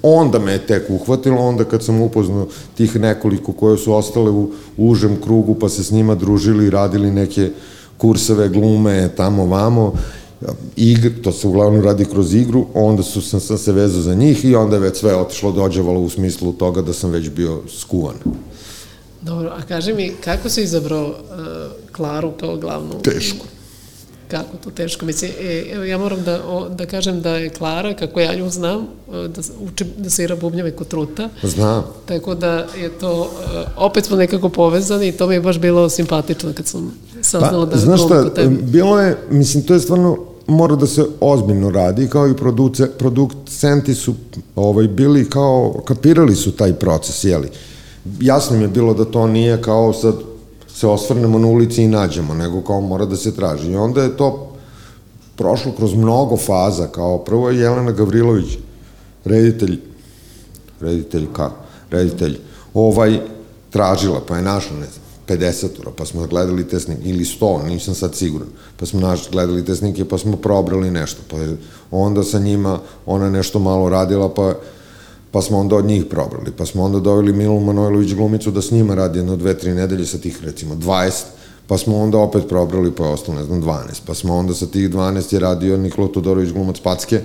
onda 0.02 0.38
me 0.38 0.52
je 0.52 0.66
tek 0.66 0.90
uhvatilo, 0.90 1.40
onda 1.40 1.64
kad 1.64 1.84
sam 1.84 2.00
upoznao 2.00 2.46
tih 2.76 2.96
nekoliko 2.96 3.52
koje 3.52 3.78
su 3.78 3.94
ostale 3.94 4.30
u, 4.30 4.50
u 4.76 4.88
užem 4.88 5.16
krugu, 5.22 5.54
pa 5.54 5.68
se 5.68 5.84
s 5.84 5.90
njima 5.90 6.14
družili, 6.14 6.70
radili 6.70 7.10
neke 7.10 7.50
kurseve, 7.98 8.48
glume, 8.48 9.08
tamo, 9.16 9.46
vamo, 9.46 9.92
igr, 10.76 11.22
to 11.22 11.32
se 11.32 11.48
uglavnom 11.48 11.84
radi 11.84 12.04
kroz 12.04 12.34
igru, 12.34 12.66
onda 12.74 13.02
su, 13.02 13.20
sam, 13.20 13.40
sam 13.40 13.58
se 13.58 13.72
vezao 13.72 14.02
za 14.02 14.14
njih 14.14 14.44
i 14.44 14.54
onda 14.54 14.76
je 14.76 14.80
već 14.80 14.96
sve 14.96 15.16
otišlo 15.16 15.52
dođevalo 15.52 16.00
u 16.00 16.08
smislu 16.08 16.52
toga 16.52 16.82
da 16.82 16.92
sam 16.92 17.10
već 17.10 17.28
bio 17.30 17.60
skuvan. 17.68 18.14
Dobro, 19.22 19.48
a 19.48 19.62
kaži 19.62 19.92
mi, 19.92 20.12
kako 20.24 20.48
si 20.48 20.62
izabrao 20.62 21.06
uh, 21.06 21.14
Klaru 21.92 22.32
kao 22.40 22.56
glavnu? 22.56 23.02
Teško. 23.02 23.46
Kako 24.30 24.56
to 24.64 24.70
teško? 24.70 25.06
Mislim, 25.06 25.30
e, 25.40 25.64
evo 25.72 25.84
ja 25.84 25.98
moram 25.98 26.22
da, 26.22 26.42
o, 26.44 26.68
da 26.68 26.86
kažem 26.86 27.22
da 27.22 27.36
je 27.36 27.48
Klara, 27.48 27.94
kako 27.94 28.20
ja 28.20 28.34
nju 28.34 28.50
znam, 28.50 28.82
e, 28.82 29.28
da, 29.28 29.42
uči, 29.60 29.84
da 29.96 30.10
se 30.10 30.24
ira 30.24 30.36
bubnjave 30.36 30.70
kod 30.70 30.88
truta. 30.88 31.28
Znam. 31.42 31.84
Tako 32.06 32.34
da 32.34 32.66
je 32.80 32.98
to, 33.00 33.20
uh, 33.20 33.28
opet 33.76 34.04
smo 34.04 34.16
nekako 34.16 34.48
povezani 34.48 35.08
i 35.08 35.12
to 35.12 35.26
mi 35.26 35.34
je 35.34 35.40
baš 35.40 35.58
bilo 35.58 35.88
simpatično 35.88 36.52
kad 36.52 36.66
sam 36.66 36.98
saznala 37.28 37.66
pa, 37.66 37.72
da 37.72 37.78
znaš 37.78 38.04
šta, 38.04 38.24
bilo 38.62 39.00
je, 39.00 39.18
mislim, 39.30 39.62
to 39.62 39.74
je 39.74 39.80
stvarno 39.80 40.16
mora 40.46 40.76
da 40.76 40.86
se 40.86 41.04
ozbiljno 41.20 41.70
radi, 41.70 42.08
kao 42.08 42.28
i 42.28 42.36
produce, 42.36 42.90
producenti 42.98 43.94
su 43.94 44.14
ovaj, 44.56 44.88
bili 44.88 45.30
kao, 45.30 45.82
kapirali 45.84 46.34
su 46.36 46.52
taj 46.52 46.72
proces, 46.72 47.24
jeli. 47.24 47.48
Jasno 48.20 48.56
mi 48.56 48.62
je 48.62 48.68
bilo 48.68 48.94
da 48.94 49.04
to 49.04 49.26
nije 49.26 49.62
kao 49.62 49.92
sad 49.92 50.14
se 50.74 50.86
osvrnemo 50.86 51.38
na 51.38 51.46
ulici 51.46 51.82
i 51.82 51.88
nađemo, 51.88 52.34
nego 52.34 52.62
kao 52.62 52.80
mora 52.80 53.04
da 53.04 53.16
se 53.16 53.34
traži. 53.34 53.72
I 53.72 53.76
onda 53.76 54.02
je 54.02 54.16
to 54.16 54.52
prošlo 55.36 55.72
kroz 55.76 55.94
mnogo 55.94 56.36
faza, 56.36 56.86
kao 56.86 57.18
prvo 57.18 57.50
je 57.50 57.58
Jelena 57.58 57.92
Gavrilović, 57.92 58.58
reditelj, 59.24 59.80
reditelj 60.80 61.26
ka, 61.32 61.50
reditelj, 61.90 62.38
ovaj, 62.74 63.20
tražila, 63.70 64.20
pa 64.28 64.36
je 64.36 64.42
našla, 64.42 64.76
ne 64.76 64.86
znam, 64.86 65.07
50 65.28 65.68
pa 65.96 66.04
smo 66.04 66.26
gledali 66.26 66.68
te 66.68 66.80
snimke, 66.80 67.08
ili 67.08 67.24
100, 67.24 67.66
nisam 67.66 67.94
sad 67.94 68.14
siguran, 68.14 68.48
pa 68.76 68.86
smo 68.86 69.00
naš, 69.00 69.30
gledali 69.30 69.64
te 69.64 69.74
snimke, 69.76 70.04
pa 70.04 70.18
smo 70.18 70.36
probrali 70.36 70.90
nešto, 70.90 71.20
pa 71.30 71.36
onda 71.90 72.22
sa 72.22 72.38
njima 72.38 72.80
ona 73.06 73.30
nešto 73.30 73.58
malo 73.58 73.88
radila, 73.88 74.34
pa 74.34 74.54
pa 75.30 75.42
smo 75.42 75.58
onda 75.58 75.76
od 75.76 75.84
njih 75.84 76.04
probrali, 76.04 76.52
pa 76.56 76.66
smo 76.66 76.84
onda 76.84 77.00
doveli 77.00 77.32
Milu 77.32 77.60
Manojlović 77.60 78.14
glumicu 78.14 78.50
da 78.50 78.62
s 78.62 78.70
njima 78.70 78.94
radi 78.94 79.18
jedno 79.18 79.36
dve, 79.36 79.58
tri 79.58 79.74
nedelje 79.74 80.06
sa 80.06 80.18
tih 80.18 80.44
recimo 80.44 80.74
20, 80.74 81.22
pa 81.66 81.78
smo 81.78 81.98
onda 81.98 82.18
opet 82.18 82.48
probrali, 82.48 82.92
pa 82.94 83.04
je 83.04 83.12
ostalo, 83.12 83.38
ne 83.38 83.44
znam, 83.44 83.62
12, 83.62 83.74
pa 84.06 84.14
smo 84.14 84.36
onda 84.36 84.54
sa 84.54 84.66
tih 84.66 84.90
12 84.90 85.34
je 85.34 85.40
radio 85.40 85.76
Nikola 85.76 86.08
Todorović 86.08 86.52
glumac 86.52 86.80
Packe, 86.80 87.20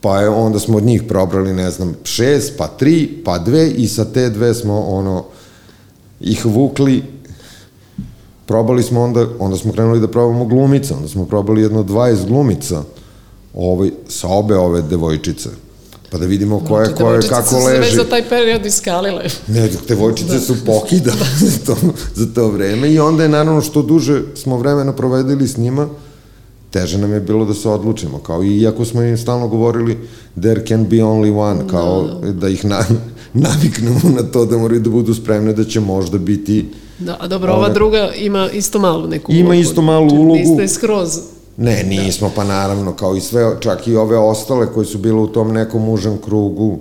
pa 0.00 0.20
je 0.20 0.28
onda 0.28 0.58
smo 0.58 0.76
od 0.76 0.84
njih 0.84 1.02
probrali, 1.02 1.52
ne 1.52 1.70
znam, 1.70 1.94
šest, 2.04 2.52
pa 2.58 2.66
tri, 2.66 3.22
pa 3.24 3.38
dve 3.38 3.70
i 3.70 3.88
sa 3.88 4.04
te 4.04 4.30
dve 4.30 4.54
smo 4.54 4.80
ono, 4.80 5.24
ih 6.20 6.46
vukli 6.46 7.02
probali 8.46 8.82
smo 8.82 9.02
onda, 9.02 9.26
onda 9.38 9.56
smo 9.56 9.72
krenuli 9.72 10.00
da 10.00 10.08
probamo 10.08 10.44
glumica, 10.44 10.96
onda 10.96 11.08
smo 11.08 11.26
probali 11.26 11.62
jedno 11.62 11.82
20 11.82 12.26
glumica 12.26 12.82
ovaj, 13.54 13.90
sa 14.08 14.28
obe 14.28 14.56
ove 14.56 14.82
devojčice. 14.82 15.48
Pa 16.10 16.18
da 16.18 16.26
vidimo 16.26 16.60
ko 16.68 16.80
je, 16.80 16.94
ko 16.94 17.12
je, 17.12 17.20
kako 17.28 17.56
leži. 17.56 17.70
Devojčice 17.70 17.90
su 17.90 17.96
za 17.96 18.04
taj 18.04 18.28
period 18.28 18.66
iskalile. 18.66 19.24
Ne, 19.48 19.70
devojčice 19.88 20.32
da. 20.32 20.40
su 20.40 20.54
pokidale 20.66 21.26
za 21.50 21.66
to, 21.66 21.76
za 22.14 22.26
to 22.34 22.48
vreme 22.48 22.92
i 22.92 22.98
onda 22.98 23.22
je 23.22 23.28
naravno 23.28 23.60
što 23.60 23.82
duže 23.82 24.22
smo 24.34 24.56
vremena 24.56 24.92
provedili 24.92 25.48
s 25.48 25.56
njima, 25.56 25.88
teže 26.70 26.98
nam 26.98 27.12
je 27.12 27.20
bilo 27.20 27.44
da 27.44 27.54
se 27.54 27.68
odlučimo, 27.68 28.18
kao 28.18 28.42
i 28.42 28.60
iako 28.60 28.84
smo 28.84 29.02
im 29.02 29.18
stalno 29.18 29.48
govorili 29.48 29.98
there 30.40 30.66
can 30.66 30.84
be 30.88 30.96
only 30.96 31.36
one, 31.36 31.68
kao 31.70 32.02
da, 32.02 32.26
da. 32.26 32.32
da 32.32 32.48
ih 32.48 32.64
na, 32.64 32.84
naviknemo 33.46 34.00
na 34.16 34.22
to 34.22 34.46
da 34.46 34.58
moraju 34.58 34.80
da 34.80 34.90
budu 34.90 35.14
spremne 35.14 35.52
da 35.52 35.64
će 35.64 35.80
možda 35.80 36.18
biti 36.18 36.66
Da, 36.98 37.16
a 37.20 37.28
dobro, 37.28 37.52
ova 37.52 37.68
druga 37.68 38.12
ima 38.16 38.50
isto 38.50 38.78
malu 38.78 39.06
neku 39.08 39.32
ulogu. 39.32 39.44
Ima 39.44 39.54
isto 39.54 39.82
malu 39.82 40.14
ulogu. 40.14 40.34
Niste 40.34 40.68
skroz 40.68 41.18
Ne, 41.56 41.82
nismo, 41.82 42.28
da. 42.28 42.34
pa 42.34 42.44
naravno, 42.44 42.96
kao 42.96 43.16
i 43.16 43.20
sve, 43.20 43.56
čak 43.60 43.86
i 43.86 43.96
ove 43.96 44.18
ostale 44.18 44.72
koje 44.72 44.86
su 44.86 44.98
bile 44.98 45.18
u 45.18 45.26
tom 45.26 45.52
nekom 45.52 45.88
užem 45.88 46.18
krugu, 46.18 46.78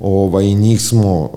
ovaj, 0.00 0.44
i 0.44 0.54
njih 0.54 0.82
smo, 0.82 1.30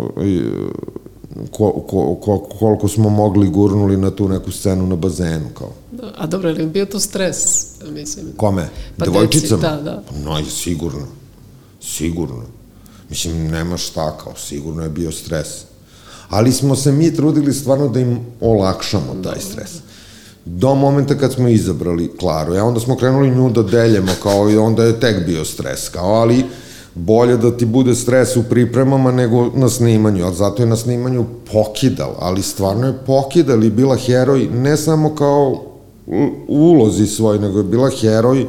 ko, 1.52 1.72
ko, 1.72 2.16
ko, 2.16 2.40
koliko 2.60 2.88
smo 2.88 3.10
mogli 3.10 3.50
gurnuli 3.50 3.98
na 3.98 4.12
tu 4.12 4.28
neku 4.28 4.52
scenu 4.52 4.88
na 4.88 4.96
bazenu, 4.96 5.50
kao. 5.54 5.72
Da, 5.92 6.14
a 6.18 6.28
dobro, 6.28 6.50
je 6.50 6.66
bio 6.66 6.86
to 6.86 7.00
stres, 7.00 7.68
mislim? 7.92 8.26
Kome? 8.38 8.70
Pa 8.98 9.06
Devojčicama? 9.06 9.62
Da, 9.62 9.82
da. 9.82 10.04
No, 10.24 10.46
sigurno. 10.46 11.08
Sigurno. 11.82 12.44
Mislim, 13.10 13.48
nema 13.48 13.78
šta, 13.78 14.18
kao, 14.18 14.34
sigurno 14.36 14.84
je 14.84 14.90
bio 14.90 15.12
stres 15.12 15.69
ali 16.30 16.52
smo 16.52 16.76
se 16.76 16.92
mi 16.92 17.16
trudili 17.16 17.54
stvarno 17.54 17.88
da 17.88 18.00
im 18.00 18.20
olakšamo 18.42 19.16
taj 19.24 19.40
stres. 19.40 19.72
do 20.46 20.76
momenta 20.76 21.18
kad 21.18 21.34
smo 21.34 21.48
izabrali 21.48 22.12
Klaru. 22.20 22.54
Ja 22.54 22.66
onda 22.66 22.80
smo 22.80 22.96
krenuli 22.96 23.36
nju 23.36 23.50
da 23.50 23.64
deljemo, 23.64 24.12
kao 24.24 24.50
i 24.50 24.58
onda 24.58 24.84
je 24.84 25.00
tek 25.00 25.26
bio 25.26 25.46
stres, 25.46 25.90
kao, 25.90 26.14
ali 26.14 26.46
bolje 26.96 27.38
da 27.38 27.58
ti 27.58 27.66
bude 27.66 27.96
stres 27.96 28.36
u 28.36 28.44
pripremama 28.44 29.12
nego 29.12 29.52
na 29.56 29.70
snimanju, 29.70 30.26
ali 30.26 30.36
zato 30.36 30.64
je 30.64 30.68
na 30.68 30.76
snimanju 30.76 31.26
pokidal, 31.52 32.16
ali 32.20 32.42
stvarno 32.42 32.88
je 32.88 32.98
pokidal 33.06 33.64
i 33.64 33.70
bila 33.70 33.98
heroj 33.98 34.50
ne 34.54 34.78
samo 34.78 35.16
kao 35.16 35.64
u 36.48 36.56
ulozi 36.58 37.08
svoj, 37.08 37.40
nego 37.40 37.58
je 37.58 37.64
bila 37.64 37.90
heroj 38.02 38.46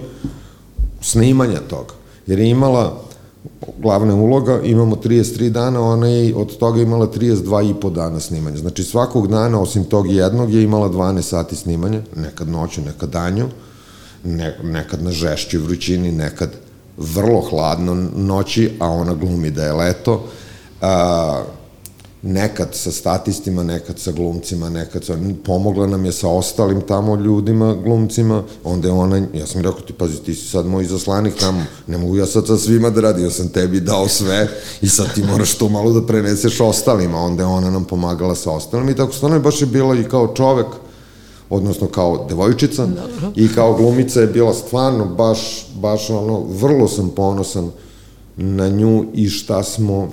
snimanja 1.01 1.61
toga. 1.69 1.95
Jer 2.27 2.39
je 2.39 2.51
imala 2.51 3.01
glavna 3.79 4.15
uloga, 4.15 4.61
imamo 4.65 4.97
33 4.97 5.49
dana, 5.49 5.83
ona 5.83 6.07
je 6.07 6.37
od 6.37 6.57
toga 6.57 6.83
imala 6.83 7.07
32 7.07 7.71
i 7.71 7.81
po 7.81 7.91
dana 7.91 8.21
snimanja. 8.21 8.57
Znači 8.57 8.85
svakog 8.85 9.29
dana, 9.29 9.61
osim 9.61 9.85
tog 9.85 10.13
jednog, 10.13 10.53
je 10.53 10.63
imala 10.63 10.89
12 10.89 11.23
sati 11.23 11.57
snimanja, 11.57 12.01
nekad 12.17 12.49
noću, 12.49 12.81
nekad 12.81 13.11
danju, 13.11 13.49
ne, 14.25 14.59
nekad 14.63 15.03
na 15.03 15.11
žešćoj 15.11 15.61
vrućini, 15.61 16.13
nekad 16.13 16.51
vrlo 16.97 17.41
hladno 17.41 17.95
noći, 18.17 18.71
a 18.79 18.89
ona 18.89 19.15
glumi 19.15 19.51
da 19.51 19.65
je 19.65 19.73
leto. 19.73 20.25
A, 20.81 21.43
nekad 22.23 22.69
sa 22.73 22.93
statistima, 22.93 23.63
nekad 23.63 23.99
sa 23.99 24.13
glumcima, 24.13 24.69
nekad 24.69 25.05
sa, 25.05 25.17
pomogla 25.45 25.87
nam 25.87 26.05
je 26.05 26.13
sa 26.13 26.29
ostalim 26.29 26.81
tamo 26.81 27.17
ljudima, 27.17 27.75
glumcima, 27.75 28.43
onda 28.65 28.89
je 28.89 28.95
ona, 28.95 29.27
ja 29.35 29.47
sam 29.47 29.63
rekao 29.63 29.81
ti, 29.81 29.93
pazi, 29.93 30.23
ti 30.23 30.35
si 30.35 30.49
sad 30.49 30.67
moj 30.67 30.85
zaslanik 30.85 31.35
tamo, 31.35 31.65
ne 31.87 31.99
mogu 31.99 32.17
ja 32.17 32.27
sad 32.27 32.47
sa 32.47 32.57
svima 32.57 32.91
da 32.91 33.01
radim, 33.01 33.25
ja 33.25 33.31
sam 33.31 33.49
tebi 33.49 33.81
dao 33.81 34.09
sve 34.09 34.49
i 34.83 34.89
sad 34.89 35.15
ti 35.15 35.23
moraš 35.23 35.55
to 35.55 35.69
malo 35.69 35.93
da 35.93 36.07
preneseš 36.07 36.61
ostalima, 36.61 37.19
onda 37.19 37.43
je 37.43 37.47
ona 37.47 37.71
nam 37.71 37.85
pomagala 37.85 38.35
sa 38.35 38.51
ostalim 38.51 38.89
i 38.89 38.97
tako 38.97 39.13
stvarno 39.13 39.37
je 39.37 39.41
baš 39.41 39.61
je 39.61 39.67
bila 39.67 39.95
i 39.95 40.05
kao 40.05 40.35
čovek, 40.35 40.67
odnosno 41.51 41.87
kao 41.87 42.27
devojčica 42.29 42.87
Dobro. 42.87 43.33
i 43.37 43.49
kao 43.55 43.75
glumica 43.75 44.21
je 44.21 44.27
bila 44.27 44.55
stvarno 44.55 45.05
baš, 45.05 45.67
baš 45.75 46.11
ono, 46.11 46.41
vrlo 46.41 46.89
sam 46.89 47.09
ponosan 47.09 47.71
na 48.37 48.69
nju 48.69 49.05
i 49.15 49.29
šta 49.29 49.63
smo 49.63 50.09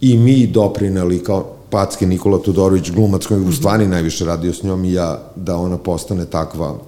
i 0.00 0.16
mi 0.16 0.46
doprineli 0.46 1.24
kao 1.24 1.56
Packe 1.70 2.06
Nikola 2.06 2.38
Todorović, 2.38 2.90
glumac 2.90 3.26
koji 3.26 3.40
u 3.40 3.52
stvari 3.52 3.88
najviše 3.88 4.24
radio 4.24 4.52
s 4.52 4.62
njom 4.62 4.84
i 4.84 4.92
ja, 4.92 5.30
da 5.36 5.56
ona 5.56 5.78
postane 5.78 6.26
takva 6.26 6.78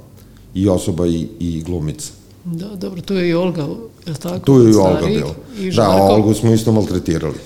i 0.55 0.69
osoba 0.69 1.07
i, 1.07 1.29
i 1.41 1.63
glumica. 1.63 2.13
Da, 2.45 2.67
dobro, 2.77 3.01
tu 3.03 3.15
je 3.15 3.29
i 3.29 3.35
Olga, 3.35 3.63
je 4.07 4.13
li 4.13 4.19
tako? 4.23 4.39
Tu 4.39 4.61
je 4.61 4.71
i 4.73 4.75
Olga 4.75 5.07
bila. 5.07 5.35
I 5.59 5.71
Da. 5.71 5.91
Olgu 5.91 6.35
smo 6.35 6.53
isto 6.53 6.73
maltretirali. 6.73 7.39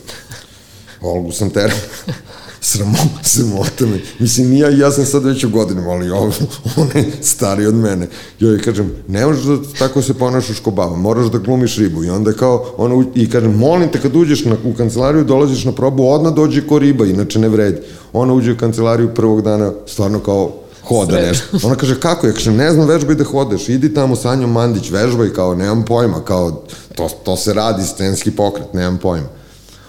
Olgu 1.03 1.33
sam 1.33 1.51
terao. 1.51 1.79
Sramo, 2.67 2.97
sramota 3.25 3.87
me. 3.87 3.99
Mislim, 4.19 4.53
ja, 4.53 4.71
ja 4.71 4.91
sam 4.91 5.05
sad 5.07 5.25
već 5.25 5.45
u 5.45 5.51
godinama, 5.51 5.91
ali 5.91 6.11
on, 6.11 6.33
on 6.77 6.89
je 6.95 7.13
stari 7.23 7.67
od 7.67 7.75
mene. 7.75 8.09
Joj 8.41 8.59
kažem, 8.61 8.93
ne 9.09 9.27
možeš 9.27 9.45
da 9.45 9.57
tako 9.79 10.03
se 10.03 10.15
ponašaš 10.15 10.61
ko 10.61 10.71
baba, 10.71 10.97
moraš 10.97 11.27
da 11.27 11.39
glumiš 11.39 11.77
ribu. 11.77 12.05
I 12.05 12.11
onda 12.11 12.31
je 12.31 12.37
kao, 12.37 12.67
ona, 12.77 12.95
u- 12.95 13.05
i 13.15 13.31
kažem, 13.31 13.55
molim 13.55 13.89
te 13.89 14.01
kad 14.01 14.17
uđeš 14.17 14.45
na, 14.45 14.57
u 14.65 14.75
kancelariju, 14.75 15.25
dolaziš 15.25 15.65
na 15.65 15.73
probu, 15.73 16.07
odmah 16.07 16.35
dođe 16.35 16.67
ko 16.67 16.79
riba, 16.79 17.07
inače 17.07 17.39
ne 17.39 17.49
vredi. 17.49 17.81
Ona 18.13 18.33
uđe 18.35 18.53
u 18.53 18.59
kancelariju 18.59 19.15
prvog 19.15 19.43
dana, 19.43 19.73
stvarno 19.87 20.21
kao 20.21 20.51
hoda 20.83 21.13
Sred. 21.13 21.25
nešto. 21.25 21.59
Ona 21.63 21.75
kaže, 21.77 22.01
kako? 22.01 22.27
Ja 22.27 22.33
kažem, 22.33 22.57
ne 22.57 22.73
znam, 22.73 22.89
vežbaj 22.89 23.15
da 23.15 23.25
hodeš, 23.25 23.69
idi 23.69 23.95
tamo 23.95 24.17
sa 24.17 24.31
Anjom 24.31 24.53
Mandić, 24.53 24.91
vežbaj, 24.91 25.29
kao, 25.29 25.55
nemam 25.55 25.85
pojma, 25.85 26.21
kao, 26.21 26.63
to, 26.95 27.09
to 27.25 27.37
se 27.37 27.53
radi, 27.55 27.85
scenski 27.85 28.31
pokret, 28.31 28.75
nemam 28.75 28.99
pojma. 28.99 29.29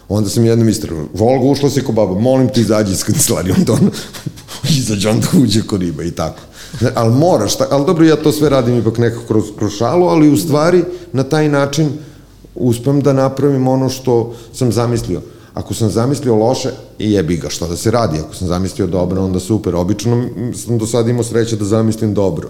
Onda 0.10 0.30
sam 0.30 0.46
jednom 0.46 0.70
istrao, 0.70 1.06
Volga 1.14 1.46
ušla 1.46 1.70
si 1.70 1.84
ko 1.84 1.92
baba, 1.92 2.20
molim 2.20 2.50
ti 2.50 2.62
izađi 2.62 2.92
iz 2.92 3.04
kancelarije, 3.04 3.56
onda 3.58 3.74
on 3.74 3.92
izađe, 4.80 5.10
onda 5.10 5.28
uđe 5.44 5.62
ko 5.62 5.78
riba 5.78 6.04
i 6.04 6.12
tako. 6.12 6.40
Ali 6.96 7.14
moraš, 7.14 7.54
ali 7.72 7.86
dobro, 7.86 8.06
ja 8.06 8.16
to 8.16 8.32
sve 8.32 8.50
radim 8.50 8.78
ipak 8.78 8.98
nekako 8.98 9.24
kroz, 9.28 9.44
kroz 9.58 9.72
šalu, 9.72 10.08
ali 10.08 10.30
u 10.30 10.38
stvari 10.38 10.84
na 11.14 11.24
taj 11.24 11.50
način 11.50 11.90
uspem 12.56 13.02
da 13.02 13.14
napravim 13.14 13.68
ono 13.68 13.90
što 13.90 14.36
sam 14.54 14.72
zamislio. 14.72 15.22
Ako 15.54 15.74
sam 15.74 15.90
zamislio 15.90 16.36
loše, 16.36 16.70
jebi 17.00 17.38
ga, 17.38 17.50
šta 17.50 17.68
da 17.68 17.78
se 17.78 17.92
radi. 17.92 18.20
Ako 18.20 18.36
sam 18.36 18.48
zamislio 18.48 18.88
dobro, 18.88 19.24
onda 19.24 19.40
super. 19.40 19.76
Obično 19.76 20.16
mm, 20.16 20.54
sam 20.54 20.78
do 20.78 20.86
sada 20.86 21.10
imao 21.10 21.24
sreće 21.24 21.56
da 21.56 21.66
zamislim 21.66 22.14
dobro. 22.14 22.50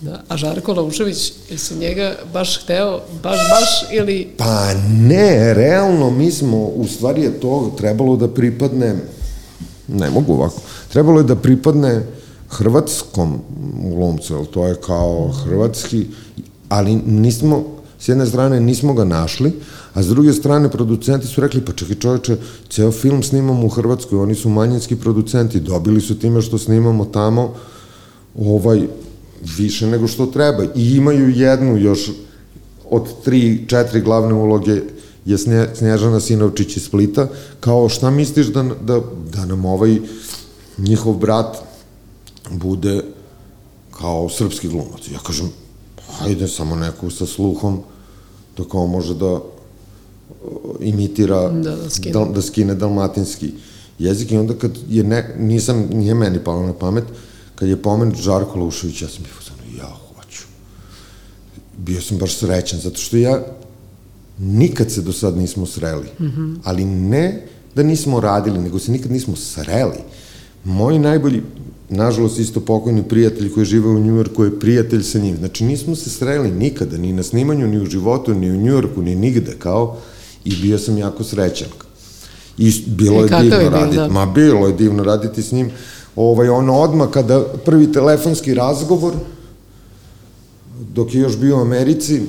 Da, 0.00 0.22
a 0.28 0.36
Žarko 0.36 0.72
Laušević, 0.72 1.32
jesi 1.50 1.74
njega 1.74 2.14
baš 2.32 2.62
hteo, 2.62 3.00
baš, 3.22 3.38
baš 3.50 3.92
ili... 3.92 4.28
Pa 4.36 4.74
ne, 4.88 5.54
realno 5.54 6.10
mi 6.10 6.30
smo, 6.30 6.56
u 6.56 6.86
stvari 6.86 7.22
je 7.22 7.40
to 7.40 7.74
trebalo 7.76 8.16
da 8.16 8.28
pripadne, 8.28 8.96
ne 9.88 10.10
mogu 10.10 10.32
ovako, 10.32 10.60
trebalo 10.92 11.20
je 11.20 11.24
da 11.24 11.36
pripadne 11.36 12.06
hrvatskom 12.48 13.38
glumcu, 13.82 14.34
jer 14.34 14.46
to 14.46 14.66
je 14.66 14.74
kao 14.74 15.28
hrvatski, 15.28 16.06
ali 16.68 16.94
nismo, 16.94 17.64
s 17.98 18.08
jedne 18.08 18.26
strane 18.26 18.60
nismo 18.60 18.94
ga 18.94 19.04
našli, 19.04 19.52
a 19.94 20.02
s 20.02 20.06
druge 20.06 20.32
strane 20.32 20.70
producenti 20.70 21.26
su 21.26 21.40
rekli, 21.40 21.64
pa 21.64 21.72
čekaj 21.72 21.96
čoveče, 21.96 22.36
ceo 22.68 22.92
film 22.92 23.22
snimamo 23.22 23.66
u 23.66 23.68
Hrvatskoj, 23.68 24.18
oni 24.18 24.34
su 24.34 24.48
manjinski 24.48 24.96
producenti, 24.96 25.60
dobili 25.60 26.00
su 26.00 26.18
time 26.18 26.42
što 26.42 26.58
snimamo 26.58 27.04
tamo, 27.04 27.54
ovaj, 28.38 28.86
više 29.56 29.86
nego 29.86 30.08
što 30.08 30.26
treba. 30.26 30.64
I 30.76 30.96
imaju 30.96 31.30
jednu 31.30 31.78
još 31.78 32.10
od 32.90 33.22
tri, 33.24 33.64
četiri 33.68 34.00
glavne 34.00 34.34
uloge 34.34 34.80
je 35.24 35.38
Snje, 35.38 35.66
Snježana 35.74 36.20
Sinovčić 36.20 36.76
iz 36.76 36.82
Splita, 36.84 37.28
kao 37.60 37.88
šta 37.88 38.10
misliš 38.10 38.46
da, 38.46 38.62
da, 38.62 39.00
da 39.32 39.46
nam 39.46 39.64
ovaj 39.64 39.98
njihov 40.78 41.14
brat 41.14 41.56
bude 42.50 43.00
kao 43.98 44.28
srpski 44.28 44.68
glumac. 44.68 45.08
Ja 45.12 45.18
kažem, 45.18 45.50
hajde 46.18 46.48
samo 46.48 46.76
neko 46.76 47.10
sa 47.10 47.26
sluhom 47.26 47.80
da 48.56 48.64
kao 48.64 48.86
može 48.86 49.14
da 49.14 49.32
uh, 49.32 49.40
imitira, 50.80 51.48
Da, 51.48 51.76
da 51.76 51.90
skine. 51.90 52.12
da, 52.12 52.24
da 52.24 52.42
skine 52.42 52.74
dalmatinski 52.74 53.52
jezik 53.98 54.32
i 54.32 54.36
onda 54.36 54.54
kad 54.54 54.70
je 54.88 55.04
ne, 55.04 55.34
nisam, 55.38 55.88
nije 55.92 56.14
meni 56.14 56.38
palo 56.44 56.66
na 56.66 56.72
pamet, 56.72 57.04
kad 57.60 57.68
je 57.68 57.82
pomenut 57.82 58.16
Žarko 58.16 58.58
Lušević, 58.58 59.02
ja 59.02 59.08
sam 59.08 59.22
bio 59.22 59.32
fazonu, 59.38 59.78
ja 59.78 59.96
hoću. 60.14 60.42
Bio 61.76 62.00
sam 62.00 62.18
baš 62.18 62.36
srećan, 62.36 62.80
zato 62.80 62.98
što 62.98 63.16
ja 63.16 63.42
nikad 64.38 64.90
se 64.90 65.02
do 65.02 65.12
sad 65.12 65.36
nismo 65.36 65.66
sreli. 65.66 66.06
Mm 66.20 66.24
-hmm. 66.24 66.56
Ali 66.64 66.84
ne 66.84 67.46
da 67.74 67.82
nismo 67.82 68.20
radili, 68.20 68.58
nego 68.58 68.78
se 68.78 68.92
nikad 68.92 69.12
nismo 69.12 69.36
sreli. 69.36 69.98
Moj 70.64 70.98
najbolji, 70.98 71.42
nažalost 71.88 72.38
isto 72.38 72.60
pokojni 72.60 73.02
prijatelj 73.02 73.52
koji 73.52 73.66
žive 73.66 73.88
u 73.88 74.00
Njujorku 74.00 74.44
je 74.44 74.60
prijatelj 74.60 75.02
sa 75.02 75.18
njim. 75.18 75.36
Znači 75.36 75.64
nismo 75.64 75.96
se 75.96 76.10
sreli 76.10 76.50
nikada, 76.50 76.98
ni 76.98 77.12
na 77.12 77.22
snimanju, 77.22 77.68
ni 77.68 77.80
u 77.80 77.86
životu, 77.86 78.34
ni 78.34 78.50
u 78.50 78.56
Njujorku, 78.56 79.02
ni 79.02 79.16
nigde 79.16 79.56
kao 79.58 79.96
i 80.44 80.56
bio 80.56 80.78
sam 80.78 80.98
jako 80.98 81.24
srećan. 81.24 81.68
I 82.58 82.72
bilo 82.86 83.16
I 83.16 83.22
je 83.22 83.28
divno 83.28 83.56
je 83.56 83.60
bio, 83.60 83.70
raditi. 83.70 83.96
da. 83.96 84.08
Ma 84.08 84.26
bilo 84.26 84.66
je 84.66 84.72
divno 84.72 85.04
raditi 85.04 85.42
s 85.42 85.52
njim. 85.52 85.70
Ovaj, 86.20 86.48
ono 86.48 86.74
odmah 86.78 87.08
kada 87.10 87.44
prvi 87.64 87.92
telefonski 87.92 88.54
razgovor, 88.54 89.14
dok 90.94 91.14
je 91.14 91.20
još 91.20 91.38
bio 91.38 91.56
u 91.56 91.60
Americi, 91.60 92.20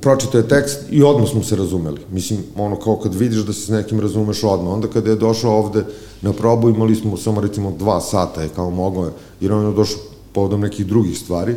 pročito 0.00 0.38
je 0.38 0.48
tekst 0.48 0.78
i 0.90 1.02
odmah 1.02 1.28
smo 1.28 1.42
se 1.42 1.56
razumeli. 1.56 2.00
Mislim, 2.10 2.44
ono 2.56 2.76
kao 2.76 2.96
kad 2.96 3.14
vidiš 3.14 3.42
da 3.42 3.52
se 3.52 3.60
s 3.60 3.68
nekim 3.68 4.00
razumeš 4.00 4.44
odmah. 4.44 4.72
Onda 4.72 4.88
kada 4.88 5.10
je 5.10 5.16
došao 5.16 5.58
ovde 5.58 5.84
na 6.22 6.32
probu, 6.32 6.70
imali 6.70 6.94
smo 6.94 7.16
samo 7.16 7.40
recimo 7.40 7.74
dva 7.78 8.00
sata 8.00 8.42
je 8.42 8.54
kao 8.54 8.70
mogao, 8.70 9.04
je, 9.04 9.12
jer 9.40 9.52
on 9.52 9.66
je 9.66 9.74
došao 9.74 9.98
povodom 10.32 10.60
nekih 10.60 10.86
drugih 10.86 11.18
stvari, 11.18 11.56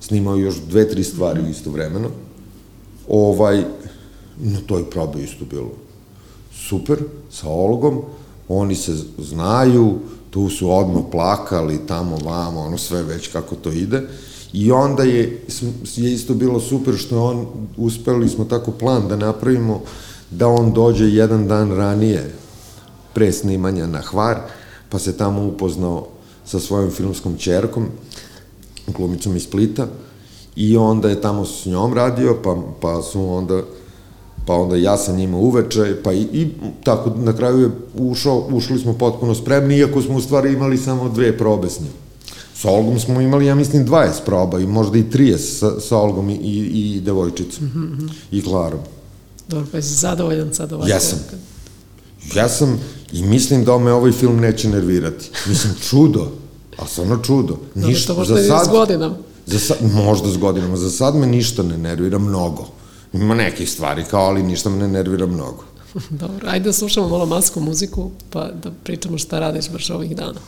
snimao 0.00 0.36
još 0.36 0.60
dve, 0.68 0.88
tri 0.88 1.04
stvari 1.04 1.50
isto 1.50 1.70
vremeno. 1.70 2.08
Ovaj, 3.08 3.64
na 4.38 4.60
toj 4.66 4.90
probi 4.90 5.22
isto 5.22 5.44
bilo 5.50 5.70
super, 6.68 6.98
sa 7.30 7.48
Olgom, 7.48 8.02
oni 8.52 8.74
se 8.74 8.96
znaju, 9.18 9.98
tu 10.30 10.48
su 10.48 10.70
odmah 10.70 11.02
plakali, 11.10 11.86
tamo, 11.86 12.18
vamo, 12.24 12.60
ono 12.60 12.78
sve 12.78 13.02
već 13.02 13.28
kako 13.28 13.56
to 13.56 13.70
ide. 13.70 14.02
I 14.52 14.72
onda 14.72 15.02
je, 15.02 15.46
je 15.96 16.12
isto 16.12 16.34
bilo 16.34 16.60
super 16.60 16.94
što 16.96 17.14
je 17.14 17.20
on, 17.20 17.46
uspeli 17.76 18.28
smo 18.28 18.44
tako 18.44 18.70
plan 18.70 19.08
da 19.08 19.16
napravimo 19.16 19.80
da 20.30 20.48
on 20.48 20.72
dođe 20.72 21.04
jedan 21.04 21.48
dan 21.48 21.76
ranije 21.76 22.34
pre 23.14 23.32
snimanja 23.32 23.86
na 23.86 24.00
Hvar, 24.00 24.36
pa 24.88 24.98
se 24.98 25.16
tamo 25.16 25.46
upoznao 25.46 26.06
sa 26.44 26.60
svojom 26.60 26.90
filmskom 26.90 27.36
čerkom, 27.36 27.86
glumicom 28.86 29.36
iz 29.36 29.42
Splita, 29.42 29.86
i 30.56 30.76
onda 30.76 31.08
je 31.08 31.20
tamo 31.20 31.44
s 31.44 31.66
njom 31.66 31.94
radio, 31.94 32.36
pa, 32.44 32.56
pa 32.80 33.02
su 33.02 33.28
onda 33.28 33.62
pa 34.46 34.54
onda 34.54 34.76
ja 34.76 34.96
sa 34.96 35.12
njima 35.12 35.36
uveče, 35.36 35.96
pa 36.04 36.12
i, 36.12 36.20
i 36.32 36.48
tako 36.84 37.12
na 37.16 37.36
kraju 37.36 37.58
je 37.60 37.70
ušao, 37.94 38.46
ušli 38.52 38.78
smo 38.78 38.92
potpuno 38.92 39.34
spremni, 39.34 39.76
iako 39.76 40.02
smo 40.02 40.16
u 40.16 40.20
stvari 40.20 40.52
imali 40.52 40.78
samo 40.78 41.08
dve 41.08 41.38
probe 41.38 41.70
s 41.70 41.80
njim. 41.80 41.92
Sa 42.54 42.70
Olgom 42.70 43.00
smo 43.00 43.20
imali, 43.20 43.46
ja 43.46 43.54
mislim, 43.54 43.86
20 43.86 44.08
proba 44.26 44.58
i 44.58 44.66
možda 44.66 44.98
i 44.98 45.04
30 45.04 45.36
sa, 45.36 45.80
sa 45.80 45.98
Olgom 45.98 46.30
i, 46.30 46.34
i, 46.34 46.96
i 46.96 47.00
devojčicom 47.00 47.64
mm 47.64 47.70
-hmm. 47.72 48.10
i 48.30 48.42
Klarom. 48.42 48.80
Dobro, 49.48 49.66
pa 49.72 49.82
si 49.82 49.94
zadovoljan 49.94 50.54
sad 50.54 50.72
ovaj 50.72 50.90
Jesam. 50.90 51.18
Jesam 52.34 52.80
i 53.12 53.22
mislim 53.22 53.64
da 53.64 53.78
me 53.78 53.92
ovaj 53.92 54.12
film 54.12 54.40
neće 54.40 54.68
nervirati. 54.68 55.30
Mislim, 55.48 55.74
čudo, 55.88 56.32
a 56.78 56.86
stvarno 56.86 57.16
čudo. 57.16 57.58
Ništa, 57.74 58.12
Dobro, 58.12 58.24
što 58.24 58.34
možda 58.34 58.34
za 58.34 58.58
sad, 58.58 58.66
s 58.66 58.68
godinama. 58.68 59.16
Za 59.46 59.58
sad, 59.58 59.76
možda 59.94 60.30
s 60.30 60.36
godinama, 60.36 60.76
za 60.76 60.90
sad 60.90 61.16
me 61.16 61.26
ništa 61.26 61.62
ne 61.62 61.78
nervira 61.78 62.18
mnogo. 62.18 62.66
Ima 63.12 63.34
nekih 63.34 63.70
stvari 63.70 64.04
kao, 64.10 64.24
ali 64.24 64.42
ništa 64.42 64.70
me 64.70 64.76
ne 64.76 64.88
nervira 64.88 65.26
mnogo. 65.26 65.64
Dobro, 66.22 66.48
ajde 66.48 66.64
da 66.64 66.72
slušamo 66.72 67.08
malo 67.08 67.26
masku 67.26 67.60
muziku, 67.60 68.10
pa 68.30 68.50
da 68.62 68.70
pričamo 68.84 69.18
šta 69.18 69.38
radiš 69.38 69.70
baš 69.70 69.90
ovih 69.90 70.16
dana. 70.16 70.40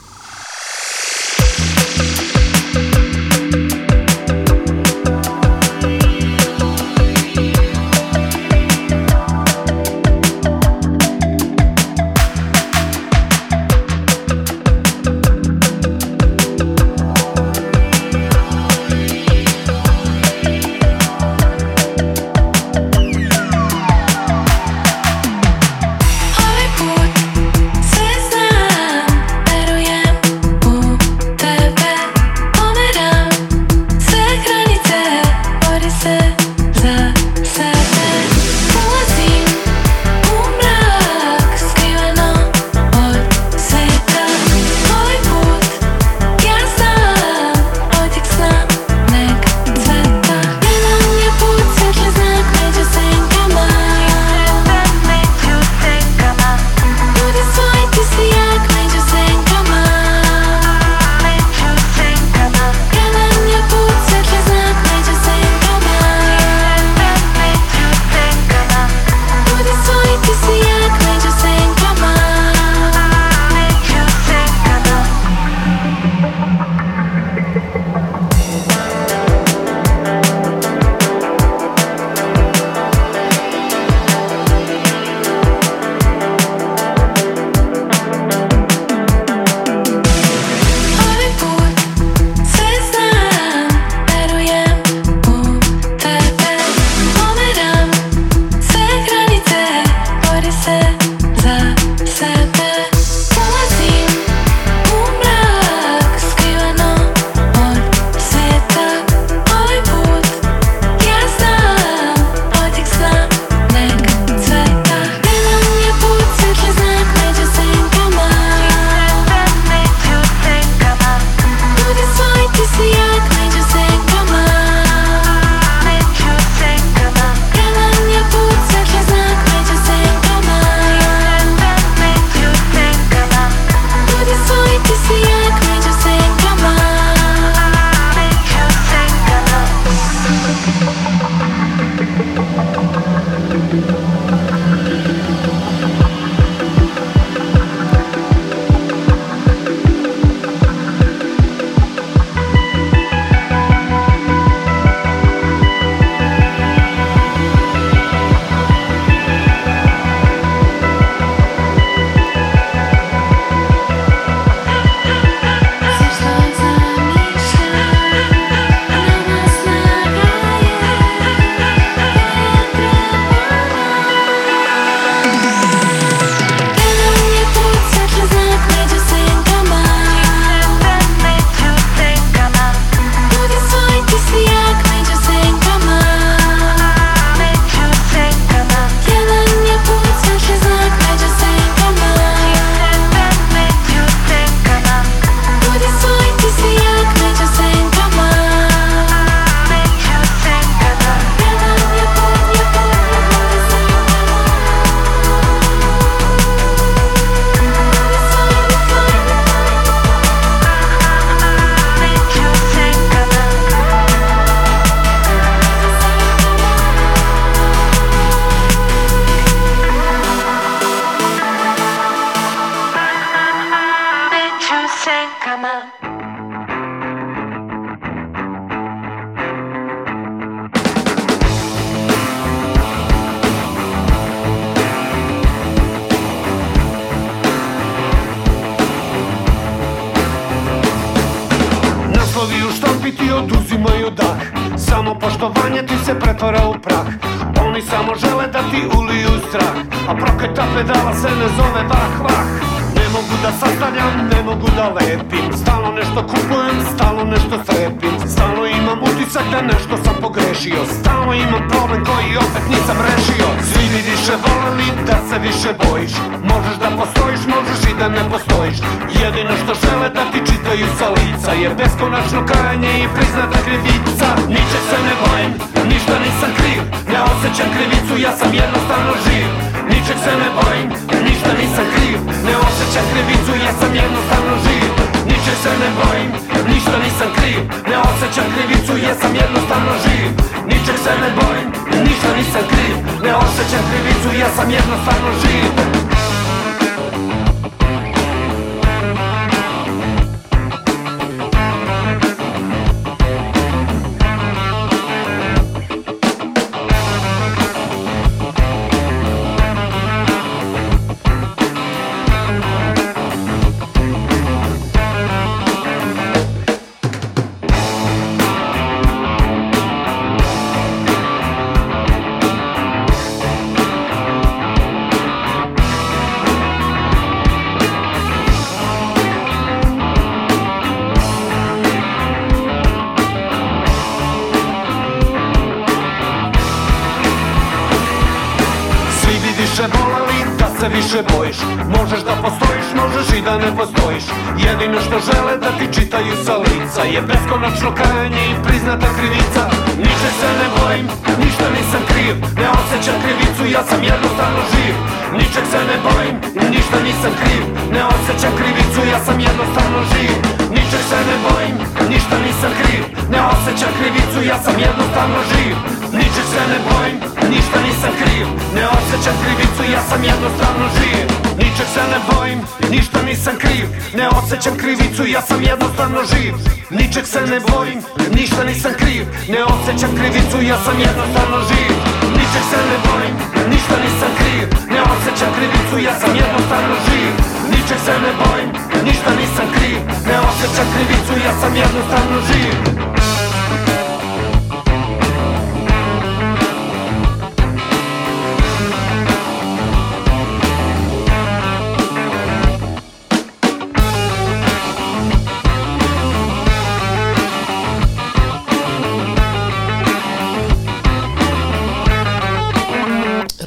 Više 340.96 341.20
bojiš. 341.32 341.58
Možeš 341.96 342.22
da 342.28 342.34
postojiš, 342.44 342.88
možeš 343.00 343.26
i 343.38 343.44
da 343.46 343.54
ne 343.64 343.70
postojiš. 343.78 344.24
Jedino 344.66 344.98
što 345.06 345.16
žele 345.28 345.54
da 345.64 345.70
ti 345.78 345.86
čitaju 345.96 346.32
sa 346.44 346.54
lica 346.64 347.02
Je 347.14 347.20
beskonačno 347.30 347.88
kajanje 347.98 348.42
i 348.50 348.58
priznata 348.66 349.08
krivica. 349.16 349.62
Ničeg 350.04 350.32
se 350.40 350.50
ne 350.60 350.68
bojim, 350.76 351.06
ništa 351.42 351.66
nisam 351.76 352.02
kriv 352.10 352.34
Ne 352.60 352.68
osjećam 352.78 353.16
krivicu, 353.24 353.62
ja 353.76 353.82
sam 353.90 354.00
jednostavno 354.12 354.60
živ. 354.72 354.94
Ničeg 355.38 355.64
se 355.72 355.80
ne 355.90 355.96
bojim, 356.06 356.36
ništa 356.74 356.98
nisam 357.06 357.32
kriv 357.40 357.62
Ne 357.94 358.02
osjećam 358.14 358.52
krivicu, 358.60 359.00
ja 359.12 359.18
sam 359.26 359.36
jednostavno 359.48 359.98
živ. 360.12 360.34
Ničeg 360.74 361.02
se 361.10 361.18
ne 361.28 361.36
bojim, 361.46 361.76
ništa 362.12 362.36
nisam 362.46 362.72
kriv 362.80 363.02
Ne 363.32 363.40
osjećam 363.52 363.92
krivicu, 363.98 364.38
ja 364.50 364.58
sam 364.64 364.76
jednostavno 364.88 365.38
živ. 365.50 365.74
Ničeg 366.18 366.46
se 366.52 366.62
ne 366.72 366.78
bojim, 366.88 367.16
ništa 367.52 367.78
nisam 367.86 368.12
kriv 368.20 368.46
Ne 368.76 368.84
osjećam 368.98 369.36
krivicu, 369.42 369.82
ja 369.94 370.02
sam 370.10 370.20
jednostavno 370.32 370.81
živ 370.96 371.42
Ničeg 371.58 371.88
se 371.94 372.02
ne 372.12 372.20
bojim, 372.30 372.60
ništa 372.90 373.22
nisam 373.22 373.54
kriv. 373.62 373.86
Ne 374.18 374.26
osjećam 374.28 374.74
krivicu, 374.82 375.22
ja 375.26 375.42
sam 375.42 375.62
jednostavno 375.62 376.20
živ. 376.32 376.54
Ničeg 376.90 377.26
se 377.26 377.40
ne 377.52 377.60
bojim, 377.70 377.98
ništa 378.36 378.64
nisam 378.64 378.92
kriv. 379.00 379.24
Ne 379.54 379.60
osjećam 379.64 380.12
krivicu, 380.18 380.58
ja 380.70 380.78
sam 380.84 380.96
jednostavno 381.08 381.58
živ. 381.70 381.92
Ničeg 382.38 382.64
se 382.70 382.78
ne 382.90 382.98
bojim, 383.06 383.34
ništa 383.72 383.96
nisam 384.04 384.30
kriv. 384.38 384.66
Ne 384.94 385.00
osjećam 385.14 385.50
krivicu, 385.56 385.94
ja 386.06 386.14
sam 386.20 386.32
jednostavno 386.42 386.94
živ. 387.06 387.32
Ničeg 387.72 387.98
se 388.06 388.14
ne 388.24 388.32
bojim, 388.42 388.68
ništa 389.06 389.30
nisam 389.40 389.66
kriv. 389.74 389.98
Ne 390.28 390.36
osjećam 390.48 390.86
krivicu, 390.94 391.32
ja 391.46 391.52
sam 391.60 391.72
jednostavno 391.76 392.36
živ 392.48 393.41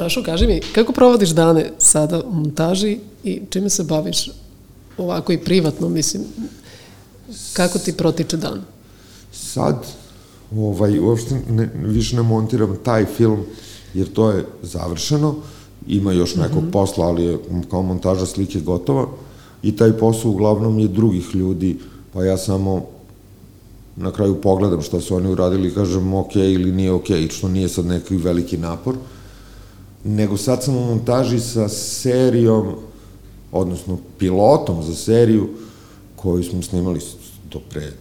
Rašo, 0.06 0.24
kaži 0.24 0.48
mi, 0.48 0.60
kako 0.76 0.94
provodiš 0.94 1.30
dane 1.30 1.72
sada 1.78 2.22
u 2.24 2.34
montaži 2.34 2.98
i 3.24 3.42
čime 3.50 3.70
se 3.70 3.84
baviš 3.84 4.30
ovako 4.98 5.34
i 5.34 5.38
privatno, 5.38 5.90
mislim, 5.90 6.24
kako 7.54 7.80
ti 7.80 7.94
protiče 7.94 8.38
dan? 8.38 8.62
Sad, 9.32 9.86
ovaj, 10.56 11.00
uopšte 11.00 11.42
ne, 11.50 11.70
više 11.76 12.16
ne 12.16 12.22
montiram 12.22 12.78
taj 12.84 13.06
film, 13.06 13.40
jer 13.94 14.14
to 14.14 14.32
je 14.32 14.46
završeno, 14.62 15.36
ima 15.88 16.12
još 16.14 16.36
nekog 16.36 16.62
Mhm. 16.64 16.72
posla, 16.72 17.06
ali 17.08 17.24
je 17.24 17.40
kao 17.72 17.82
montaža 17.82 18.26
slike 18.26 18.60
gotova 18.60 19.08
i 19.64 19.76
taj 19.76 19.98
posao 19.98 20.32
uglavnom 20.32 20.80
je 20.80 20.88
drugih 20.88 21.36
ljudi, 21.36 21.78
pa 22.14 22.24
ja 22.26 22.38
samo 22.38 22.86
na 23.96 24.12
kraju 24.12 24.42
pogledam 24.42 24.82
šta 24.82 25.02
su 25.02 25.16
oni 25.16 25.32
uradili 25.32 25.68
i 25.68 25.74
kažem 25.74 26.14
ok 26.14 26.36
ili 26.36 26.72
nije 26.72 26.92
ok, 26.92 27.08
što 27.30 27.48
nije 27.48 27.70
sad 27.70 27.86
neki 27.86 28.18
veliki 28.18 28.58
napor, 28.58 28.96
nego 30.06 30.38
sad 30.38 30.64
sam 30.64 30.78
u 30.78 30.86
montaži 30.86 31.40
sa 31.40 31.70
serijom, 31.70 32.76
odnosno 33.52 33.98
pilotom 34.20 34.84
za 34.84 34.96
seriju 34.96 35.50
koju 36.16 36.44
smo 36.44 36.62
snimali 36.62 37.00
do 37.52 37.60
pre 37.70 37.92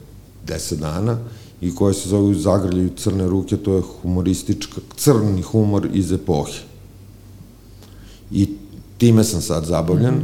10 0.46 0.74
dana 0.74 1.18
i 1.61 1.74
koja 1.74 1.94
se 1.94 2.09
zove 2.09 2.34
Zagrljaju 2.34 2.90
crne 2.96 3.26
ruke, 3.26 3.57
to 3.57 3.76
je 3.76 3.82
humoristička, 4.02 4.80
crni 4.96 5.42
humor 5.42 5.88
iz 5.92 6.12
epohe. 6.12 6.61
I 8.30 8.48
time 8.98 9.24
sam 9.24 9.42
sad 9.42 9.64
zabavljen 9.64 10.22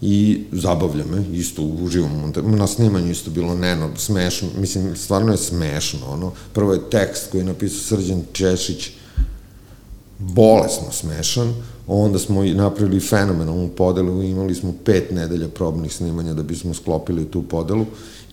i 0.00 0.44
zabavlja 0.52 1.04
me, 1.06 1.24
isto 1.32 1.62
uživam. 1.62 2.32
Na 2.44 2.66
snimanju 2.66 3.10
isto 3.10 3.30
bilo 3.30 3.54
neno, 3.54 3.90
smešno, 3.96 4.48
mislim, 4.58 4.96
stvarno 4.96 5.32
je 5.32 5.38
smešno, 5.38 6.06
ono. 6.08 6.32
Prvo 6.52 6.72
je 6.72 6.90
tekst 6.90 7.30
koji 7.30 7.40
je 7.40 7.44
napisao 7.44 7.80
Srđan 7.80 8.22
Češić, 8.32 8.90
bolesno 10.20 10.92
smešan, 10.92 11.54
onda 11.86 12.18
smo 12.18 12.44
i 12.44 12.54
napravili 12.54 13.00
fenomenalnu 13.00 13.68
podelu, 13.68 14.22
imali 14.22 14.54
smo 14.54 14.74
pet 14.84 15.10
nedelja 15.10 15.48
probnih 15.48 15.94
snimanja 15.94 16.34
da 16.34 16.42
bismo 16.42 16.74
sklopili 16.74 17.24
tu 17.24 17.42
podelu 17.42 17.86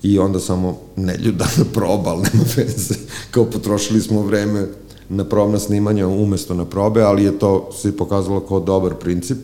i 0.04 0.20
onda 0.20 0.40
samo 0.40 0.78
nedelju 0.96 1.32
dana 1.32 1.66
proba, 1.74 2.10
ali 2.10 2.24
nema 2.34 2.46
veze, 2.56 2.96
kao 3.32 3.46
potrošili 3.46 4.02
smo 4.02 4.22
vreme 4.22 4.68
na 5.10 5.24
probna 5.24 5.60
snimanja 5.60 6.08
umesto 6.08 6.54
na 6.54 6.66
probe, 6.66 7.02
ali 7.02 7.24
je 7.24 7.40
to 7.40 7.70
se 7.82 7.98
pokazalo 7.98 8.40
kao 8.40 8.60
dobar 8.60 8.96
princip 8.96 9.38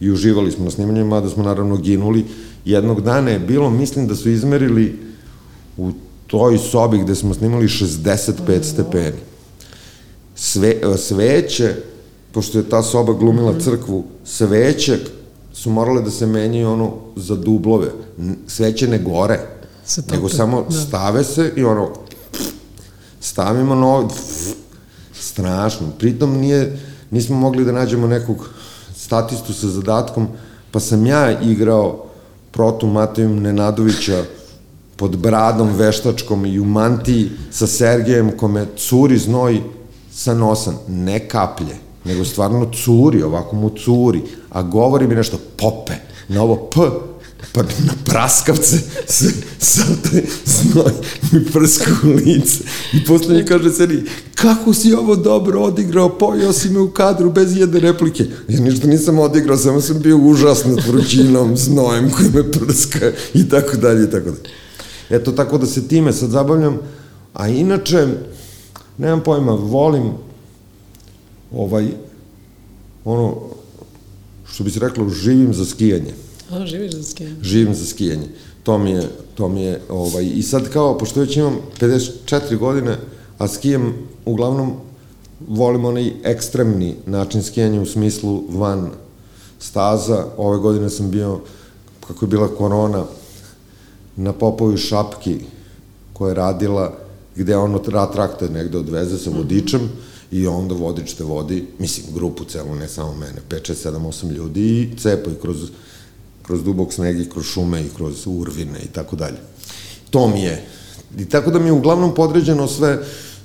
i 0.00 0.10
uživali 0.10 0.52
smo 0.52 0.64
na 0.64 0.70
snimanju, 0.70 1.06
mada 1.06 1.28
smo 1.28 1.42
naravno 1.42 1.76
ginuli. 1.76 2.24
Jednog 2.64 3.00
dana 3.00 3.30
je 3.30 3.38
bilo, 3.38 3.70
mislim 3.70 4.06
da 4.06 4.14
su 4.14 4.30
izmerili 4.30 4.98
u 5.76 5.92
toj 6.26 6.58
sobi 6.58 6.98
gde 6.98 7.14
smo 7.14 7.34
snimali 7.34 7.66
65 7.66 8.62
stepeni 8.62 9.27
sve, 10.38 10.68
e, 10.82 10.96
sveće, 10.96 11.74
pošto 12.32 12.58
je 12.58 12.68
ta 12.68 12.82
soba 12.82 13.12
glumila 13.12 13.60
crkvu, 13.60 14.04
sveće 14.24 14.98
su 15.52 15.70
morale 15.70 16.02
da 16.02 16.10
se 16.10 16.26
menjaju 16.26 16.70
ono 16.70 16.92
za 17.16 17.36
dublove. 17.36 17.90
Sveće 18.46 18.88
ne 18.88 18.98
gore, 18.98 19.40
Se 19.84 20.02
tope, 20.02 20.16
nego 20.16 20.28
samo 20.28 20.66
da. 20.70 20.76
stave 20.76 21.24
se 21.24 21.52
i 21.56 21.64
ono 21.64 21.90
stavimo 23.20 23.74
novo 23.74 24.08
strašno. 25.14 25.86
Pritom 25.98 26.36
nije, 26.36 26.78
nismo 27.10 27.36
mogli 27.36 27.64
da 27.64 27.72
nađemo 27.72 28.06
nekog 28.06 28.48
statistu 28.96 29.52
sa 29.52 29.68
zadatkom, 29.68 30.28
pa 30.70 30.80
sam 30.80 31.06
ja 31.06 31.40
igrao 31.40 32.04
protu 32.50 32.86
Matejom 32.86 33.42
Nenadovića 33.42 34.22
pod 34.96 35.16
bradom 35.16 35.74
veštačkom 35.76 36.46
i 36.46 36.60
u 36.60 36.64
mantiji 36.64 37.30
sa 37.50 37.66
Sergejem 37.66 38.36
kome 38.36 38.66
curi 38.76 39.18
znoj 39.18 39.62
sa 40.18 40.34
nosa, 40.34 40.72
ne 40.88 41.28
kaplje, 41.28 41.76
nego 42.04 42.24
stvarno 42.24 42.70
curi, 42.84 43.22
ovako 43.22 43.56
mu 43.56 43.70
curi, 43.70 44.22
a 44.50 44.62
govori 44.62 45.06
mi 45.06 45.14
nešto 45.14 45.38
pope, 45.56 45.92
na 46.28 46.42
ovo 46.42 46.56
p, 46.56 46.80
pa 47.52 47.62
na 47.62 47.92
praskavce 48.04 48.78
sav 49.58 49.86
taj 50.10 50.22
znoj 50.44 50.92
mi 51.32 51.44
prska 51.44 51.90
u 52.04 52.06
lice. 52.06 52.64
I 52.92 53.04
posle 53.04 53.34
mi 53.34 53.46
kaže 53.46 53.72
seri, 53.72 54.02
kako 54.34 54.74
si 54.74 54.92
ovo 54.92 55.16
dobro 55.16 55.60
odigrao, 55.60 56.18
pojao 56.18 56.52
si 56.52 56.70
me 56.70 56.80
u 56.80 56.90
kadru 56.90 57.30
bez 57.32 57.56
jedne 57.56 57.80
replike. 57.80 58.24
Ja 58.48 58.60
ništa 58.60 58.86
nisam 58.86 59.18
odigrao, 59.18 59.56
samo 59.56 59.80
sam 59.80 60.00
bio 60.00 60.16
užasnat 60.16 60.86
vrućinom, 60.86 61.56
znojem 61.56 62.10
koji 62.10 62.28
me 62.34 62.52
prska 62.52 63.12
i 63.34 63.48
tako 63.48 63.76
dalje 63.76 64.04
i 64.04 64.10
tako 64.10 64.30
dalje. 64.30 64.50
Eto, 65.10 65.32
tako 65.32 65.58
da 65.58 65.66
se 65.66 65.88
time 65.88 66.12
sad 66.12 66.30
zabavljam, 66.30 66.78
a 67.34 67.48
inače, 67.48 68.06
nemam 68.98 69.22
pojma, 69.22 69.52
volim 69.52 70.12
ovaj, 71.54 71.88
ono, 73.04 73.36
što 74.46 74.64
bi 74.64 74.70
se 74.70 74.80
reklo, 74.80 75.08
živim 75.08 75.54
za 75.54 75.64
skijanje 75.64 76.14
A, 76.50 76.66
živiš 76.66 76.92
za 76.92 77.02
skijanje? 77.02 77.36
živim 77.42 77.74
za 77.74 77.86
skijanje. 77.86 78.28
To 78.62 78.78
mi 78.78 78.90
je, 78.90 79.08
to 79.34 79.48
mi 79.48 79.62
je, 79.62 79.80
ovaj, 79.88 80.24
i 80.34 80.42
sad 80.42 80.68
kao, 80.68 80.98
pošto 80.98 81.20
već 81.20 81.36
imam 81.36 81.56
54 81.80 82.56
godine, 82.58 82.96
a 83.38 83.48
skijem 83.48 83.94
uglavnom 84.24 84.72
volim 85.48 85.84
onaj 85.84 86.12
ekstremni 86.22 86.94
način 87.06 87.42
skijanja 87.42 87.80
u 87.80 87.86
smislu 87.86 88.42
van 88.48 88.90
staza. 89.58 90.26
Ove 90.36 90.58
godine 90.58 90.90
sam 90.90 91.10
bio, 91.10 91.40
kako 92.06 92.24
je 92.24 92.28
bila 92.28 92.48
korona, 92.48 93.04
na 94.16 94.32
Popovoj 94.32 94.76
šapki 94.76 95.36
koja 96.12 96.28
je 96.28 96.34
radila, 96.34 96.92
gde 97.38 97.56
ono 97.56 97.78
tra 97.78 98.06
traktor 98.06 98.50
negde 98.50 98.78
odveze 98.78 99.18
sa 99.18 99.30
vodičem 99.30 99.88
i 100.30 100.46
onda 100.46 100.74
vodič 100.74 101.12
te 101.14 101.24
vodi, 101.24 101.64
mislim, 101.78 102.06
grupu 102.14 102.44
celu, 102.44 102.74
ne 102.74 102.88
samo 102.88 103.14
mene, 103.14 103.40
5, 103.50 103.72
6, 103.72 103.88
7, 103.90 104.08
8 104.08 104.32
ljudi 104.32 104.60
i 104.60 104.98
cepa 104.98 105.30
i 105.30 105.40
kroz, 105.42 105.56
kroz 106.42 106.62
dubok 106.62 106.92
sneg 106.92 107.20
i 107.20 107.30
kroz 107.30 107.44
šume 107.44 107.82
i 107.82 107.90
kroz 107.96 108.26
urvine 108.26 108.78
i 108.84 108.88
tako 108.88 109.16
dalje. 109.16 109.38
To 110.10 110.28
mi 110.28 110.42
je. 110.42 110.64
I 111.18 111.24
tako 111.24 111.50
da 111.50 111.58
mi 111.58 111.66
je 111.66 111.72
uglavnom 111.72 112.14
podređeno 112.14 112.68
sve 112.68 112.98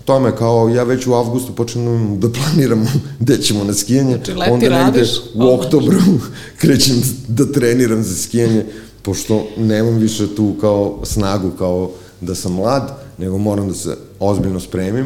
tome, 0.05 0.35
kao 0.35 0.69
ja 0.69 0.83
već 0.83 1.07
u 1.07 1.13
avgustu 1.13 1.55
počnem 1.55 2.19
da 2.19 2.29
planiram 2.29 2.87
gde 3.19 3.37
ćemo 3.37 3.63
na 3.63 3.73
skijanje, 3.73 4.15
Znači, 4.25 4.31
onda 4.31 4.51
negde 4.51 4.69
radiš, 4.69 5.09
u 5.33 5.53
oktobru 5.53 5.99
krećem 6.61 7.01
da 7.27 7.51
treniram 7.51 8.03
za 8.03 8.15
skijanje, 8.15 8.65
pošto 9.01 9.47
nemam 9.57 9.97
više 9.97 10.35
tu 10.35 10.55
kao 10.61 10.99
snagu 11.03 11.51
kao 11.57 11.91
da 12.21 12.35
sam 12.35 12.53
mlad, 12.53 13.02
nego 13.17 13.37
moram 13.37 13.67
da 13.67 13.73
se 13.73 13.97
ozbiljno 14.19 14.59
spremim 14.59 15.05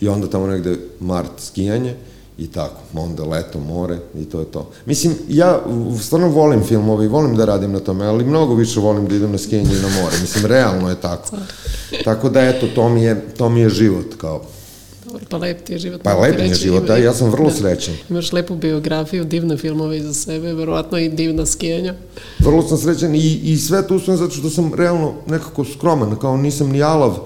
i 0.00 0.08
onda 0.08 0.30
tamo 0.30 0.46
negde 0.46 0.76
mart 1.00 1.30
skijanje 1.38 1.94
i 2.38 2.46
tako, 2.46 2.80
onda 2.94 3.24
leto, 3.24 3.60
more 3.60 3.98
i 4.18 4.24
to 4.24 4.40
je 4.40 4.44
to. 4.44 4.70
Mislim, 4.86 5.14
ja 5.28 5.60
stvarno 6.00 6.28
volim 6.28 6.64
filmove 6.64 7.04
i 7.04 7.08
volim 7.08 7.36
da 7.36 7.44
radim 7.44 7.72
na 7.72 7.80
tome, 7.80 8.06
ali 8.06 8.24
mnogo 8.24 8.54
više 8.54 8.80
volim 8.80 9.08
da 9.08 9.14
idem 9.14 9.32
na 9.32 9.38
skijanje 9.38 9.70
i 9.70 9.82
na 9.82 10.02
more. 10.02 10.16
Mislim, 10.20 10.46
realno 10.46 10.90
je 10.90 11.00
tako. 11.00 11.36
Tako 12.04 12.28
da, 12.28 12.40
eto, 12.40 12.66
to 12.74 12.88
mi 12.88 13.02
je, 13.02 13.20
to 13.36 13.48
mi 13.48 13.60
je 13.60 13.68
život, 13.68 14.06
kao. 14.18 14.42
Dobro, 15.04 15.26
pa 15.30 15.36
lep 15.36 15.64
ti 15.64 15.72
je 15.72 15.78
život. 15.78 16.02
Pa 16.02 16.14
ti 16.14 16.20
lep 16.20 16.38
mi 16.40 16.48
je 16.48 16.54
život, 16.54 16.86
da, 16.86 16.96
ja 16.96 17.14
sam 17.14 17.30
vrlo 17.30 17.48
da. 17.48 17.54
srećan. 17.54 17.94
Imaš 18.10 18.32
lepu 18.32 18.56
biografiju, 18.56 19.24
divne 19.24 19.56
filmove 19.56 19.98
iza 19.98 20.14
sebe, 20.14 20.54
verovatno 20.54 20.98
i 20.98 21.08
divna 21.08 21.46
skijanja. 21.46 21.94
Vrlo 22.38 22.62
sam 22.62 22.78
srećan 22.78 23.14
i, 23.14 23.40
i 23.42 23.56
sve 23.56 23.86
to 23.86 23.96
uspijem 23.96 24.18
zato 24.18 24.34
što 24.34 24.50
sam 24.50 24.74
realno 24.74 25.14
nekako 25.26 25.64
skroman, 25.64 26.16
kao 26.16 26.36
nisam 26.36 26.68
ni 26.68 26.82
alav, 26.82 27.18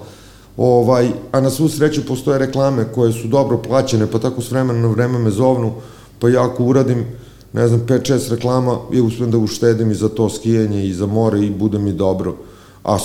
ovaj, 0.57 1.09
a 1.31 1.41
na 1.41 1.49
svu 1.49 1.69
sreću 1.69 2.05
postoje 2.05 2.39
reklame 2.39 2.85
koje 2.95 3.13
su 3.13 3.27
dobro 3.27 3.57
plaćene, 3.57 4.07
pa 4.11 4.19
tako 4.19 4.41
s 4.41 4.51
vremena 4.51 4.79
na 4.79 4.87
vreme 4.87 5.19
me 5.19 5.29
zovnu, 5.29 5.73
pa 6.19 6.29
ja 6.29 6.45
ako 6.45 6.63
uradim, 6.63 7.05
ne 7.53 7.67
znam, 7.67 7.81
5-6 7.87 8.29
reklama, 8.29 8.79
ja 8.93 9.03
uspijem 9.03 9.31
da 9.31 9.37
uštedim 9.37 9.91
i 9.91 9.95
za 9.95 10.09
to 10.09 10.29
skijanje 10.29 10.85
i 10.85 10.93
za 10.93 11.05
more 11.05 11.45
i 11.45 11.49
bude 11.49 11.79
mi 11.79 11.93
dobro. 11.93 12.35
A 12.83 12.97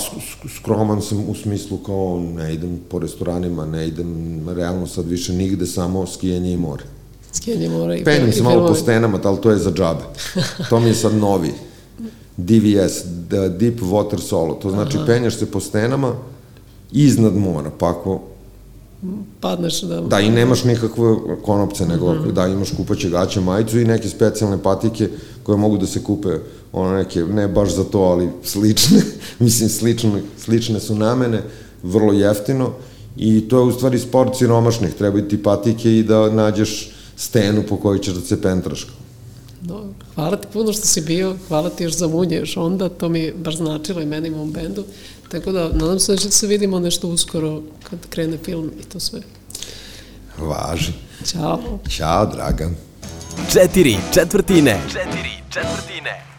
skroman 0.59 1.01
sam 1.01 1.29
u 1.29 1.35
smislu 1.35 1.77
kao 1.77 2.23
ne 2.35 2.53
idem 2.53 2.79
po 2.89 2.99
restoranima, 2.99 3.65
ne 3.65 3.87
idem 3.87 4.41
realno 4.49 4.87
sad 4.87 5.07
više 5.07 5.33
nigde, 5.33 5.65
samo 5.65 6.07
skijanje 6.07 6.53
i 6.53 6.57
more. 6.57 6.83
Skijanje 7.31 7.69
mora 7.69 7.95
i, 7.95 8.03
Penjem 8.03 8.29
i 8.29 8.31
se 8.31 8.43
malo 8.43 8.67
po 8.67 8.75
stenama, 8.75 9.19
ali 9.23 9.41
to 9.41 9.51
je 9.51 9.57
za 9.57 9.71
džabe. 9.71 10.03
To 10.69 10.79
mi 10.79 10.87
je 10.87 10.95
sad 10.95 11.13
novi. 11.13 11.51
DVS, 12.37 13.03
Deep 13.57 13.79
Water 13.79 14.19
Solo. 14.19 14.53
To 14.53 14.69
znači 14.69 14.97
Aha. 14.97 15.05
penješ 15.05 15.37
se 15.37 15.51
po 15.51 15.59
stenama 15.59 16.15
iznad 16.93 17.35
mora, 17.35 17.71
pa 17.79 17.89
ako 17.89 18.21
Padneš 19.39 19.81
da... 19.81 20.01
Da, 20.01 20.19
i 20.19 20.29
nemaš 20.29 20.63
nikakve 20.63 21.15
konopce, 21.45 21.85
nego 21.85 22.13
mm. 22.13 22.33
da 22.33 22.47
imaš 22.47 22.69
kupaće 22.77 23.09
gaće, 23.09 23.41
majicu 23.41 23.79
i 23.79 23.85
neke 23.85 24.09
specijalne 24.09 24.63
patike 24.63 25.09
koje 25.43 25.57
mogu 25.57 25.77
da 25.77 25.87
se 25.87 26.03
kupe, 26.03 26.29
ono 26.73 26.97
neke, 26.97 27.23
ne 27.23 27.47
baš 27.47 27.75
za 27.75 27.83
to, 27.83 27.99
ali 27.99 28.29
slične, 28.43 29.01
mislim 29.39 29.69
slične, 29.69 30.21
slične 30.37 30.79
su 30.79 30.95
namene, 30.95 31.41
vrlo 31.83 32.13
jeftino 32.13 32.71
i 33.17 33.47
to 33.49 33.57
je 33.57 33.63
u 33.63 33.71
stvari 33.71 33.99
sport 33.99 34.37
siromašnih, 34.37 34.93
trebaju 34.93 35.27
ti 35.27 35.43
patike 35.43 35.97
i 35.97 36.03
da 36.03 36.29
nađeš 36.29 36.91
stenu 37.15 37.63
po 37.69 37.77
kojoj 37.77 37.99
ćeš 37.99 38.13
da 38.13 38.21
se 38.21 38.41
pentraš. 38.41 38.87
No, 39.61 39.83
hvala 40.15 40.37
ti 40.37 40.47
puno 40.53 40.73
što 40.73 40.87
si 40.87 41.01
bio, 41.01 41.35
hvala 41.47 41.69
ti 41.69 41.83
još 41.83 41.93
za 41.97 42.07
munje 42.07 42.37
još 42.37 42.57
onda, 42.57 42.89
to 42.89 43.09
mi 43.09 43.31
baš 43.43 43.57
značilo 43.57 44.01
i 44.01 44.05
meni 44.05 44.27
i 44.27 44.31
mom 44.31 44.51
bendu, 44.51 44.83
tako 45.33 45.51
da 45.51 45.69
nadam 45.69 45.99
se 45.99 46.11
da 46.11 46.17
će 46.17 46.31
se 46.31 46.47
vidimo 46.47 46.79
nešto 46.79 47.07
uskoro 47.07 47.61
kad 47.89 47.99
krene 48.09 48.37
film 48.37 48.71
i 48.79 48.83
to 48.83 48.99
sve. 48.99 49.21
Važi. 50.37 50.91
Ćao! 51.25 51.79
Ćao, 51.89 52.25
Dragan. 52.25 52.75
Četiri 53.53 53.97
četvrtine. 54.13 54.81
Četiri 54.87 55.31
četvrtine. 55.49 56.32